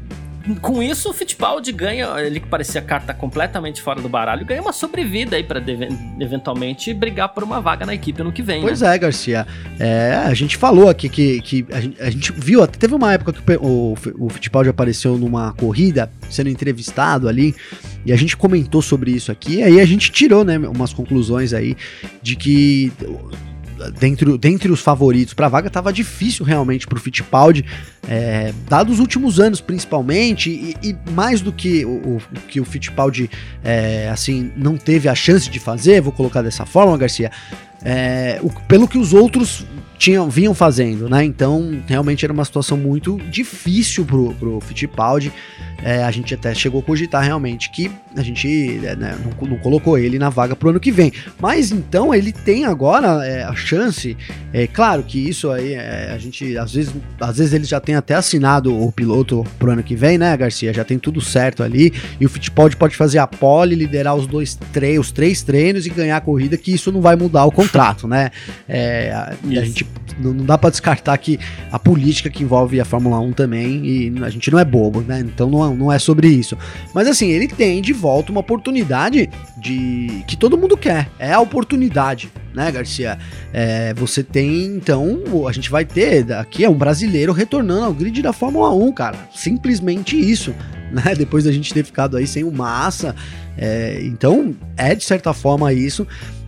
com 0.61 0.82
isso, 0.82 1.11
o 1.11 1.12
Fittipaldi 1.12 1.72
ganha, 1.72 2.09
ele 2.20 2.40
que 2.40 2.46
parecia 2.46 2.80
carta 2.80 3.12
completamente 3.12 3.82
fora 3.82 4.00
do 4.00 4.09
baralho, 4.09 4.44
ganha 4.44 4.62
uma 4.62 4.72
sobrevida 4.72 5.37
aí 5.37 5.42
para 5.42 5.62
eventualmente 6.20 6.92
brigar 6.94 7.30
por 7.30 7.42
uma 7.42 7.61
vaga 7.61 7.85
na 7.85 7.94
equipe 7.94 8.20
ano 8.20 8.32
que 8.32 8.42
vem. 8.42 8.62
Pois 8.62 8.80
né? 8.80 8.94
é, 8.94 8.98
Garcia. 8.98 9.46
É, 9.78 10.22
a 10.24 10.35
gente 10.35 10.56
falou 10.56 10.88
aqui 10.88 11.09
que, 11.09 11.40
que 11.40 11.66
a, 11.72 11.80
gente, 11.80 12.02
a 12.02 12.11
gente 12.11 12.32
viu, 12.32 12.62
até 12.62 12.78
teve 12.78 12.94
uma 12.94 13.12
época 13.12 13.32
que 13.32 13.56
o, 13.56 13.94
o 14.18 14.28
Fittipaldi 14.28 14.70
apareceu 14.70 15.16
numa 15.18 15.52
corrida, 15.54 16.11
sendo 16.30 16.48
entrevistado 16.48 17.28
ali, 17.28 17.54
e 18.04 18.12
a 18.12 18.16
gente 18.16 18.37
comentou 18.37 18.80
sobre 18.80 19.11
isso 19.11 19.32
aqui, 19.32 19.56
e 19.56 19.62
aí 19.62 19.80
a 19.80 19.85
gente 19.85 20.11
tirou, 20.12 20.44
né, 20.44 20.59
umas 20.59 20.92
conclusões 20.92 21.52
aí 21.52 21.76
de 22.22 22.37
que 22.37 22.92
dentre, 23.98 24.38
dentre 24.38 24.70
os 24.72 24.80
favoritos 24.80 25.34
para 25.34 25.46
a 25.46 25.48
vaga, 25.48 25.68
estava 25.68 25.92
difícil 25.92 26.44
realmente 26.44 26.86
para 26.86 26.96
o 26.96 27.00
Fittipaldi, 27.00 27.64
é, 28.08 28.52
dados 28.68 28.94
os 28.94 29.00
últimos 29.00 29.38
anos 29.40 29.60
principalmente, 29.60 30.50
e, 30.50 30.76
e 30.82 31.10
mais 31.10 31.40
do 31.40 31.52
que 31.52 31.84
o, 31.84 32.16
o, 32.16 32.22
que 32.48 32.60
o 32.60 32.64
Fittipaldi 32.64 33.30
é, 33.62 34.08
assim, 34.08 34.50
não 34.56 34.76
teve 34.76 35.08
a 35.08 35.14
chance 35.14 35.50
de 35.50 35.58
fazer, 35.58 36.00
vou 36.00 36.12
colocar 36.12 36.42
dessa 36.42 36.64
forma, 36.64 36.96
Garcia, 36.96 37.30
é, 37.88 38.40
o, 38.42 38.51
pelo 38.66 38.88
que 38.88 38.99
os 38.99 39.12
outros 39.12 39.64
tinham, 39.96 40.29
vinham 40.29 40.53
fazendo, 40.53 41.09
né? 41.09 41.25
Então, 41.25 41.81
realmente 41.87 42.25
era 42.25 42.33
uma 42.33 42.44
situação 42.44 42.77
muito 42.77 43.16
difícil 43.31 44.05
pro, 44.05 44.35
pro 44.35 44.61
Fittipaldi. 44.61 45.33
É, 45.83 46.03
a 46.03 46.11
gente 46.11 46.35
até 46.35 46.55
chegou 46.55 46.81
a 46.81 46.83
cogitar 46.83 47.22
realmente 47.22 47.70
que 47.70 47.90
a 48.16 48.22
gente 48.22 48.81
é, 48.83 48.96
né, 48.96 49.16
não, 49.22 49.49
não, 49.49 49.59
colocou 49.59 49.99
ele 49.99 50.18
na 50.18 50.31
vaga 50.31 50.57
pro 50.57 50.70
ano 50.70 50.81
que 50.81 50.90
vem. 50.90 51.12
Mas 51.38 51.70
então 51.70 52.14
ele 52.14 52.33
tem 52.33 52.64
agora 52.64 53.25
é, 53.27 53.44
a 53.44 53.55
chance. 53.55 54.16
É 54.55 54.66
claro 54.66 55.03
que 55.03 55.18
isso 55.29 55.51
aí 55.51 55.75
é, 55.75 56.12
a 56.14 56.18
gente 56.18 56.57
às 56.57 56.72
vezes, 56.72 56.94
às 57.20 57.37
vezes 57.37 57.53
ele 57.53 57.64
já 57.64 57.79
tem 57.79 57.94
até 57.94 58.14
assinado 58.14 58.75
o 58.75 58.90
piloto 58.90 59.44
pro 59.59 59.70
ano 59.70 59.83
que 59.83 59.94
vem, 59.94 60.16
né, 60.16 60.35
Garcia? 60.37 60.72
Já 60.72 60.83
tem 60.83 60.99
tudo 60.99 61.20
certo 61.20 61.62
ali. 61.62 61.92
E 62.18 62.25
o 62.25 62.29
Fittipaldi 62.29 62.75
pode 62.75 62.96
fazer 62.96 63.18
a 63.18 63.27
pole, 63.27 63.75
liderar 63.75 64.16
os 64.16 64.27
dois 64.27 64.59
tre 64.72 64.99
os 64.99 65.12
três 65.12 65.42
treinos 65.42 65.87
e 65.87 65.90
ganhar 65.90 66.16
a 66.16 66.20
corrida, 66.20 66.57
que 66.57 66.72
isso 66.72 66.90
não 66.90 67.03
vai 67.03 67.16
mudar 67.16 67.44
o 67.44 67.53
contrato, 67.76 68.08
né? 68.08 68.30
É, 68.68 69.12
a, 69.12 69.34
a 69.44 69.64
gente 69.64 69.86
não, 70.18 70.32
não 70.32 70.44
dá 70.44 70.56
para 70.56 70.70
descartar 70.70 71.16
que 71.18 71.38
a 71.70 71.78
política 71.78 72.30
que 72.30 72.42
envolve 72.42 72.80
a 72.80 72.84
Fórmula 72.84 73.18
1 73.20 73.32
também, 73.32 73.86
e 73.86 74.14
a 74.22 74.30
gente 74.30 74.50
não 74.50 74.58
é 74.58 74.64
bobo, 74.64 75.02
né? 75.02 75.20
Então 75.20 75.50
não, 75.50 75.74
não 75.74 75.92
é 75.92 75.98
sobre 75.98 76.28
isso. 76.28 76.56
Mas 76.94 77.06
assim, 77.06 77.28
ele 77.28 77.46
tem 77.48 77.82
de 77.82 77.92
volta 77.92 78.30
uma 78.30 78.40
oportunidade 78.40 79.28
de 79.58 80.24
que 80.26 80.36
todo 80.36 80.56
mundo 80.56 80.76
quer. 80.76 81.08
É 81.18 81.32
a 81.32 81.40
oportunidade, 81.40 82.30
né, 82.54 82.70
Garcia? 82.72 83.18
É, 83.52 83.92
você 83.94 84.22
tem, 84.22 84.66
então, 84.66 85.22
a 85.48 85.52
gente 85.52 85.70
vai 85.70 85.84
ter 85.84 86.32
aqui 86.32 86.64
é 86.64 86.70
um 86.70 86.74
brasileiro 86.74 87.32
retornando 87.32 87.84
ao 87.84 87.92
grid 87.92 88.22
da 88.22 88.32
Fórmula 88.32 88.74
1, 88.74 88.92
cara. 88.92 89.28
Simplesmente 89.34 90.18
isso, 90.18 90.54
né? 90.90 91.14
Depois 91.16 91.44
da 91.44 91.52
gente 91.52 91.72
ter 91.72 91.84
ficado 91.84 92.16
aí 92.16 92.26
sem 92.26 92.44
o 92.44 92.50
Massa. 92.50 93.14
É, 93.58 94.00
então, 94.02 94.54
é 94.76 94.94
de 94.94 95.04
certa 95.04 95.32
forma 95.32 95.72
isso. 95.72 96.06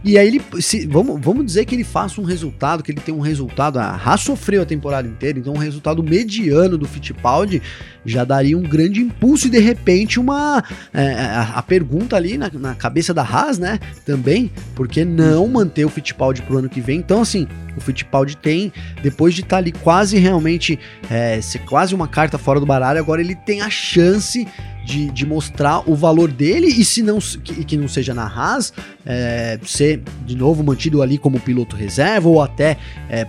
E 0.08 0.16
aí 0.16 0.26
ele, 0.26 0.40
se, 0.58 0.86
vamos, 0.86 1.20
vamos 1.20 1.44
dizer 1.44 1.66
que 1.66 1.74
ele 1.74 1.84
faça 1.84 2.18
um 2.18 2.24
resultado, 2.24 2.82
que 2.82 2.90
ele 2.90 2.98
tem 2.98 3.14
um 3.14 3.20
resultado, 3.20 3.78
a 3.78 3.90
Haas 3.90 4.22
sofreu 4.22 4.62
a 4.62 4.64
temporada 4.64 5.06
inteira, 5.06 5.38
então 5.38 5.52
um 5.52 5.58
resultado 5.58 6.02
mediano 6.02 6.78
do 6.78 6.88
Fittipaldi 6.88 7.60
já 8.06 8.24
daria 8.24 8.56
um 8.56 8.62
grande 8.62 9.02
impulso 9.02 9.48
e 9.48 9.50
de 9.50 9.58
repente 9.58 10.18
uma 10.18 10.64
é, 10.94 11.12
a, 11.12 11.42
a, 11.56 11.62
pergunta 11.62 12.16
ali 12.16 12.38
na, 12.38 12.50
na, 12.54 12.74
cabeça 12.74 13.12
da 13.12 13.20
Haas, 13.20 13.58
né, 13.58 13.78
também, 14.06 14.50
porque 14.74 15.04
não 15.04 15.46
manter 15.46 15.84
o 15.84 15.90
Fittipaldi 15.90 16.40
pro 16.40 16.56
ano 16.56 16.70
que 16.70 16.80
vem? 16.80 17.00
Então 17.00 17.20
assim, 17.20 17.46
o 17.76 17.80
Fittipaldi 17.82 18.34
tem, 18.34 18.72
depois 19.02 19.34
de 19.34 19.42
estar 19.42 19.56
tá 19.56 19.58
ali 19.58 19.72
quase 19.72 20.16
realmente, 20.16 20.78
é, 21.10 21.38
ser 21.42 21.58
quase 21.66 21.94
uma 21.94 22.08
carta 22.08 22.38
fora 22.38 22.58
do 22.58 22.64
baralho, 22.64 22.98
agora 22.98 23.20
ele 23.20 23.34
tem 23.34 23.60
a 23.60 23.68
chance 23.68 24.48
de, 24.88 25.10
de 25.10 25.26
mostrar 25.26 25.82
o 25.86 25.94
valor 25.94 26.32
dele 26.32 26.66
e 26.66 26.82
se 26.82 27.02
não 27.02 27.18
que, 27.18 27.62
que 27.62 27.76
não 27.76 27.86
seja 27.86 28.14
na 28.14 28.24
Haas, 28.26 28.72
é, 29.04 29.58
ser 29.62 30.02
de 30.24 30.34
novo 30.34 30.64
mantido 30.64 31.02
ali 31.02 31.18
como 31.18 31.38
piloto 31.38 31.76
reserva 31.76 32.26
ou 32.26 32.40
até 32.40 32.78
é, 33.10 33.26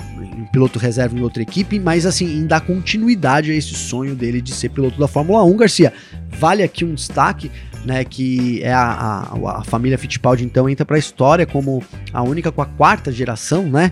piloto 0.54 0.80
reserva 0.80 1.18
em 1.18 1.22
outra 1.22 1.44
equipe, 1.44 1.78
mas 1.78 2.06
assim, 2.06 2.26
em 2.26 2.48
dar 2.48 2.62
continuidade 2.62 3.52
a 3.52 3.54
esse 3.54 3.76
sonho 3.76 4.16
dele 4.16 4.42
de 4.42 4.54
ser 4.54 4.70
piloto 4.70 4.98
da 4.98 5.08
Fórmula 5.08 5.44
1, 5.44 5.58
Garcia. 5.58 5.92
Vale 6.30 6.64
aqui 6.64 6.86
um 6.86 6.94
destaque 6.94 7.52
né, 7.84 8.06
que 8.06 8.64
é 8.64 8.72
a, 8.72 9.28
a, 9.34 9.60
a 9.60 9.64
família 9.66 9.98
Fittipaldi, 9.98 10.46
então 10.46 10.70
entra 10.70 10.86
para 10.86 10.96
a 10.96 11.00
história 11.00 11.46
como 11.46 11.84
a 12.14 12.24
única 12.24 12.54
com 12.54 12.62
a 12.62 12.66
quarta 12.66 13.12
geração, 13.12 13.64
né, 13.64 13.92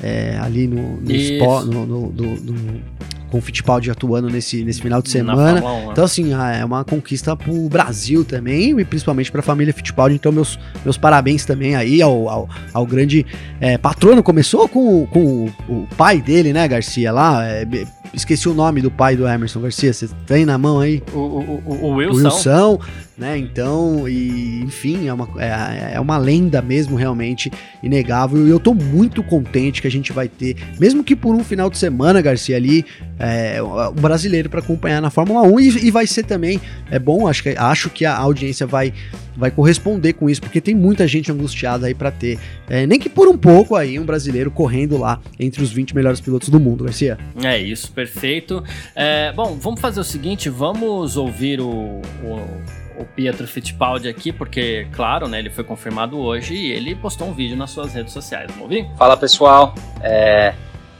é, 0.00 0.38
ali 0.40 0.68
no, 0.68 1.00
no, 1.00 1.86
no, 1.86 2.12
no, 2.12 2.80
com 3.28 3.38
o 3.38 3.40
Fittipaldi 3.40 3.90
atuando 3.90 4.28
nesse, 4.28 4.64
nesse 4.64 4.80
final 4.80 5.00
de 5.02 5.10
semana. 5.10 5.60
Né? 5.60 5.88
Então, 5.90 6.04
assim, 6.04 6.32
ah, 6.34 6.52
é 6.52 6.64
uma 6.64 6.84
conquista 6.84 7.36
pro 7.36 7.68
Brasil 7.68 8.24
também, 8.24 8.78
e 8.78 8.84
principalmente 8.84 9.30
pra 9.30 9.42
família 9.42 9.72
Fittipaldi. 9.72 10.14
Então, 10.14 10.32
meus, 10.32 10.58
meus 10.84 10.96
parabéns 10.96 11.44
também 11.44 11.76
aí 11.76 12.02
ao, 12.02 12.28
ao, 12.28 12.48
ao 12.72 12.86
grande 12.86 13.24
é, 13.60 13.78
patrono. 13.78 14.22
Começou 14.22 14.68
com, 14.68 15.06
com 15.06 15.46
o, 15.68 15.72
o, 15.72 15.88
pai 15.96 16.20
dele, 16.20 16.52
né, 16.52 16.66
Garcia, 16.66 17.12
lá. 17.12 17.44
É, 17.46 17.66
esqueci 18.12 18.48
o 18.48 18.54
nome 18.54 18.80
do 18.80 18.90
pai 18.90 19.16
do 19.16 19.26
Emerson 19.26 19.60
Garcia. 19.60 19.92
Você 19.92 20.08
tem 20.26 20.44
na 20.44 20.58
mão 20.58 20.80
aí? 20.80 21.02
O, 21.12 21.18
o, 21.18 21.62
o, 21.64 21.84
o 21.86 21.94
Wilson. 21.94 22.20
O 22.20 22.24
Wilson 22.24 22.78
né? 23.18 23.36
Então, 23.36 24.08
e 24.08 24.60
enfim, 24.62 25.08
é 25.08 25.12
uma, 25.12 25.28
é, 25.38 25.94
é, 25.94 26.00
uma 26.00 26.16
lenda 26.16 26.62
mesmo, 26.62 26.96
realmente 26.96 27.50
inegável. 27.82 28.46
E 28.46 28.50
eu 28.50 28.60
tô 28.60 28.72
muito 28.72 29.24
contente 29.24 29.82
que 29.82 29.88
a 29.88 29.90
gente 29.90 30.12
vai 30.12 30.28
ter, 30.28 30.56
mesmo 30.78 31.02
que 31.02 31.16
por 31.16 31.34
um 31.34 31.42
final 31.42 31.68
de 31.68 31.76
semana, 31.76 32.22
Garcia, 32.22 32.56
ali, 32.56 32.86
é, 33.18 33.60
um 33.60 34.00
brasileiro 34.00 34.48
para 34.48 34.60
acompanhar 34.60 35.02
na 35.02 35.10
Fórmula 35.10 35.42
1 35.42 35.60
e, 35.60 35.68
e, 35.86 35.90
vai 35.90 36.06
ser 36.06 36.22
também, 36.22 36.60
é 36.90 36.98
bom, 36.98 37.26
acho 37.26 37.42
que, 37.42 37.48
acho 37.58 37.90
que 37.90 38.04
a 38.04 38.16
audiência 38.16 38.66
vai, 38.66 38.94
vai 39.36 39.50
corresponder 39.50 40.12
com 40.12 40.30
isso, 40.30 40.40
porque 40.40 40.60
tem 40.60 40.74
muita 40.74 41.06
gente 41.08 41.32
angustiada 41.32 41.88
aí 41.88 41.94
para 41.94 42.12
ter, 42.12 42.38
é, 42.70 42.86
nem 42.86 43.00
que 43.00 43.08
por 43.08 43.26
um 43.26 43.36
pouco 43.36 43.74
aí, 43.74 43.98
um 43.98 44.06
brasileiro 44.06 44.48
correndo 44.48 44.96
lá 44.96 45.20
entre 45.40 45.60
os 45.60 45.72
20 45.72 45.92
melhores 45.92 46.20
pilotos 46.20 46.50
do 46.50 46.60
mundo, 46.60 46.84
Garcia. 46.84 47.18
É 47.42 47.58
isso, 47.58 47.90
perfeito. 47.98 48.62
É, 48.94 49.32
bom, 49.32 49.58
vamos 49.60 49.80
fazer 49.80 49.98
o 49.98 50.04
seguinte, 50.04 50.48
vamos 50.48 51.16
ouvir 51.16 51.60
o, 51.60 52.00
o 52.22 52.78
o 52.98 53.04
Pietro 53.04 53.46
Fittipaldi 53.46 54.08
aqui, 54.08 54.32
porque, 54.32 54.88
claro, 54.92 55.28
né, 55.28 55.38
ele 55.38 55.50
foi 55.50 55.62
confirmado 55.62 56.18
hoje 56.18 56.54
e 56.54 56.72
ele 56.72 56.96
postou 56.96 57.28
um 57.28 57.32
vídeo 57.32 57.56
nas 57.56 57.70
suas 57.70 57.94
redes 57.94 58.12
sociais. 58.12 58.46
Vamos 58.48 58.62
ouvir? 58.62 58.90
Fala 58.96 59.16
pessoal, 59.16 59.72
é, 60.02 60.52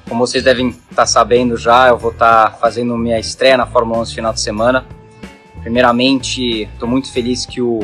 como 0.09 0.25
vocês 0.25 0.45
devem 0.45 0.69
estar 0.69 0.95
tá 0.95 1.07
sabendo 1.07 1.57
já, 1.57 1.89
eu 1.89 1.99
vou 1.99 2.13
estar 2.13 2.51
tá 2.53 2.57
fazendo 2.57 2.97
minha 2.97 3.19
estreia 3.19 3.57
na 3.57 3.67
Fórmula 3.67 3.99
1 3.99 4.03
esse 4.05 4.15
final 4.15 4.33
de 4.33 4.41
semana. 4.41 4.87
Primeiramente, 5.61 6.69
estou 6.73 6.89
muito 6.89 7.11
feliz 7.13 7.45
que 7.45 7.61
o 7.61 7.81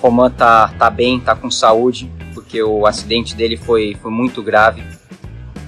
Roman 0.00 0.30
tá, 0.30 0.68
tá 0.78 0.88
bem, 0.88 1.20
tá 1.20 1.36
com 1.36 1.50
saúde, 1.50 2.10
porque 2.32 2.62
o 2.62 2.86
acidente 2.86 3.36
dele 3.36 3.58
foi, 3.58 3.94
foi 4.00 4.10
muito 4.10 4.42
grave. 4.42 4.82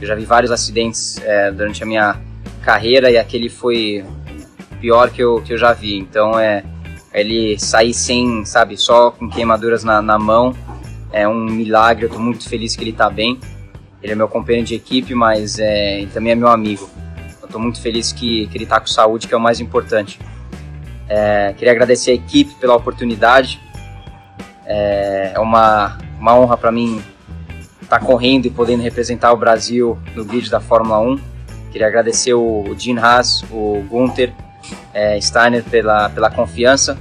Eu 0.00 0.06
já 0.06 0.14
vi 0.14 0.24
vários 0.24 0.50
acidentes 0.50 1.18
é, 1.22 1.50
durante 1.52 1.82
a 1.82 1.86
minha 1.86 2.29
carreira 2.60 3.10
e 3.10 3.16
aquele 3.16 3.48
foi 3.48 4.04
pior 4.80 5.10
que 5.10 5.22
eu, 5.22 5.42
que 5.42 5.52
eu 5.52 5.58
já 5.58 5.72
vi. 5.72 5.98
Então 5.98 6.38
é 6.38 6.64
ele 7.12 7.58
sair 7.58 7.92
sem, 7.92 8.44
sabe, 8.44 8.76
só 8.76 9.10
com 9.10 9.28
queimaduras 9.28 9.82
na, 9.82 10.00
na 10.00 10.18
mão 10.18 10.54
é 11.12 11.26
um 11.26 11.44
milagre. 11.44 12.06
Eu 12.06 12.10
tô 12.10 12.18
muito 12.18 12.48
feliz 12.48 12.76
que 12.76 12.84
ele 12.84 12.92
tá 12.92 13.10
bem. 13.10 13.38
Ele 14.02 14.12
é 14.12 14.14
meu 14.14 14.28
companheiro 14.28 14.66
de 14.66 14.74
equipe, 14.74 15.14
mas 15.14 15.58
é, 15.58 16.06
também 16.12 16.32
é 16.32 16.34
meu 16.34 16.48
amigo. 16.48 16.88
Eu 17.42 17.48
tô 17.48 17.58
muito 17.58 17.80
feliz 17.80 18.12
que, 18.12 18.46
que 18.46 18.56
ele 18.56 18.66
tá 18.66 18.80
com 18.80 18.86
saúde, 18.86 19.28
que 19.28 19.34
é 19.34 19.36
o 19.36 19.40
mais 19.40 19.60
importante. 19.60 20.18
É, 21.08 21.52
queria 21.56 21.72
agradecer 21.72 22.12
a 22.12 22.14
equipe 22.14 22.54
pela 22.54 22.74
oportunidade. 22.74 23.60
É, 24.64 25.32
é 25.34 25.40
uma, 25.40 25.98
uma 26.18 26.38
honra 26.38 26.56
para 26.56 26.70
mim 26.70 27.02
estar 27.82 27.98
tá 27.98 28.04
correndo 28.04 28.46
e 28.46 28.50
podendo 28.50 28.82
representar 28.82 29.32
o 29.32 29.36
Brasil 29.36 29.98
no 30.14 30.24
vídeo 30.24 30.50
da 30.50 30.60
Fórmula 30.60 31.00
1. 31.00 31.20
Queria 31.70 31.86
agradecer 31.86 32.34
o, 32.34 32.74
Dean 32.74 33.00
Haas, 33.00 33.42
o 33.50 33.84
Gunther, 33.88 34.32
é, 34.92 35.20
Steiner 35.20 35.62
pela, 35.64 36.08
pela 36.10 36.30
confiança, 36.30 36.98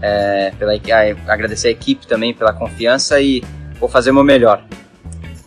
é, 0.00 0.52
pela, 0.58 0.72
a, 0.72 1.32
agradecer 1.32 1.68
a 1.68 1.70
equipe 1.70 2.06
também 2.06 2.34
pela 2.34 2.52
confiança 2.52 3.20
e 3.20 3.42
vou 3.80 3.88
fazer 3.88 4.10
o 4.10 4.14
meu 4.14 4.24
melhor. 4.24 4.62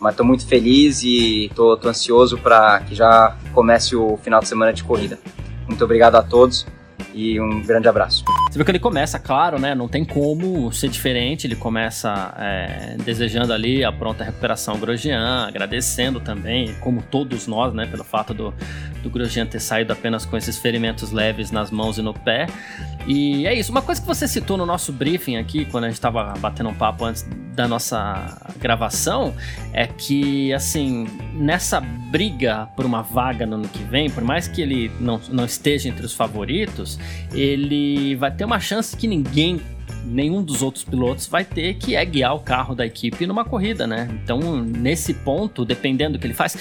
Mas 0.00 0.12
estou 0.12 0.26
muito 0.26 0.46
feliz 0.46 1.02
e 1.02 1.46
estou 1.46 1.78
ansioso 1.84 2.38
para 2.38 2.80
que 2.80 2.94
já 2.94 3.36
comece 3.52 3.94
o 3.94 4.16
final 4.16 4.40
de 4.40 4.48
semana 4.48 4.72
de 4.72 4.82
corrida. 4.82 5.18
Muito 5.68 5.84
obrigado 5.84 6.16
a 6.16 6.22
todos 6.22 6.66
e 7.14 7.40
um 7.40 7.62
grande 7.62 7.88
abraço. 7.88 8.24
Você 8.50 8.58
viu 8.58 8.64
que 8.64 8.70
ele 8.70 8.78
começa, 8.78 9.18
claro, 9.18 9.58
né? 9.58 9.74
Não 9.74 9.88
tem 9.88 10.04
como 10.04 10.72
ser 10.72 10.88
diferente. 10.88 11.46
Ele 11.46 11.56
começa 11.56 12.34
é, 12.38 12.96
desejando 13.04 13.52
ali 13.52 13.84
a 13.84 13.92
pronta 13.92 14.24
recuperação 14.24 14.74
ao 14.74 14.80
Grosjean, 14.80 15.46
agradecendo 15.46 16.20
também, 16.20 16.74
como 16.80 17.02
todos 17.02 17.46
nós, 17.46 17.72
né? 17.72 17.86
Pelo 17.86 18.04
fato 18.04 18.34
do, 18.34 18.54
do 19.02 19.10
Grosjean 19.10 19.46
ter 19.46 19.60
saído 19.60 19.92
apenas 19.92 20.24
com 20.24 20.36
esses 20.36 20.58
ferimentos 20.58 21.12
leves 21.12 21.50
nas 21.50 21.70
mãos 21.70 21.98
e 21.98 22.02
no 22.02 22.12
pé. 22.12 22.46
E 23.06 23.46
é 23.46 23.54
isso. 23.54 23.70
Uma 23.70 23.82
coisa 23.82 24.00
que 24.00 24.06
você 24.06 24.28
citou 24.28 24.56
no 24.56 24.66
nosso 24.66 24.92
briefing 24.92 25.36
aqui, 25.36 25.64
quando 25.64 25.84
a 25.84 25.86
gente 25.88 25.96
estava 25.96 26.34
batendo 26.38 26.68
um 26.68 26.74
papo 26.74 27.04
antes 27.04 27.26
da 27.54 27.66
nossa 27.66 28.38
gravação, 28.58 29.34
é 29.72 29.86
que, 29.86 30.52
assim, 30.52 31.06
nessa 31.34 31.80
briga 31.80 32.68
por 32.76 32.84
uma 32.84 33.02
vaga 33.02 33.46
no 33.46 33.56
ano 33.56 33.68
que 33.68 33.82
vem, 33.84 34.08
por 34.10 34.22
mais 34.22 34.48
que 34.48 34.62
ele 34.62 34.90
não, 35.00 35.20
não 35.28 35.44
esteja 35.44 35.88
entre 35.88 36.04
os 36.04 36.14
favoritos, 36.14 36.89
ele 37.32 38.14
vai 38.16 38.30
ter 38.30 38.44
uma 38.44 38.60
chance 38.60 38.96
que 38.96 39.06
ninguém 39.06 39.60
nenhum 40.04 40.42
dos 40.42 40.62
outros 40.62 40.84
pilotos 40.84 41.26
vai 41.26 41.44
ter, 41.44 41.74
que 41.74 41.94
é 41.94 42.04
guiar 42.04 42.34
o 42.34 42.40
carro 42.40 42.74
da 42.74 42.86
equipe 42.86 43.26
numa 43.26 43.44
corrida, 43.44 43.86
né? 43.86 44.08
Então, 44.22 44.62
nesse 44.62 45.14
ponto, 45.14 45.64
dependendo 45.64 46.12
do 46.12 46.18
que 46.18 46.26
ele 46.26 46.34
faz, 46.34 46.56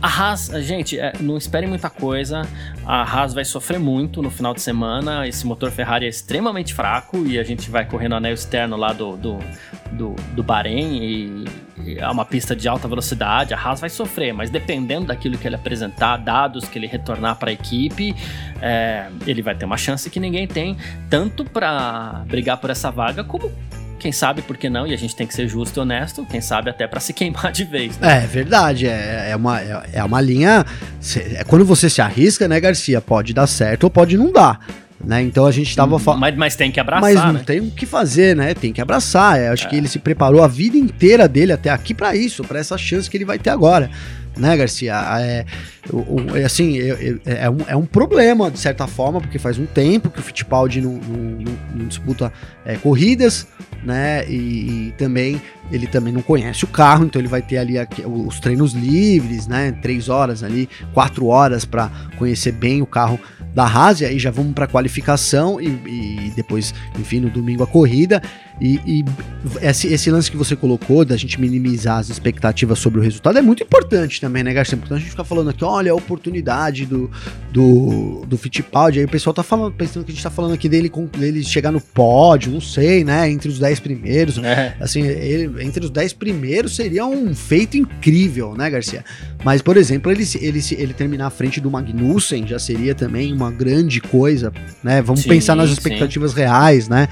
a 0.00 0.08
Haas, 0.08 0.50
gente, 0.64 0.98
é, 0.98 1.12
não 1.20 1.36
esperem 1.36 1.68
muita 1.68 1.90
coisa. 1.90 2.42
A 2.84 3.02
Haas 3.02 3.34
vai 3.34 3.44
sofrer 3.44 3.78
muito 3.78 4.22
no 4.22 4.30
final 4.30 4.54
de 4.54 4.60
semana. 4.60 5.26
Esse 5.26 5.46
motor 5.46 5.70
Ferrari 5.70 6.06
é 6.06 6.08
extremamente 6.08 6.74
fraco 6.74 7.26
e 7.26 7.38
a 7.38 7.42
gente 7.42 7.70
vai 7.70 7.84
correr 7.86 8.08
no 8.08 8.16
anel 8.16 8.34
externo 8.34 8.76
lá 8.76 8.92
do, 8.92 9.16
do, 9.16 9.38
do, 9.96 10.14
do 10.34 10.42
Bahrein 10.42 11.02
e, 11.02 11.44
e 11.84 11.98
é 11.98 12.08
uma 12.08 12.24
pista 12.24 12.54
de 12.54 12.68
alta 12.68 12.86
velocidade. 12.86 13.54
A 13.54 13.58
Haas 13.58 13.80
vai 13.80 13.90
sofrer, 13.90 14.32
mas 14.32 14.50
dependendo 14.50 15.06
daquilo 15.06 15.36
que 15.38 15.46
ele 15.46 15.56
apresentar, 15.56 16.18
dados 16.18 16.68
que 16.68 16.78
ele 16.78 16.86
retornar 16.86 17.36
para 17.36 17.50
a 17.50 17.52
equipe, 17.52 18.14
é, 18.60 19.06
ele 19.26 19.42
vai 19.42 19.54
ter 19.54 19.64
uma 19.64 19.76
chance 19.76 20.08
que 20.08 20.20
ninguém 20.20 20.46
tem, 20.46 20.76
tanto 21.10 21.44
para 21.44 22.22
brigar 22.26 22.58
por 22.58 22.70
essa 22.70 22.90
vaga, 22.90 23.24
como 23.24 23.50
quem 23.98 24.12
sabe 24.12 24.42
por 24.42 24.56
que 24.56 24.68
não, 24.68 24.86
e 24.86 24.92
a 24.92 24.96
gente 24.96 25.16
tem 25.16 25.26
que 25.26 25.34
ser 25.34 25.48
justo 25.48 25.78
e 25.78 25.80
honesto, 25.80 26.24
quem 26.26 26.40
sabe 26.40 26.70
até 26.70 26.86
para 26.86 27.00
se 27.00 27.12
queimar 27.12 27.50
de 27.50 27.64
vez. 27.64 27.98
Né? 27.98 28.24
É 28.24 28.26
verdade, 28.26 28.86
é, 28.86 29.30
é, 29.30 29.36
uma, 29.36 29.60
é, 29.60 29.90
é 29.94 30.04
uma 30.04 30.20
linha. 30.20 30.64
É 31.34 31.44
quando 31.44 31.64
você 31.64 31.88
se 31.88 32.00
arrisca, 32.00 32.46
né, 32.46 32.60
Garcia? 32.60 33.00
Pode 33.00 33.32
dar 33.32 33.46
certo 33.46 33.84
ou 33.84 33.90
pode 33.90 34.16
não 34.16 34.30
dar. 34.30 34.60
Né? 35.04 35.22
Então 35.22 35.44
a 35.46 35.52
gente 35.52 35.74
tava 35.76 35.98
falando. 35.98 36.20
Mas, 36.20 36.36
mas, 36.36 36.56
tem 36.56 36.72
que 36.72 36.80
abraçar. 36.80 37.02
Mas 37.02 37.24
não 37.24 37.32
né? 37.34 37.42
tem 37.44 37.60
o 37.60 37.70
que 37.70 37.84
fazer, 37.84 38.34
né? 38.34 38.54
Tem 38.54 38.72
que 38.72 38.80
abraçar. 38.80 39.40
Eu 39.40 39.52
acho 39.52 39.66
é. 39.66 39.70
que 39.70 39.76
ele 39.76 39.88
se 39.88 39.98
preparou 39.98 40.42
a 40.42 40.48
vida 40.48 40.76
inteira 40.76 41.28
dele 41.28 41.52
até 41.52 41.70
aqui 41.70 41.92
para 41.92 42.16
isso, 42.16 42.42
para 42.42 42.58
essa 42.58 42.78
chance 42.78 43.08
que 43.08 43.16
ele 43.16 43.24
vai 43.24 43.38
ter 43.38 43.50
agora 43.50 43.90
né, 44.36 44.56
Garcia? 44.56 44.94
É, 45.20 45.44
o, 45.90 46.44
assim, 46.44 46.78
é, 46.78 47.18
é, 47.24 47.50
um, 47.50 47.58
é 47.68 47.76
um 47.76 47.86
problema, 47.86 48.50
de 48.50 48.58
certa 48.58 48.86
forma, 48.86 49.20
porque 49.20 49.38
faz 49.38 49.58
um 49.58 49.66
tempo 49.66 50.10
que 50.10 50.20
o 50.20 50.22
Fittipaldi 50.22 50.80
não, 50.80 50.92
não, 50.92 51.58
não 51.74 51.86
disputa 51.86 52.32
é, 52.64 52.76
corridas, 52.76 53.46
né? 53.86 54.28
E, 54.28 54.88
e, 54.88 54.94
também 54.98 55.40
ele 55.70 55.86
também 55.86 56.12
não 56.12 56.22
conhece 56.22 56.64
o 56.64 56.68
carro, 56.68 57.04
então 57.04 57.20
ele 57.20 57.28
vai 57.28 57.42
ter 57.42 57.58
ali 57.58 57.74
os 58.04 58.40
treinos 58.40 58.72
livres, 58.72 59.46
né? 59.46 59.72
Três 59.80 60.08
horas 60.08 60.42
ali, 60.42 60.68
quatro 60.92 61.26
horas 61.26 61.64
para 61.64 61.90
conhecer 62.18 62.52
bem 62.52 62.82
o 62.82 62.86
carro 62.86 63.18
da 63.54 63.64
Haas, 63.64 64.02
e 64.02 64.04
aí 64.04 64.18
já 64.18 64.30
vamos 64.30 64.52
para 64.52 64.66
qualificação 64.66 65.58
e, 65.58 65.66
e, 65.66 66.32
depois, 66.36 66.74
enfim, 66.98 67.20
no 67.20 67.30
domingo 67.30 67.62
a 67.62 67.66
corrida. 67.66 68.20
E, 68.60 68.80
e 68.86 69.04
esse, 69.62 69.86
esse, 69.88 70.10
lance 70.10 70.30
que 70.30 70.36
você 70.36 70.56
colocou 70.56 71.04
da 71.04 71.16
gente 71.16 71.38
minimizar 71.40 71.98
as 71.98 72.08
expectativas 72.08 72.78
sobre 72.78 73.00
o 73.00 73.02
resultado 73.02 73.38
é 73.38 73.42
muito 73.42 73.62
importante 73.62 74.20
também, 74.20 74.42
né, 74.42 74.52
Garcia? 74.52 74.76
Porque 74.76 74.92
a 74.92 74.98
gente 74.98 75.10
fica 75.10 75.24
falando 75.24 75.50
aqui, 75.50 75.62
olha 75.62 75.92
a 75.92 75.94
oportunidade 75.94 76.86
do, 76.86 77.10
do, 77.50 78.24
do 78.26 78.38
Fittipaldi, 78.38 78.98
aí 78.98 79.04
o 79.04 79.08
pessoal 79.08 79.32
tá 79.32 79.42
falando, 79.42 79.74
pensando 79.74 80.04
que 80.04 80.10
a 80.10 80.14
gente 80.14 80.22
tá 80.22 80.30
falando 80.30 80.54
aqui 80.54 80.68
dele, 80.68 80.90
dele 81.18 81.42
chegar 81.42 81.70
no 81.70 81.80
pódio, 81.80 82.52
não 82.52 82.60
sei, 82.60 83.04
né, 83.04 83.30
entre 83.30 83.48
os 83.48 83.58
10 83.58 83.75
primeiros. 83.80 84.38
É. 84.38 84.76
Assim, 84.80 85.02
ele, 85.02 85.64
entre 85.64 85.84
os 85.84 85.90
10 85.90 86.12
primeiros 86.14 86.76
seria 86.76 87.04
um 87.06 87.34
feito 87.34 87.76
incrível, 87.76 88.54
né, 88.54 88.68
Garcia? 88.70 89.04
Mas, 89.44 89.62
por 89.62 89.76
exemplo, 89.76 90.10
ele, 90.10 90.24
ele, 90.40 90.60
ele 90.72 90.92
terminar 90.92 91.26
à 91.26 91.30
frente 91.30 91.60
do 91.60 91.70
Magnussen 91.70 92.46
já 92.46 92.58
seria 92.58 92.94
também 92.94 93.32
uma 93.32 93.50
grande 93.50 94.00
coisa, 94.00 94.52
né? 94.82 95.02
Vamos 95.02 95.22
sim, 95.22 95.28
pensar 95.28 95.54
nas 95.54 95.70
expectativas 95.70 96.32
sim. 96.32 96.38
reais, 96.38 96.88
né? 96.88 97.08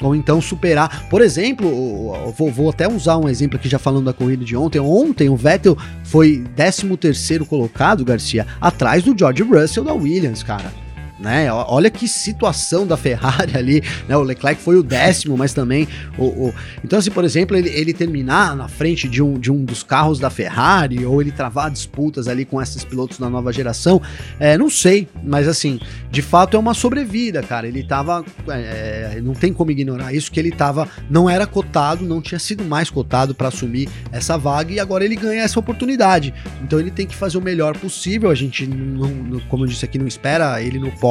Ou 0.00 0.14
então 0.14 0.40
superar. 0.40 1.08
Por 1.08 1.20
exemplo, 1.20 2.32
vou, 2.36 2.50
vou, 2.50 2.70
até 2.70 2.88
usar 2.88 3.16
um 3.16 3.28
exemplo 3.28 3.58
aqui 3.58 3.68
já 3.68 3.78
falando 3.78 4.04
da 4.04 4.12
corrida 4.12 4.44
de 4.44 4.56
ontem. 4.56 4.78
Ontem 4.78 5.28
o 5.28 5.36
Vettel 5.36 5.76
foi 6.04 6.44
13 6.54 6.96
terceiro 6.96 7.44
colocado, 7.44 8.04
Garcia, 8.04 8.46
atrás 8.60 9.02
do 9.02 9.16
George 9.18 9.42
Russell 9.42 9.84
da 9.84 9.92
Williams, 9.92 10.42
cara 10.42 10.87
né? 11.18 11.52
Olha 11.52 11.90
que 11.90 12.06
situação 12.06 12.86
da 12.86 12.96
Ferrari 12.96 13.56
ali, 13.56 13.82
né? 14.08 14.16
O 14.16 14.22
Leclerc 14.22 14.60
foi 14.60 14.76
o 14.76 14.82
décimo, 14.82 15.36
mas 15.36 15.52
também 15.52 15.88
o, 16.16 16.24
o... 16.24 16.54
então 16.84 16.98
assim, 16.98 17.10
por 17.10 17.24
exemplo, 17.24 17.56
ele, 17.56 17.68
ele, 17.70 17.92
terminar 17.92 18.54
na 18.54 18.68
frente 18.68 19.08
de 19.08 19.22
um, 19.22 19.38
de 19.38 19.50
um 19.50 19.64
dos 19.64 19.82
carros 19.82 20.18
da 20.18 20.30
Ferrari 20.30 21.04
ou 21.04 21.20
ele 21.20 21.32
travar 21.32 21.70
disputas 21.70 22.28
ali 22.28 22.44
com 22.44 22.60
esses 22.62 22.84
pilotos 22.84 23.18
da 23.18 23.28
nova 23.28 23.52
geração, 23.52 24.00
é, 24.38 24.56
não 24.56 24.70
sei, 24.70 25.08
mas 25.22 25.48
assim, 25.48 25.80
de 26.10 26.22
fato 26.22 26.56
é 26.56 26.60
uma 26.60 26.74
sobrevida, 26.74 27.42
cara. 27.42 27.66
Ele 27.66 27.82
tava, 27.82 28.24
é, 28.48 29.16
é 29.16 29.20
não 29.20 29.34
tem 29.34 29.52
como 29.52 29.70
ignorar 29.70 30.12
isso 30.12 30.30
que 30.30 30.38
ele 30.38 30.50
tava, 30.50 30.88
não 31.10 31.28
era 31.28 31.46
cotado, 31.46 32.04
não 32.04 32.20
tinha 32.20 32.38
sido 32.38 32.64
mais 32.64 32.90
cotado 32.90 33.34
para 33.34 33.48
assumir 33.48 33.88
essa 34.12 34.36
vaga 34.38 34.72
e 34.72 34.80
agora 34.80 35.04
ele 35.04 35.16
ganha 35.16 35.42
essa 35.42 35.58
oportunidade. 35.58 36.32
Então 36.62 36.78
ele 36.78 36.90
tem 36.90 37.06
que 37.06 37.16
fazer 37.16 37.38
o 37.38 37.42
melhor 37.42 37.76
possível. 37.76 38.30
A 38.30 38.34
gente 38.34 38.66
não, 38.66 39.40
como 39.48 39.64
eu 39.64 39.68
disse 39.68 39.84
aqui, 39.84 39.98
não 39.98 40.06
espera 40.06 40.62
ele 40.62 40.78
no 40.78 40.90
pódio, 40.92 41.07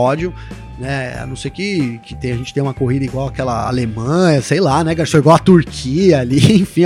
né? 0.78 1.18
A 1.20 1.26
não 1.26 1.36
ser 1.36 1.50
que, 1.50 2.00
que 2.04 2.16
tem, 2.16 2.32
a 2.32 2.36
gente 2.36 2.54
tenha 2.54 2.64
uma 2.64 2.74
corrida 2.74 3.04
igual 3.04 3.28
aquela 3.28 3.68
Alemanha, 3.68 4.42
sei 4.42 4.60
lá, 4.60 4.84
né, 4.84 4.94
Garçom? 4.94 5.18
Igual 5.18 5.36
a 5.36 5.40
Turquia 5.40 6.20
ali, 6.20 6.38
enfim. 6.62 6.84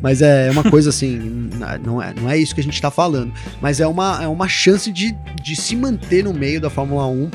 Mas 0.00 0.20
é 0.22 0.50
uma 0.50 0.64
coisa 0.64 0.90
assim, 0.90 1.48
não 1.84 2.02
é, 2.02 2.12
não 2.14 2.28
é 2.28 2.36
isso 2.36 2.54
que 2.54 2.60
a 2.60 2.64
gente 2.64 2.80
tá 2.80 2.90
falando. 2.90 3.32
Mas 3.60 3.80
é 3.80 3.86
uma, 3.86 4.22
é 4.22 4.28
uma 4.28 4.48
chance 4.48 4.92
de, 4.92 5.16
de 5.42 5.56
se 5.56 5.74
manter 5.74 6.24
no 6.24 6.34
meio 6.34 6.60
da 6.60 6.68
Fórmula 6.68 7.06
1 7.06 7.30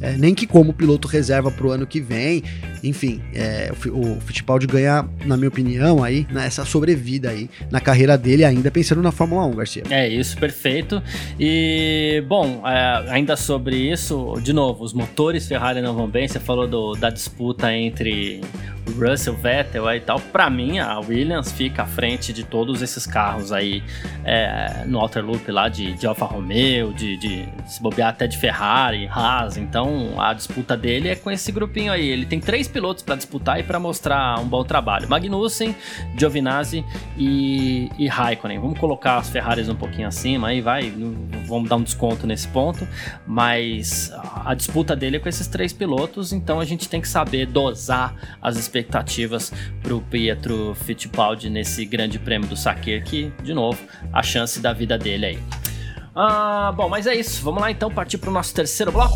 é, 0.00 0.16
nem 0.16 0.34
que 0.34 0.46
como 0.46 0.72
piloto 0.72 1.06
reserva 1.06 1.50
para 1.50 1.66
o 1.66 1.70
ano 1.70 1.86
que 1.86 2.00
vem. 2.00 2.42
Enfim, 2.82 3.20
é, 3.34 3.72
o, 3.86 4.16
o 4.16 4.20
Fittipaldi 4.20 4.66
ganha, 4.66 5.06
na 5.24 5.36
minha 5.36 5.48
opinião, 5.48 6.02
aí, 6.02 6.26
nessa 6.30 6.64
sobrevida 6.64 7.30
aí 7.30 7.50
na 7.70 7.80
carreira 7.80 8.16
dele, 8.16 8.44
ainda 8.44 8.70
pensando 8.70 9.02
na 9.02 9.12
Fórmula 9.12 9.44
1, 9.46 9.54
Garcia. 9.54 9.82
É 9.90 10.08
isso, 10.08 10.36
perfeito. 10.38 11.02
E, 11.38 12.22
bom, 12.26 12.62
é, 12.66 13.10
ainda 13.10 13.36
sobre 13.36 13.76
isso, 13.76 14.34
de 14.42 14.52
novo, 14.52 14.84
os 14.84 14.92
motores 14.92 15.46
Ferrari 15.46 15.80
não 15.80 15.94
vão 15.94 16.08
bem. 16.08 16.26
Você 16.26 16.40
falou 16.40 16.66
do, 16.66 16.94
da 16.94 17.10
disputa 17.10 17.72
entre 17.74 18.40
Russell, 18.92 19.34
Vettel 19.34 19.90
e 19.94 20.00
tal, 20.00 20.20
para 20.20 20.48
mim 20.50 20.78
a 20.78 20.98
Williams 20.98 21.52
fica 21.52 21.82
à 21.82 21.86
frente 21.86 22.32
de 22.32 22.44
todos 22.44 22.82
esses 22.82 23.06
carros 23.06 23.52
aí 23.52 23.82
é, 24.24 24.84
no 24.86 24.98
Outer 24.98 25.24
Loop 25.24 25.50
lá 25.50 25.68
de, 25.68 25.92
de 25.94 26.06
Alfa 26.06 26.24
Romeo, 26.24 26.92
de, 26.92 27.16
de 27.16 27.48
se 27.66 27.82
bobear 27.82 28.10
até 28.10 28.26
de 28.26 28.36
Ferrari, 28.38 29.08
Haas. 29.08 29.56
Então 29.56 30.20
a 30.20 30.32
disputa 30.32 30.76
dele 30.76 31.08
é 31.08 31.16
com 31.16 31.30
esse 31.30 31.50
grupinho 31.52 31.92
aí. 31.92 32.08
Ele 32.08 32.26
tem 32.26 32.40
três 32.40 32.68
pilotos 32.68 33.02
para 33.02 33.16
disputar 33.16 33.58
e 33.60 33.62
para 33.62 33.78
mostrar 33.78 34.38
um 34.40 34.46
bom 34.46 34.64
trabalho: 34.64 35.08
Magnussen, 35.08 35.74
Giovinazzi 36.16 36.84
e, 37.16 37.90
e 37.98 38.06
Raikkonen. 38.08 38.58
Vamos 38.58 38.78
colocar 38.78 39.18
as 39.18 39.28
Ferraris 39.30 39.68
um 39.68 39.76
pouquinho 39.76 40.08
acima 40.08 40.48
aí, 40.48 40.60
vai. 40.60 40.92
Vamos 41.46 41.68
dar 41.68 41.76
um 41.76 41.82
desconto 41.82 42.26
nesse 42.26 42.48
ponto, 42.48 42.86
mas 43.26 44.12
a 44.44 44.54
disputa 44.54 44.94
dele 44.94 45.16
é 45.16 45.20
com 45.20 45.28
esses 45.28 45.46
três 45.46 45.72
pilotos, 45.72 46.32
então 46.32 46.60
a 46.60 46.64
gente 46.64 46.88
tem 46.88 47.00
que 47.00 47.08
saber 47.08 47.46
dosar 47.46 48.14
as 48.40 48.56
expectativas 48.56 48.79
expectativas 48.80 49.52
para 49.82 49.94
o 49.94 50.00
Pietro 50.00 50.74
Fittipaldi 50.74 51.48
nesse 51.48 51.84
grande 51.84 52.18
prêmio 52.18 52.48
do 52.48 52.56
Saque, 52.56 53.00
que, 53.02 53.32
de 53.42 53.54
novo, 53.54 53.78
a 54.12 54.22
chance 54.22 54.60
da 54.60 54.72
vida 54.72 54.98
dele 54.98 55.26
aí. 55.26 55.38
Ah, 56.14 56.72
bom, 56.74 56.88
mas 56.88 57.06
é 57.06 57.14
isso. 57.14 57.42
Vamos 57.42 57.60
lá 57.60 57.70
então 57.70 57.90
partir 57.90 58.18
para 58.18 58.30
o 58.30 58.32
nosso 58.32 58.54
terceiro 58.54 58.90
bloco. 58.90 59.14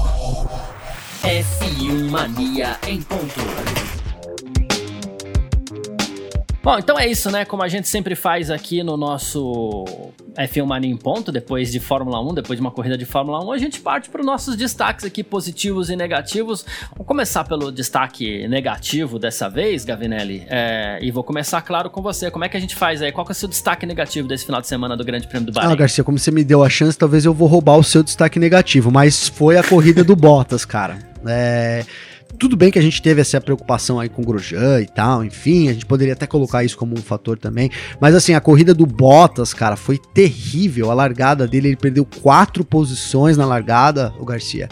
F1 1.23 2.11
Mania 2.11 2.79
em 2.87 3.03
ponto. 3.03 4.04
Bom, 6.65 6.79
então 6.79 6.99
é 6.99 7.07
isso, 7.07 7.31
né? 7.31 7.45
Como 7.45 7.62
a 7.62 7.69
gente 7.69 7.87
sempre 7.87 8.15
faz 8.15 8.51
aqui 8.51 8.83
no 8.83 8.97
nosso 8.97 9.85
F1 10.35 10.65
Mania 10.65 10.91
em 10.91 10.97
ponto, 10.97 11.31
depois 11.31 11.71
de 11.71 11.79
Fórmula 11.79 12.19
1, 12.27 12.37
depois 12.37 12.59
de 12.59 12.62
uma 12.62 12.71
corrida 12.71 12.97
de 12.97 13.05
Fórmula 13.05 13.45
1, 13.45 13.53
a 13.53 13.59
gente 13.59 13.81
parte 13.81 14.09
para 14.09 14.23
os 14.23 14.27
nossos 14.27 14.57
destaques 14.57 15.05
aqui, 15.05 15.23
positivos 15.23 15.91
e 15.91 15.97
negativos. 15.97 16.65
Vamos 16.93 17.07
começar 17.07 17.45
pelo 17.45 17.71
destaque 17.71 18.49
negativo 18.49 19.19
dessa 19.19 19.47
vez, 19.47 19.85
Gavinelli, 19.85 20.47
é, 20.49 20.99
e 21.03 21.11
vou 21.11 21.23
começar, 21.23 21.61
claro, 21.61 21.91
com 21.91 22.01
você. 22.01 22.31
Como 22.31 22.47
é 22.47 22.49
que 22.49 22.57
a 22.57 22.61
gente 22.61 22.75
faz 22.75 23.03
aí? 23.03 23.12
Qual 23.12 23.27
que 23.27 23.33
é 23.33 23.35
o 23.35 23.37
seu 23.37 23.49
destaque 23.49 23.85
negativo 23.85 24.27
desse 24.27 24.47
final 24.47 24.62
de 24.62 24.67
semana 24.67 24.97
do 24.97 25.05
Grande 25.05 25.29
Prêmio 25.29 25.45
do 25.45 25.53
Bahrein? 25.53 25.71
Ah, 25.71 25.77
Garcia, 25.77 26.03
como 26.03 26.19
você 26.19 26.31
me 26.31 26.43
deu 26.43 26.65
a 26.65 26.71
chance, 26.71 26.97
talvez 26.97 27.27
eu 27.27 27.35
vou 27.35 27.47
roubar 27.47 27.77
o 27.77 27.85
seu 27.85 28.03
destaque 28.03 28.39
negativo, 28.39 28.91
mas 28.91 29.29
foi 29.29 29.59
a 29.59 29.62
corrida 29.62 30.03
do 30.03 30.17
Bottas, 30.17 30.65
cara. 30.65 30.99
É... 31.27 31.85
Tudo 32.39 32.57
bem 32.57 32.70
que 32.70 32.78
a 32.78 32.82
gente 32.82 33.01
teve 33.01 33.20
essa 33.20 33.41
preocupação 33.41 34.01
aí 34.01 34.09
com 34.09 34.22
o 34.22 34.24
Grosjean 34.24 34.80
e 34.80 34.87
tal, 34.87 35.24
enfim, 35.24 35.68
a 35.68 35.72
gente 35.72 35.87
poderia 35.87 36.14
até 36.14 36.26
colocar 36.26 36.64
isso 36.64 36.76
como 36.76 36.95
um 36.95 37.03
fator 37.03 37.39
também. 37.39 37.70
Mas 38.01 38.14
assim, 38.14 38.35
a 38.35 38.41
corrida 38.41 38.74
do 38.74 38.87
Bottas, 38.87 39.55
cara, 39.55 39.76
foi 39.76 39.99
terrível. 39.99 40.91
A 40.91 40.95
largada 40.95 41.47
dele, 41.47 41.68
ele 41.68 41.76
perdeu 41.76 42.05
quatro 42.05 42.64
posições 42.64 43.37
na 43.37 43.47
largada, 43.47 44.12
o 44.18 44.24
Garcia. 44.24 44.68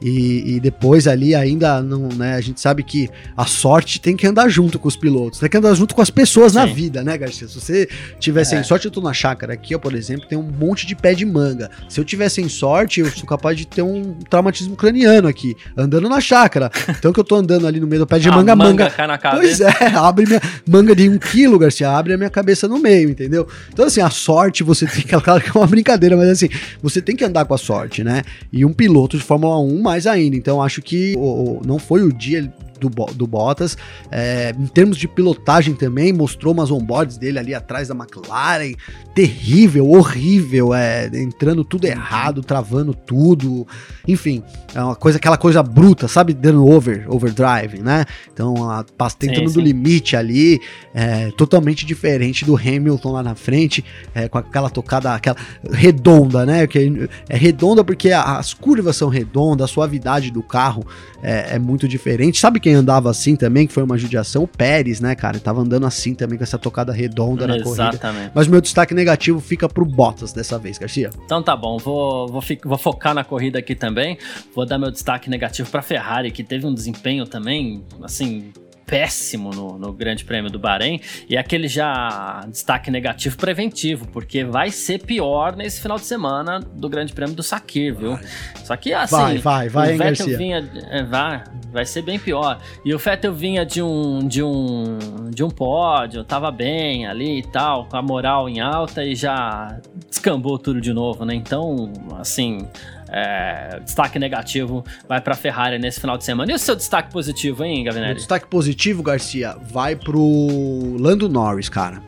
E, 0.00 0.56
e, 0.56 0.60
depois 0.60 1.06
ali 1.06 1.34
ainda 1.34 1.80
não, 1.80 2.08
né? 2.08 2.34
A 2.34 2.40
gente 2.40 2.60
sabe 2.60 2.82
que 2.82 3.08
a 3.36 3.46
sorte 3.46 4.00
tem 4.00 4.16
que 4.16 4.26
andar 4.26 4.48
junto 4.48 4.78
com 4.78 4.88
os 4.88 4.96
pilotos, 4.96 5.40
tem 5.40 5.48
que 5.48 5.56
andar 5.56 5.74
junto 5.74 5.94
com 5.94 6.02
as 6.02 6.10
pessoas 6.10 6.52
Sim. 6.52 6.58
na 6.58 6.66
vida, 6.66 7.02
né, 7.02 7.16
Garcia? 7.16 7.48
Se 7.48 7.54
você 7.58 7.88
tiver 8.18 8.42
é. 8.42 8.44
sem 8.44 8.62
sorte, 8.62 8.84
eu 8.84 8.90
tô 8.90 9.00
na 9.00 9.12
chácara 9.12 9.54
aqui, 9.54 9.74
ó, 9.74 9.78
por 9.78 9.94
exemplo, 9.94 10.26
tem 10.28 10.36
um 10.36 10.42
monte 10.42 10.86
de 10.86 10.94
pé 10.94 11.14
de 11.14 11.24
manga. 11.24 11.70
Se 11.88 11.98
eu 11.98 12.04
tiver 12.04 12.28
sem 12.28 12.48
sorte, 12.48 13.00
eu 13.00 13.10
sou 13.10 13.26
capaz 13.26 13.56
de 13.56 13.66
ter 13.66 13.82
um 13.82 14.14
traumatismo 14.28 14.76
craniano 14.76 15.28
aqui, 15.28 15.56
andando 15.76 16.08
na 16.08 16.20
chácara. 16.20 16.70
Então 16.90 17.12
que 17.12 17.20
eu 17.20 17.24
tô 17.24 17.36
andando 17.36 17.66
ali 17.66 17.80
no 17.80 17.86
meio 17.86 18.00
do 18.00 18.06
pé 18.06 18.18
de 18.18 18.28
manga, 18.28 18.54
manga. 18.54 18.84
manga 18.84 18.90
cai 18.90 19.06
na 19.06 19.18
pois 19.18 19.60
é, 19.60 19.70
abre 19.96 20.26
minha 20.26 20.40
manga 20.68 20.94
de 20.94 21.08
um 21.08 21.18
quilo, 21.18 21.58
Garcia, 21.58 21.90
abre 21.90 22.12
a 22.12 22.18
minha 22.18 22.30
cabeça 22.30 22.68
no 22.68 22.78
meio, 22.78 23.08
entendeu? 23.08 23.46
Então, 23.72 23.86
assim, 23.86 24.00
a 24.00 24.10
sorte 24.10 24.62
você 24.62 24.86
tem 24.86 25.02
que. 25.02 25.16
Claro 25.26 25.42
que 25.42 25.48
é 25.48 25.52
uma 25.60 25.66
brincadeira, 25.66 26.16
mas 26.16 26.28
assim, 26.28 26.48
você 26.80 27.00
tem 27.00 27.16
que 27.16 27.24
andar 27.24 27.46
com 27.46 27.54
a 27.54 27.58
sorte, 27.58 28.04
né? 28.04 28.22
E 28.52 28.64
um 28.64 28.72
piloto 28.72 29.16
de 29.16 29.24
Fórmula 29.24 29.58
1 29.58 29.85
mais 29.86 30.06
ainda. 30.06 30.36
Então 30.36 30.62
acho 30.62 30.82
que 30.82 31.14
o, 31.16 31.20
o, 31.20 31.62
não 31.64 31.78
foi 31.78 32.02
o 32.02 32.12
dia 32.12 32.52
do, 32.78 32.88
do 32.88 33.26
Bottas. 33.26 33.76
É, 34.10 34.54
em 34.58 34.66
termos 34.66 34.96
de 34.96 35.08
pilotagem 35.08 35.74
também, 35.74 36.12
mostrou 36.12 36.52
umas 36.52 36.70
onboards 36.70 37.16
dele 37.16 37.38
ali 37.38 37.54
atrás 37.54 37.88
da 37.88 37.94
McLaren. 37.94 38.74
Terrível, 39.14 39.90
horrível, 39.90 40.74
é, 40.74 41.06
entrando 41.14 41.64
tudo 41.64 41.86
errado, 41.86 42.42
travando 42.42 42.94
tudo. 42.94 43.66
Enfim, 44.06 44.42
é 44.74 44.82
uma 44.82 44.94
coisa, 44.94 45.18
aquela 45.18 45.38
coisa 45.38 45.62
bruta, 45.62 46.06
sabe? 46.06 46.34
Dando 46.34 46.66
over, 46.66 47.06
overdrive, 47.08 47.80
né? 47.80 48.04
Então, 48.32 48.70
a, 48.70 48.84
tentando 49.18 49.48
sim, 49.48 49.54
do 49.54 49.60
limite 49.60 50.16
ali, 50.16 50.60
é, 50.94 51.30
totalmente 51.32 51.86
diferente 51.86 52.44
do 52.44 52.56
Hamilton 52.56 53.12
lá 53.12 53.22
na 53.22 53.34
frente, 53.34 53.84
é, 54.14 54.28
com 54.28 54.38
aquela 54.38 54.68
tocada 54.68 55.14
aquela 55.14 55.36
redonda, 55.70 56.44
né? 56.44 56.66
Que 56.66 57.08
é 57.28 57.36
redonda 57.36 57.82
porque 57.82 58.12
as 58.12 58.52
curvas 58.52 58.96
são 58.96 59.08
redondas, 59.08 59.70
a 59.70 59.72
suavidade 59.72 60.30
do 60.30 60.42
carro 60.42 60.86
é, 61.22 61.56
é 61.56 61.58
muito 61.58 61.88
diferente. 61.88 62.38
Sabe 62.38 62.60
quem 62.66 62.74
andava 62.74 63.08
assim 63.08 63.36
também, 63.36 63.64
que 63.64 63.72
foi 63.72 63.84
uma 63.84 63.96
judiação, 63.96 64.42
o 64.42 64.48
Pérez, 64.48 64.98
né, 64.98 65.14
cara? 65.14 65.36
Ele 65.36 65.44
tava 65.44 65.60
andando 65.60 65.86
assim 65.86 66.16
também 66.16 66.36
com 66.36 66.42
essa 66.42 66.58
tocada 66.58 66.92
redonda 66.92 67.46
na 67.46 67.58
Exatamente. 67.58 68.00
corrida. 68.00 68.32
Mas 68.34 68.48
meu 68.48 68.60
destaque 68.60 68.92
negativo 68.92 69.38
fica 69.38 69.68
pro 69.68 69.84
Bottas 69.84 70.32
dessa 70.32 70.58
vez, 70.58 70.76
Garcia. 70.76 71.10
Então 71.24 71.40
tá 71.40 71.56
bom, 71.56 71.78
vou, 71.78 72.26
vou, 72.26 72.42
vou 72.64 72.76
focar 72.76 73.14
na 73.14 73.22
corrida 73.22 73.60
aqui 73.60 73.76
também. 73.76 74.18
Vou 74.52 74.66
dar 74.66 74.78
meu 74.78 74.90
destaque 74.90 75.30
negativo 75.30 75.70
pra 75.70 75.80
Ferrari, 75.80 76.32
que 76.32 76.42
teve 76.42 76.66
um 76.66 76.74
desempenho 76.74 77.24
também, 77.24 77.84
assim, 78.02 78.50
péssimo 78.86 79.50
no, 79.50 79.78
no 79.78 79.92
Grande 79.92 80.24
Prêmio 80.24 80.50
do 80.50 80.58
Bahrein. 80.58 81.00
E 81.28 81.36
aquele 81.36 81.68
já 81.68 82.46
destaque 82.48 82.90
negativo 82.90 83.36
preventivo, 83.36 84.06
porque 84.08 84.44
vai 84.44 84.70
ser 84.70 85.00
pior 85.00 85.56
nesse 85.56 85.80
final 85.80 85.98
de 85.98 86.04
semana 86.04 86.60
do 86.60 86.88
Grande 86.88 87.12
Prêmio 87.12 87.34
do 87.34 87.42
Sakir, 87.42 87.94
viu? 87.94 88.12
Vai. 88.14 88.24
Só 88.64 88.76
que 88.76 88.94
assim, 88.94 89.16
Vai, 89.16 89.38
vai, 89.38 89.68
vai, 89.68 89.94
o 89.94 89.98
Vettel 89.98 90.26
Garcia? 90.26 90.38
vinha, 90.38 90.70
é, 90.90 91.02
vai, 91.02 91.42
vai 91.72 91.84
ser 91.84 92.02
bem 92.02 92.18
pior. 92.18 92.60
E 92.84 92.94
o 92.94 92.98
Vettel 92.98 93.32
vinha 93.34 93.66
de 93.66 93.82
um 93.82 94.26
de 94.26 94.42
um 94.42 94.98
de 95.30 95.42
um 95.42 95.50
pódio, 95.50 96.24
tava 96.24 96.50
bem 96.50 97.06
ali 97.06 97.40
e 97.40 97.42
tal, 97.42 97.86
com 97.86 97.96
a 97.96 98.02
moral 98.02 98.48
em 98.48 98.60
alta 98.60 99.04
e 99.04 99.14
já 99.14 99.78
descambou 100.08 100.58
tudo 100.58 100.80
de 100.80 100.92
novo, 100.92 101.24
né? 101.24 101.34
Então, 101.34 101.92
assim, 102.18 102.66
é, 103.10 103.80
destaque 103.84 104.18
negativo 104.18 104.84
vai 105.08 105.20
pra 105.20 105.34
Ferrari 105.34 105.78
nesse 105.78 106.00
final 106.00 106.16
de 106.18 106.24
semana. 106.24 106.50
E 106.50 106.54
o 106.54 106.58
seu 106.58 106.74
destaque 106.76 107.12
positivo, 107.12 107.64
hein, 107.64 107.82
O 107.82 107.84
Gavinelli? 107.84 108.14
destaque 108.14 108.46
positivo, 108.46 109.02
Garcia, 109.02 109.56
vai 109.70 109.94
pro 109.96 110.96
Lando 110.98 111.28
Norris, 111.28 111.68
cara. 111.68 112.00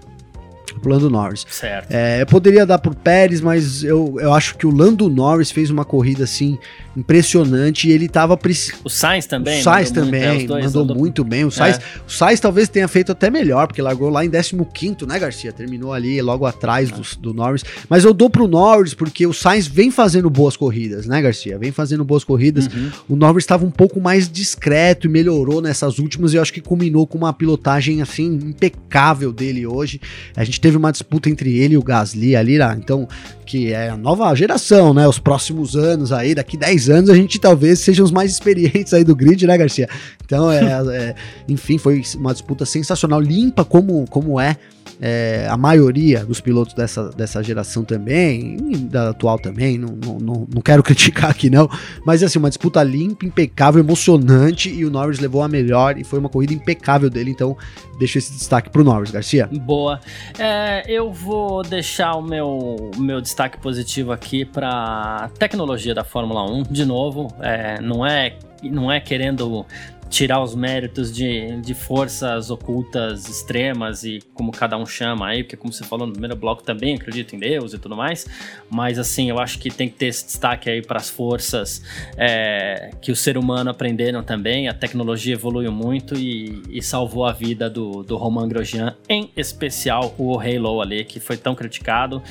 Pro 0.78 0.90
Lando 0.92 1.10
Norris. 1.10 1.44
Certo. 1.50 1.90
É, 1.90 2.22
eu 2.22 2.26
poderia 2.26 2.64
dar 2.64 2.78
pro 2.78 2.94
Pérez, 2.94 3.40
mas 3.40 3.82
eu, 3.82 4.16
eu 4.20 4.32
acho 4.32 4.56
que 4.56 4.66
o 4.66 4.70
Lando 4.70 5.08
Norris 5.08 5.50
fez 5.50 5.70
uma 5.70 5.84
corrida 5.84 6.24
assim 6.24 6.58
impressionante 6.96 7.88
e 7.88 7.92
ele 7.92 8.08
tava 8.08 8.36
precisando. 8.36 8.80
O 8.84 8.90
Sainz 8.90 9.26
também. 9.26 9.60
o 9.60 9.62
Sainz 9.62 9.90
mandou 9.90 10.04
muito, 10.04 10.16
é, 10.16 10.20
também 10.20 10.46
dois 10.46 10.64
mandou 10.66 10.82
andou- 10.82 10.96
muito 10.96 11.24
bem. 11.24 11.44
O 11.44 11.50
Sainz, 11.50 11.78
o 12.06 12.10
Sainz 12.10 12.40
talvez 12.40 12.68
tenha 12.68 12.88
feito 12.88 13.12
até 13.12 13.30
melhor, 13.30 13.66
porque 13.66 13.80
largou 13.80 14.10
lá 14.10 14.24
em 14.24 14.30
15, 14.30 15.06
né, 15.06 15.18
Garcia? 15.18 15.52
Terminou 15.52 15.92
ali 15.92 16.20
logo 16.20 16.44
atrás 16.44 16.90
do, 16.90 17.02
do 17.20 17.32
Norris. 17.32 17.64
Mas 17.88 18.04
eu 18.04 18.12
dou 18.12 18.28
pro 18.28 18.48
Norris 18.48 18.94
porque 18.94 19.26
o 19.26 19.32
Sainz 19.32 19.66
vem 19.66 19.90
fazendo 19.90 20.28
boas 20.28 20.56
corridas, 20.56 21.06
né, 21.06 21.22
Garcia? 21.22 21.58
Vem 21.58 21.70
fazendo 21.72 22.04
boas 22.04 22.24
corridas. 22.24 22.66
Uhum. 22.66 22.90
O 23.10 23.16
Norris 23.16 23.44
estava 23.44 23.64
um 23.64 23.70
pouco 23.70 24.00
mais 24.00 24.28
discreto 24.28 25.06
e 25.06 25.10
melhorou 25.10 25.62
nessas 25.62 25.98
últimas. 25.98 26.32
E 26.32 26.36
eu 26.36 26.42
acho 26.42 26.52
que 26.52 26.60
culminou 26.60 27.06
com 27.06 27.16
uma 27.18 27.32
pilotagem 27.32 28.02
assim 28.02 28.26
impecável 28.26 29.32
dele 29.32 29.66
hoje. 29.66 30.00
A 30.36 30.44
gente 30.44 30.60
teve 30.60 30.67
uma 30.76 30.92
disputa 30.92 31.30
entre 31.30 31.56
ele 31.58 31.74
e 31.74 31.78
o 31.78 31.82
Gasly 31.82 32.36
ali, 32.36 32.58
lá, 32.58 32.76
então 32.76 33.08
que 33.48 33.72
é 33.72 33.88
a 33.88 33.96
nova 33.96 34.34
geração, 34.34 34.92
né? 34.92 35.08
Os 35.08 35.18
próximos 35.18 35.74
anos 35.74 36.12
aí, 36.12 36.34
daqui 36.34 36.54
10 36.54 36.90
anos 36.90 37.10
a 37.10 37.14
gente 37.14 37.38
talvez 37.38 37.78
seja 37.78 38.04
os 38.04 38.10
mais 38.10 38.30
experientes 38.30 38.92
aí 38.92 39.02
do 39.02 39.16
grid, 39.16 39.46
né, 39.46 39.56
Garcia? 39.56 39.88
Então, 40.22 40.52
é, 40.52 40.60
é, 40.92 41.14
enfim, 41.48 41.78
foi 41.78 42.02
uma 42.16 42.32
disputa 42.32 42.66
sensacional, 42.66 43.18
limpa 43.20 43.64
como, 43.64 44.04
como 44.10 44.38
é, 44.38 44.58
é, 45.00 45.46
a 45.48 45.56
maioria 45.56 46.24
dos 46.24 46.40
pilotos 46.40 46.74
dessa, 46.74 47.08
dessa 47.10 47.42
geração 47.42 47.84
também, 47.84 48.56
da 48.90 49.10
atual 49.10 49.38
também, 49.38 49.78
não, 49.78 49.96
não, 50.04 50.18
não, 50.18 50.48
não 50.52 50.60
quero 50.60 50.82
criticar 50.82 51.30
aqui 51.30 51.48
não, 51.48 51.70
mas 52.04 52.22
assim, 52.22 52.38
uma 52.38 52.48
disputa 52.48 52.82
limpa, 52.82 53.24
impecável, 53.24 53.80
emocionante, 53.80 54.68
e 54.68 54.84
o 54.84 54.90
Norris 54.90 55.20
levou 55.20 55.42
a 55.42 55.48
melhor, 55.48 55.96
e 55.98 56.04
foi 56.04 56.18
uma 56.18 56.28
corrida 56.28 56.52
impecável 56.52 57.08
dele, 57.08 57.30
então 57.30 57.56
deixo 57.98 58.18
esse 58.18 58.32
destaque 58.32 58.70
pro 58.70 58.84
Norris, 58.84 59.10
Garcia. 59.10 59.48
Boa. 59.52 60.00
É, 60.38 60.57
eu 60.86 61.12
vou 61.12 61.62
deixar 61.62 62.14
o 62.14 62.22
meu, 62.22 62.90
meu 62.96 63.20
destaque 63.20 63.58
positivo 63.58 64.12
aqui 64.12 64.44
para 64.44 65.30
tecnologia 65.38 65.94
da 65.94 66.04
Fórmula 66.04 66.44
1. 66.44 66.62
De 66.64 66.84
novo, 66.84 67.32
é, 67.40 67.80
não, 67.80 68.06
é, 68.06 68.34
não 68.62 68.90
é 68.90 69.00
querendo 69.00 69.66
tirar 70.08 70.42
os 70.42 70.54
méritos 70.54 71.12
de, 71.12 71.60
de 71.60 71.74
forças 71.74 72.50
ocultas 72.50 73.28
extremas 73.28 74.04
e 74.04 74.20
como 74.34 74.50
cada 74.50 74.76
um 74.76 74.86
chama 74.86 75.28
aí, 75.28 75.42
porque 75.42 75.56
como 75.56 75.72
você 75.72 75.84
falou 75.84 76.06
no 76.06 76.12
primeiro 76.12 76.36
bloco 76.36 76.62
também 76.62 76.94
acredito 76.94 77.36
em 77.36 77.38
Deus 77.38 77.74
e 77.74 77.78
tudo 77.78 77.96
mais, 77.96 78.26
mas 78.70 78.98
assim, 78.98 79.28
eu 79.28 79.38
acho 79.38 79.58
que 79.58 79.70
tem 79.70 79.88
que 79.88 79.96
ter 79.96 80.06
esse 80.06 80.24
destaque 80.24 80.70
aí 80.70 80.82
para 80.82 80.98
as 80.98 81.10
forças 81.10 81.82
é, 82.16 82.90
que 83.00 83.12
o 83.12 83.16
ser 83.16 83.36
humano 83.36 83.70
aprenderam 83.70 84.22
também, 84.22 84.68
a 84.68 84.74
tecnologia 84.74 85.34
evoluiu 85.34 85.70
muito 85.70 86.14
e, 86.14 86.62
e 86.70 86.82
salvou 86.82 87.26
a 87.26 87.32
vida 87.32 87.68
do, 87.68 88.02
do 88.02 88.16
Romain 88.16 88.48
Grosjean, 88.48 88.96
em 89.08 89.30
especial 89.36 90.14
o 90.18 90.38
Halo 90.38 90.80
ali, 90.80 91.04
que 91.04 91.20
foi 91.20 91.36
tão 91.36 91.54
criticado 91.54 92.22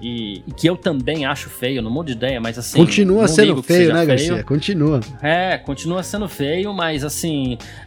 e, 0.00 0.42
e 0.46 0.52
que 0.52 0.68
eu 0.68 0.76
também 0.76 1.24
acho 1.24 1.50
feio, 1.50 1.82
não 1.82 1.90
mudo 1.90 2.06
de 2.06 2.12
ideia, 2.12 2.40
mas 2.40 2.58
assim... 2.58 2.78
Continua 2.78 3.26
sendo 3.26 3.62
feio, 3.62 3.88
né, 3.88 3.94
feio. 3.94 4.06
Garcia? 4.06 4.44
Continua. 4.44 5.00
É, 5.22 5.58
continua 5.58 6.02
sendo 6.02 6.28
feio, 6.28 6.72
mas 6.72 7.02
assim, 7.04 7.23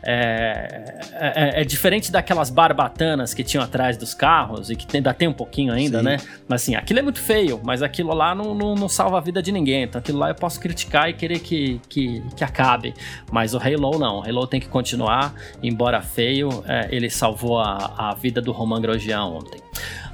é, 0.04 0.96
é- 1.14 1.62
é 1.62 1.64
diferente 1.64 2.12
daquelas 2.12 2.50
barbatanas 2.50 3.34
que 3.34 3.44
tinham 3.44 3.64
atrás 3.64 3.98
dos 3.98 4.14
carros 4.14 4.70
e 4.70 4.76
que 4.76 4.86
tem- 4.86 5.00
ainda 5.00 5.14
tem 5.14 5.28
um 5.28 5.34
pouquinho 5.34 5.74
ainda, 5.74 6.00
Sim. 6.00 6.06
né? 6.06 6.18
Mas 6.48 6.62
assim, 6.64 6.76
aquilo 6.76 7.00
é 7.00 7.02
muito 7.02 7.20
feio, 7.20 7.60
mas 7.64 7.82
aquilo 7.82 8.14
lá 8.14 8.34
não, 8.34 8.54
não, 8.56 8.76
não 8.76 8.90
salva 8.90 9.18
a 9.18 9.22
vida 9.22 9.42
de 9.42 9.52
ninguém. 9.52 9.84
Então 9.84 10.00
aquilo 10.00 10.18
lá 10.20 10.30
eu 10.30 10.36
posso 10.36 10.60
criticar 10.60 11.10
e 11.10 11.14
querer 11.14 11.40
que, 11.40 11.80
que, 11.90 12.22
que 12.36 12.44
acabe. 12.44 12.94
Mas 13.32 13.54
o 13.54 13.58
Halo 13.58 14.00
não, 14.00 14.20
o 14.20 14.24
Halo 14.24 14.48
tem 14.48 14.60
que 14.60 14.68
continuar, 14.68 15.34
embora 15.62 16.02
feio, 16.02 16.64
é, 16.68 16.88
ele 16.92 17.10
salvou 17.10 17.60
a, 17.60 17.94
a 17.98 18.14
vida 18.16 18.42
do 18.42 18.52
Roman 18.52 18.82
Grosjean 18.82 19.24
ontem. 19.26 19.60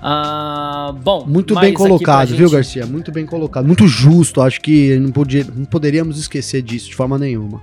Ah, 0.02 0.94
bom, 1.02 1.24
Muito 1.26 1.56
bem 1.58 1.74
colocado, 1.74 2.28
viu, 2.30 2.40
gente- 2.48 2.52
Garcia? 2.52 2.86
Muito 2.86 3.12
bem 3.12 3.26
colocado. 3.26 3.66
Muito 3.66 3.88
justo. 3.88 4.42
Acho 4.42 4.60
que 4.60 4.98
não, 5.00 5.12
podia, 5.12 5.46
não 5.46 5.64
poderíamos 5.66 6.20
esquecer 6.20 6.62
disso 6.62 6.90
de 6.90 6.96
forma 6.96 7.18
nenhuma. 7.18 7.62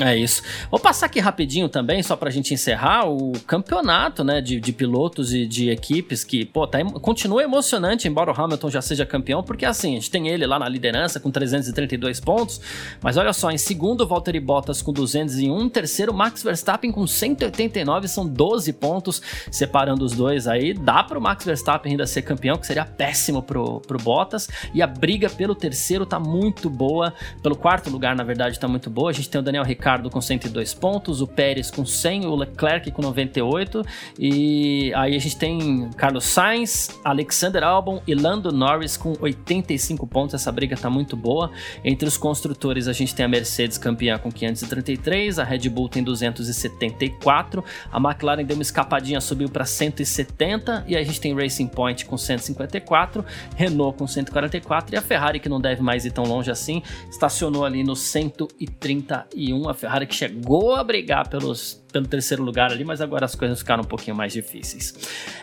É 0.00 0.16
isso. 0.16 0.42
Vou 0.70 0.80
passar 0.80 1.06
aqui 1.06 1.20
rapidinho 1.20 1.68
também, 1.68 2.02
só 2.02 2.16
pra 2.16 2.30
gente 2.30 2.54
encerrar, 2.54 3.06
o 3.06 3.32
campeonato 3.46 4.24
né, 4.24 4.40
de, 4.40 4.58
de 4.58 4.72
pilotos 4.72 5.34
e 5.34 5.46
de 5.46 5.68
equipes 5.68 6.24
que, 6.24 6.46
pô, 6.46 6.66
tá, 6.66 6.82
continua 7.00 7.42
emocionante, 7.42 8.08
embora 8.08 8.32
o 8.32 8.40
Hamilton 8.40 8.70
já 8.70 8.80
seja 8.80 9.04
campeão, 9.04 9.42
porque 9.42 9.66
assim, 9.66 9.92
a 9.92 9.94
gente 9.96 10.10
tem 10.10 10.28
ele 10.28 10.46
lá 10.46 10.58
na 10.58 10.68
liderança 10.68 11.20
com 11.20 11.30
332 11.30 12.20
pontos, 12.20 12.60
mas 13.02 13.18
olha 13.18 13.34
só, 13.34 13.50
em 13.50 13.58
segundo, 13.58 14.06
Valtteri 14.06 14.40
Bottas 14.40 14.80
com 14.80 14.92
201, 14.92 15.68
terceiro, 15.68 16.14
Max 16.14 16.42
Verstappen 16.42 16.90
com 16.90 17.06
189, 17.06 18.08
são 18.08 18.26
12 18.26 18.72
pontos, 18.72 19.20
separando 19.50 20.06
os 20.06 20.12
dois 20.12 20.48
aí, 20.48 20.72
dá 20.72 21.02
pro 21.02 21.20
Max 21.20 21.44
Verstappen 21.44 21.92
ainda 21.92 22.06
ser 22.06 22.22
campeão, 22.22 22.56
que 22.56 22.66
seria 22.66 22.86
péssimo 22.86 23.42
pro, 23.42 23.80
pro 23.80 23.98
Bottas, 23.98 24.48
e 24.72 24.80
a 24.80 24.86
briga 24.86 25.28
pelo 25.28 25.54
terceiro 25.54 26.06
tá 26.06 26.18
muito 26.18 26.70
boa, 26.70 27.12
pelo 27.42 27.56
quarto 27.56 27.90
lugar, 27.90 28.16
na 28.16 28.24
verdade, 28.24 28.58
tá 28.58 28.66
muito 28.66 28.88
boa, 28.88 29.10
a 29.10 29.12
gente 29.12 29.28
tem 29.28 29.38
o 29.38 29.44
Daniel 29.44 29.64
Ricciardo 29.64 29.81
com 30.10 30.20
102 30.20 30.74
pontos, 30.74 31.20
o 31.20 31.26
Pérez 31.26 31.70
com 31.70 31.84
100, 31.84 32.26
o 32.26 32.36
Leclerc 32.36 32.90
com 32.92 33.02
98 33.02 33.84
e 34.18 34.92
aí 34.94 35.16
a 35.16 35.18
gente 35.18 35.36
tem 35.36 35.90
Carlos 35.96 36.24
Sainz, 36.24 36.88
Alexander 37.04 37.64
Albon 37.64 38.00
e 38.06 38.14
Lando 38.14 38.52
Norris 38.52 38.96
com 38.96 39.14
85 39.20 40.06
pontos. 40.06 40.34
Essa 40.34 40.52
briga 40.52 40.76
tá 40.76 40.88
muito 40.88 41.16
boa. 41.16 41.50
Entre 41.84 42.06
os 42.06 42.16
construtores 42.16 42.86
a 42.86 42.92
gente 42.92 43.14
tem 43.14 43.24
a 43.24 43.28
Mercedes 43.28 43.76
campeã 43.76 44.18
com 44.18 44.30
533, 44.30 45.38
a 45.38 45.44
Red 45.44 45.68
Bull 45.68 45.88
tem 45.88 46.02
274, 46.02 47.64
a 47.90 47.98
McLaren 47.98 48.44
deu 48.44 48.56
uma 48.56 48.62
escapadinha, 48.62 49.20
subiu 49.20 49.48
para 49.48 49.64
170 49.64 50.84
e 50.86 50.96
a 50.96 51.02
gente 51.02 51.20
tem 51.20 51.34
Racing 51.34 51.66
Point 51.66 52.06
com 52.06 52.16
154, 52.16 53.24
Renault 53.56 53.98
com 53.98 54.06
144 54.06 54.94
e 54.94 54.98
a 54.98 55.02
Ferrari 55.02 55.40
que 55.40 55.48
não 55.48 55.60
deve 55.60 55.82
mais 55.82 56.04
ir 56.04 56.12
tão 56.12 56.24
longe 56.24 56.50
assim, 56.50 56.82
estacionou 57.10 57.64
ali 57.64 57.82
no 57.82 57.96
131. 57.96 59.71
A 59.72 59.74
Ferrari 59.74 60.06
que 60.06 60.14
chegou 60.14 60.74
a 60.74 60.84
brigar 60.84 61.28
pelos, 61.28 61.82
pelo 61.92 62.06
terceiro 62.06 62.42
lugar 62.42 62.70
ali, 62.70 62.84
mas 62.84 63.00
agora 63.00 63.24
as 63.24 63.34
coisas 63.34 63.58
ficaram 63.58 63.82
um 63.82 63.86
pouquinho 63.86 64.14
mais 64.16 64.32
difíceis. 64.32 64.94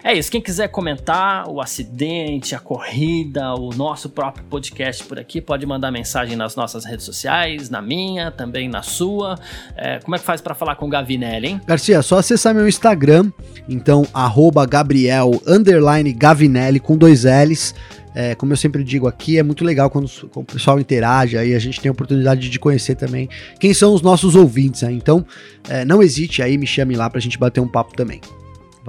É 0.03 0.13
isso. 0.13 0.31
Quem 0.31 0.41
quiser 0.41 0.67
comentar 0.69 1.49
o 1.49 1.59
acidente, 1.59 2.55
a 2.55 2.59
corrida, 2.59 3.53
o 3.55 3.71
nosso 3.71 4.09
próprio 4.09 4.45
podcast 4.45 5.03
por 5.03 5.19
aqui, 5.19 5.41
pode 5.41 5.65
mandar 5.65 5.91
mensagem 5.91 6.35
nas 6.35 6.55
nossas 6.55 6.85
redes 6.85 7.05
sociais, 7.05 7.69
na 7.69 7.81
minha, 7.81 8.31
também 8.31 8.69
na 8.69 8.81
sua. 8.81 9.35
É, 9.75 9.99
como 9.99 10.15
é 10.15 10.19
que 10.19 10.25
faz 10.25 10.41
para 10.41 10.53
falar 10.53 10.75
com 10.75 10.85
o 10.85 10.89
Gavinelli, 10.89 11.47
hein? 11.47 11.61
Garcia, 11.65 12.01
só 12.01 12.19
acessar 12.19 12.53
meu 12.53 12.67
Instagram, 12.67 13.31
então, 13.67 14.05
arroba 14.13 14.65
Gabriel, 14.65 15.31
Gavinelli, 16.15 16.79
com 16.79 16.97
dois 16.97 17.23
L's. 17.23 17.73
É, 18.15 18.35
como 18.35 18.51
eu 18.53 18.57
sempre 18.57 18.83
digo 18.83 19.07
aqui, 19.07 19.37
é 19.37 19.43
muito 19.43 19.63
legal 19.63 19.89
quando, 19.89 20.09
o 20.35 20.43
pessoal 20.43 20.79
interage, 20.79 21.37
aí 21.37 21.53
a 21.53 21.59
gente 21.59 21.79
tem 21.79 21.89
a 21.89 21.91
oportunidade 21.91 22.49
de 22.49 22.59
conhecer 22.59 22.95
também 22.95 23.29
quem 23.59 23.73
são 23.73 23.93
os 23.93 24.01
nossos 24.01 24.35
ouvintes. 24.35 24.81
Né? 24.81 24.91
Então, 24.91 25.25
é, 25.69 25.85
não 25.85 26.01
hesite 26.01 26.41
aí, 26.41 26.57
me 26.57 26.65
chame 26.67 26.95
lá 26.95 27.09
pra 27.09 27.19
gente 27.19 27.37
bater 27.37 27.59
um 27.59 27.67
papo 27.67 27.95
também. 27.95 28.19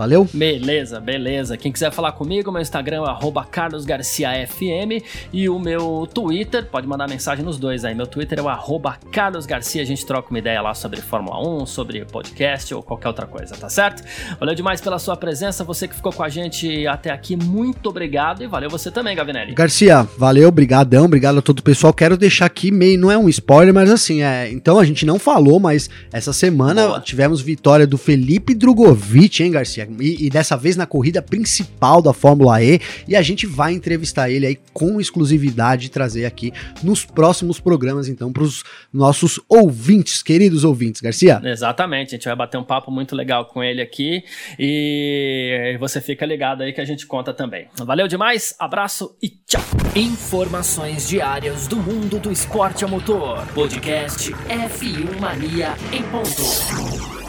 Valeu? 0.01 0.26
Beleza, 0.32 0.98
beleza. 0.98 1.59
Quem 1.59 1.70
quiser 1.70 1.92
falar 1.92 2.12
comigo, 2.12 2.51
meu 2.51 2.62
Instagram 2.62 3.03
é 3.05 3.44
carlosgarciafm 3.51 5.05
e 5.30 5.46
o 5.46 5.59
meu 5.59 6.09
Twitter, 6.11 6.64
pode 6.64 6.86
mandar 6.86 7.07
mensagem 7.07 7.44
nos 7.44 7.59
dois 7.59 7.84
aí. 7.84 7.94
Meu 7.94 8.07
Twitter 8.07 8.38
é 8.38 8.42
o 8.42 8.48
arroba 8.48 8.96
carlosgarcia, 9.12 9.82
a 9.82 9.84
gente 9.84 10.07
troca 10.07 10.30
uma 10.30 10.38
ideia 10.38 10.62
lá 10.62 10.72
sobre 10.72 11.03
Fórmula 11.03 11.46
1, 11.46 11.66
sobre 11.66 12.03
podcast 12.07 12.72
ou 12.72 12.82
qualquer 12.82 13.09
outra 13.09 13.26
coisa, 13.26 13.55
tá 13.55 13.68
certo? 13.68 14.03
Valeu 14.38 14.55
demais 14.55 14.80
pela 14.80 14.98
sua 14.98 15.18
presença, 15.18 15.64
você 15.64 15.86
que 15.86 15.94
ficou 15.94 16.14
com 16.14 16.22
a 16.22 16.30
gente 16.30 16.86
até 16.86 17.11
aqui, 17.11 17.36
muito 17.36 17.90
obrigado 17.90 18.42
e 18.42 18.46
valeu 18.46 18.70
você 18.70 18.90
também, 18.90 19.14
Gavinelli. 19.14 19.53
Garcia, 19.53 20.09
valeu, 20.16 20.51
brigadão, 20.51 21.05
obrigado 21.05 21.40
a 21.40 21.42
todo 21.42 21.59
o 21.59 21.62
pessoal. 21.62 21.92
Quero 21.92 22.16
deixar 22.16 22.46
aqui 22.46 22.70
meio, 22.70 22.98
não 22.98 23.11
é 23.11 23.18
um 23.18 23.28
spoiler, 23.28 23.74
mas 23.74 23.90
assim, 23.90 24.22
é, 24.22 24.51
então 24.51 24.78
a 24.78 24.84
gente 24.86 25.05
não 25.05 25.18
falou, 25.18 25.61
mas 25.61 25.90
essa 26.11 26.32
semana 26.32 26.86
Boa. 26.86 27.01
tivemos 27.01 27.42
vitória 27.42 27.86
do 27.86 27.98
Felipe 27.98 28.55
Drogovic, 28.55 29.42
hein, 29.42 29.51
Garcia? 29.51 29.89
E, 30.01 30.26
e, 30.26 30.30
dessa 30.30 30.57
vez 30.57 30.76
na 30.76 30.86
corrida 30.86 31.22
principal 31.22 32.03
da 32.03 32.12
Fórmula 32.12 32.62
E. 32.62 32.80
E 33.09 33.16
a 33.16 33.22
gente 33.22 33.47
vai 33.47 33.72
entrevistar 33.72 34.30
ele 34.30 34.47
aí 34.47 34.59
com 34.72 35.01
exclusividade 35.01 35.86
e 35.86 35.88
trazer 35.88 36.24
aqui 36.24 36.53
nos 36.82 37.05
próximos 37.05 37.59
programas, 37.61 38.09
então, 38.09 38.32
para 38.32 38.43
os 38.43 38.62
nossos 38.93 39.41
ouvintes, 39.49 40.22
queridos 40.22 40.64
ouvintes. 40.64 41.01
Garcia? 41.01 41.41
Exatamente, 41.45 42.09
a 42.09 42.18
gente 42.18 42.24
vai 42.26 42.36
bater 42.36 42.59
um 42.59 42.64
papo 42.64 42.91
muito 42.91 43.14
legal 43.14 43.47
com 43.47 43.62
ele 43.62 43.80
aqui. 43.80 44.22
E 44.59 45.76
você 45.78 46.01
fica 46.01 46.26
ligado 46.26 46.62
aí 46.62 46.72
que 46.72 46.80
a 46.80 46.84
gente 46.84 47.07
conta 47.07 47.32
também. 47.32 47.68
Valeu 47.78 48.07
demais, 48.07 48.55
abraço 48.59 49.16
e 49.22 49.28
tchau. 49.28 49.62
Informações 49.95 51.09
diárias 51.09 51.66
do 51.66 51.76
mundo 51.76 52.18
do 52.18 52.30
esporte 52.30 52.84
a 52.84 52.88
motor. 52.88 53.47
Podcast 53.55 54.32
F1 54.32 55.20
Mania 55.20 55.74
em 55.93 56.03
ponto. 56.05 57.20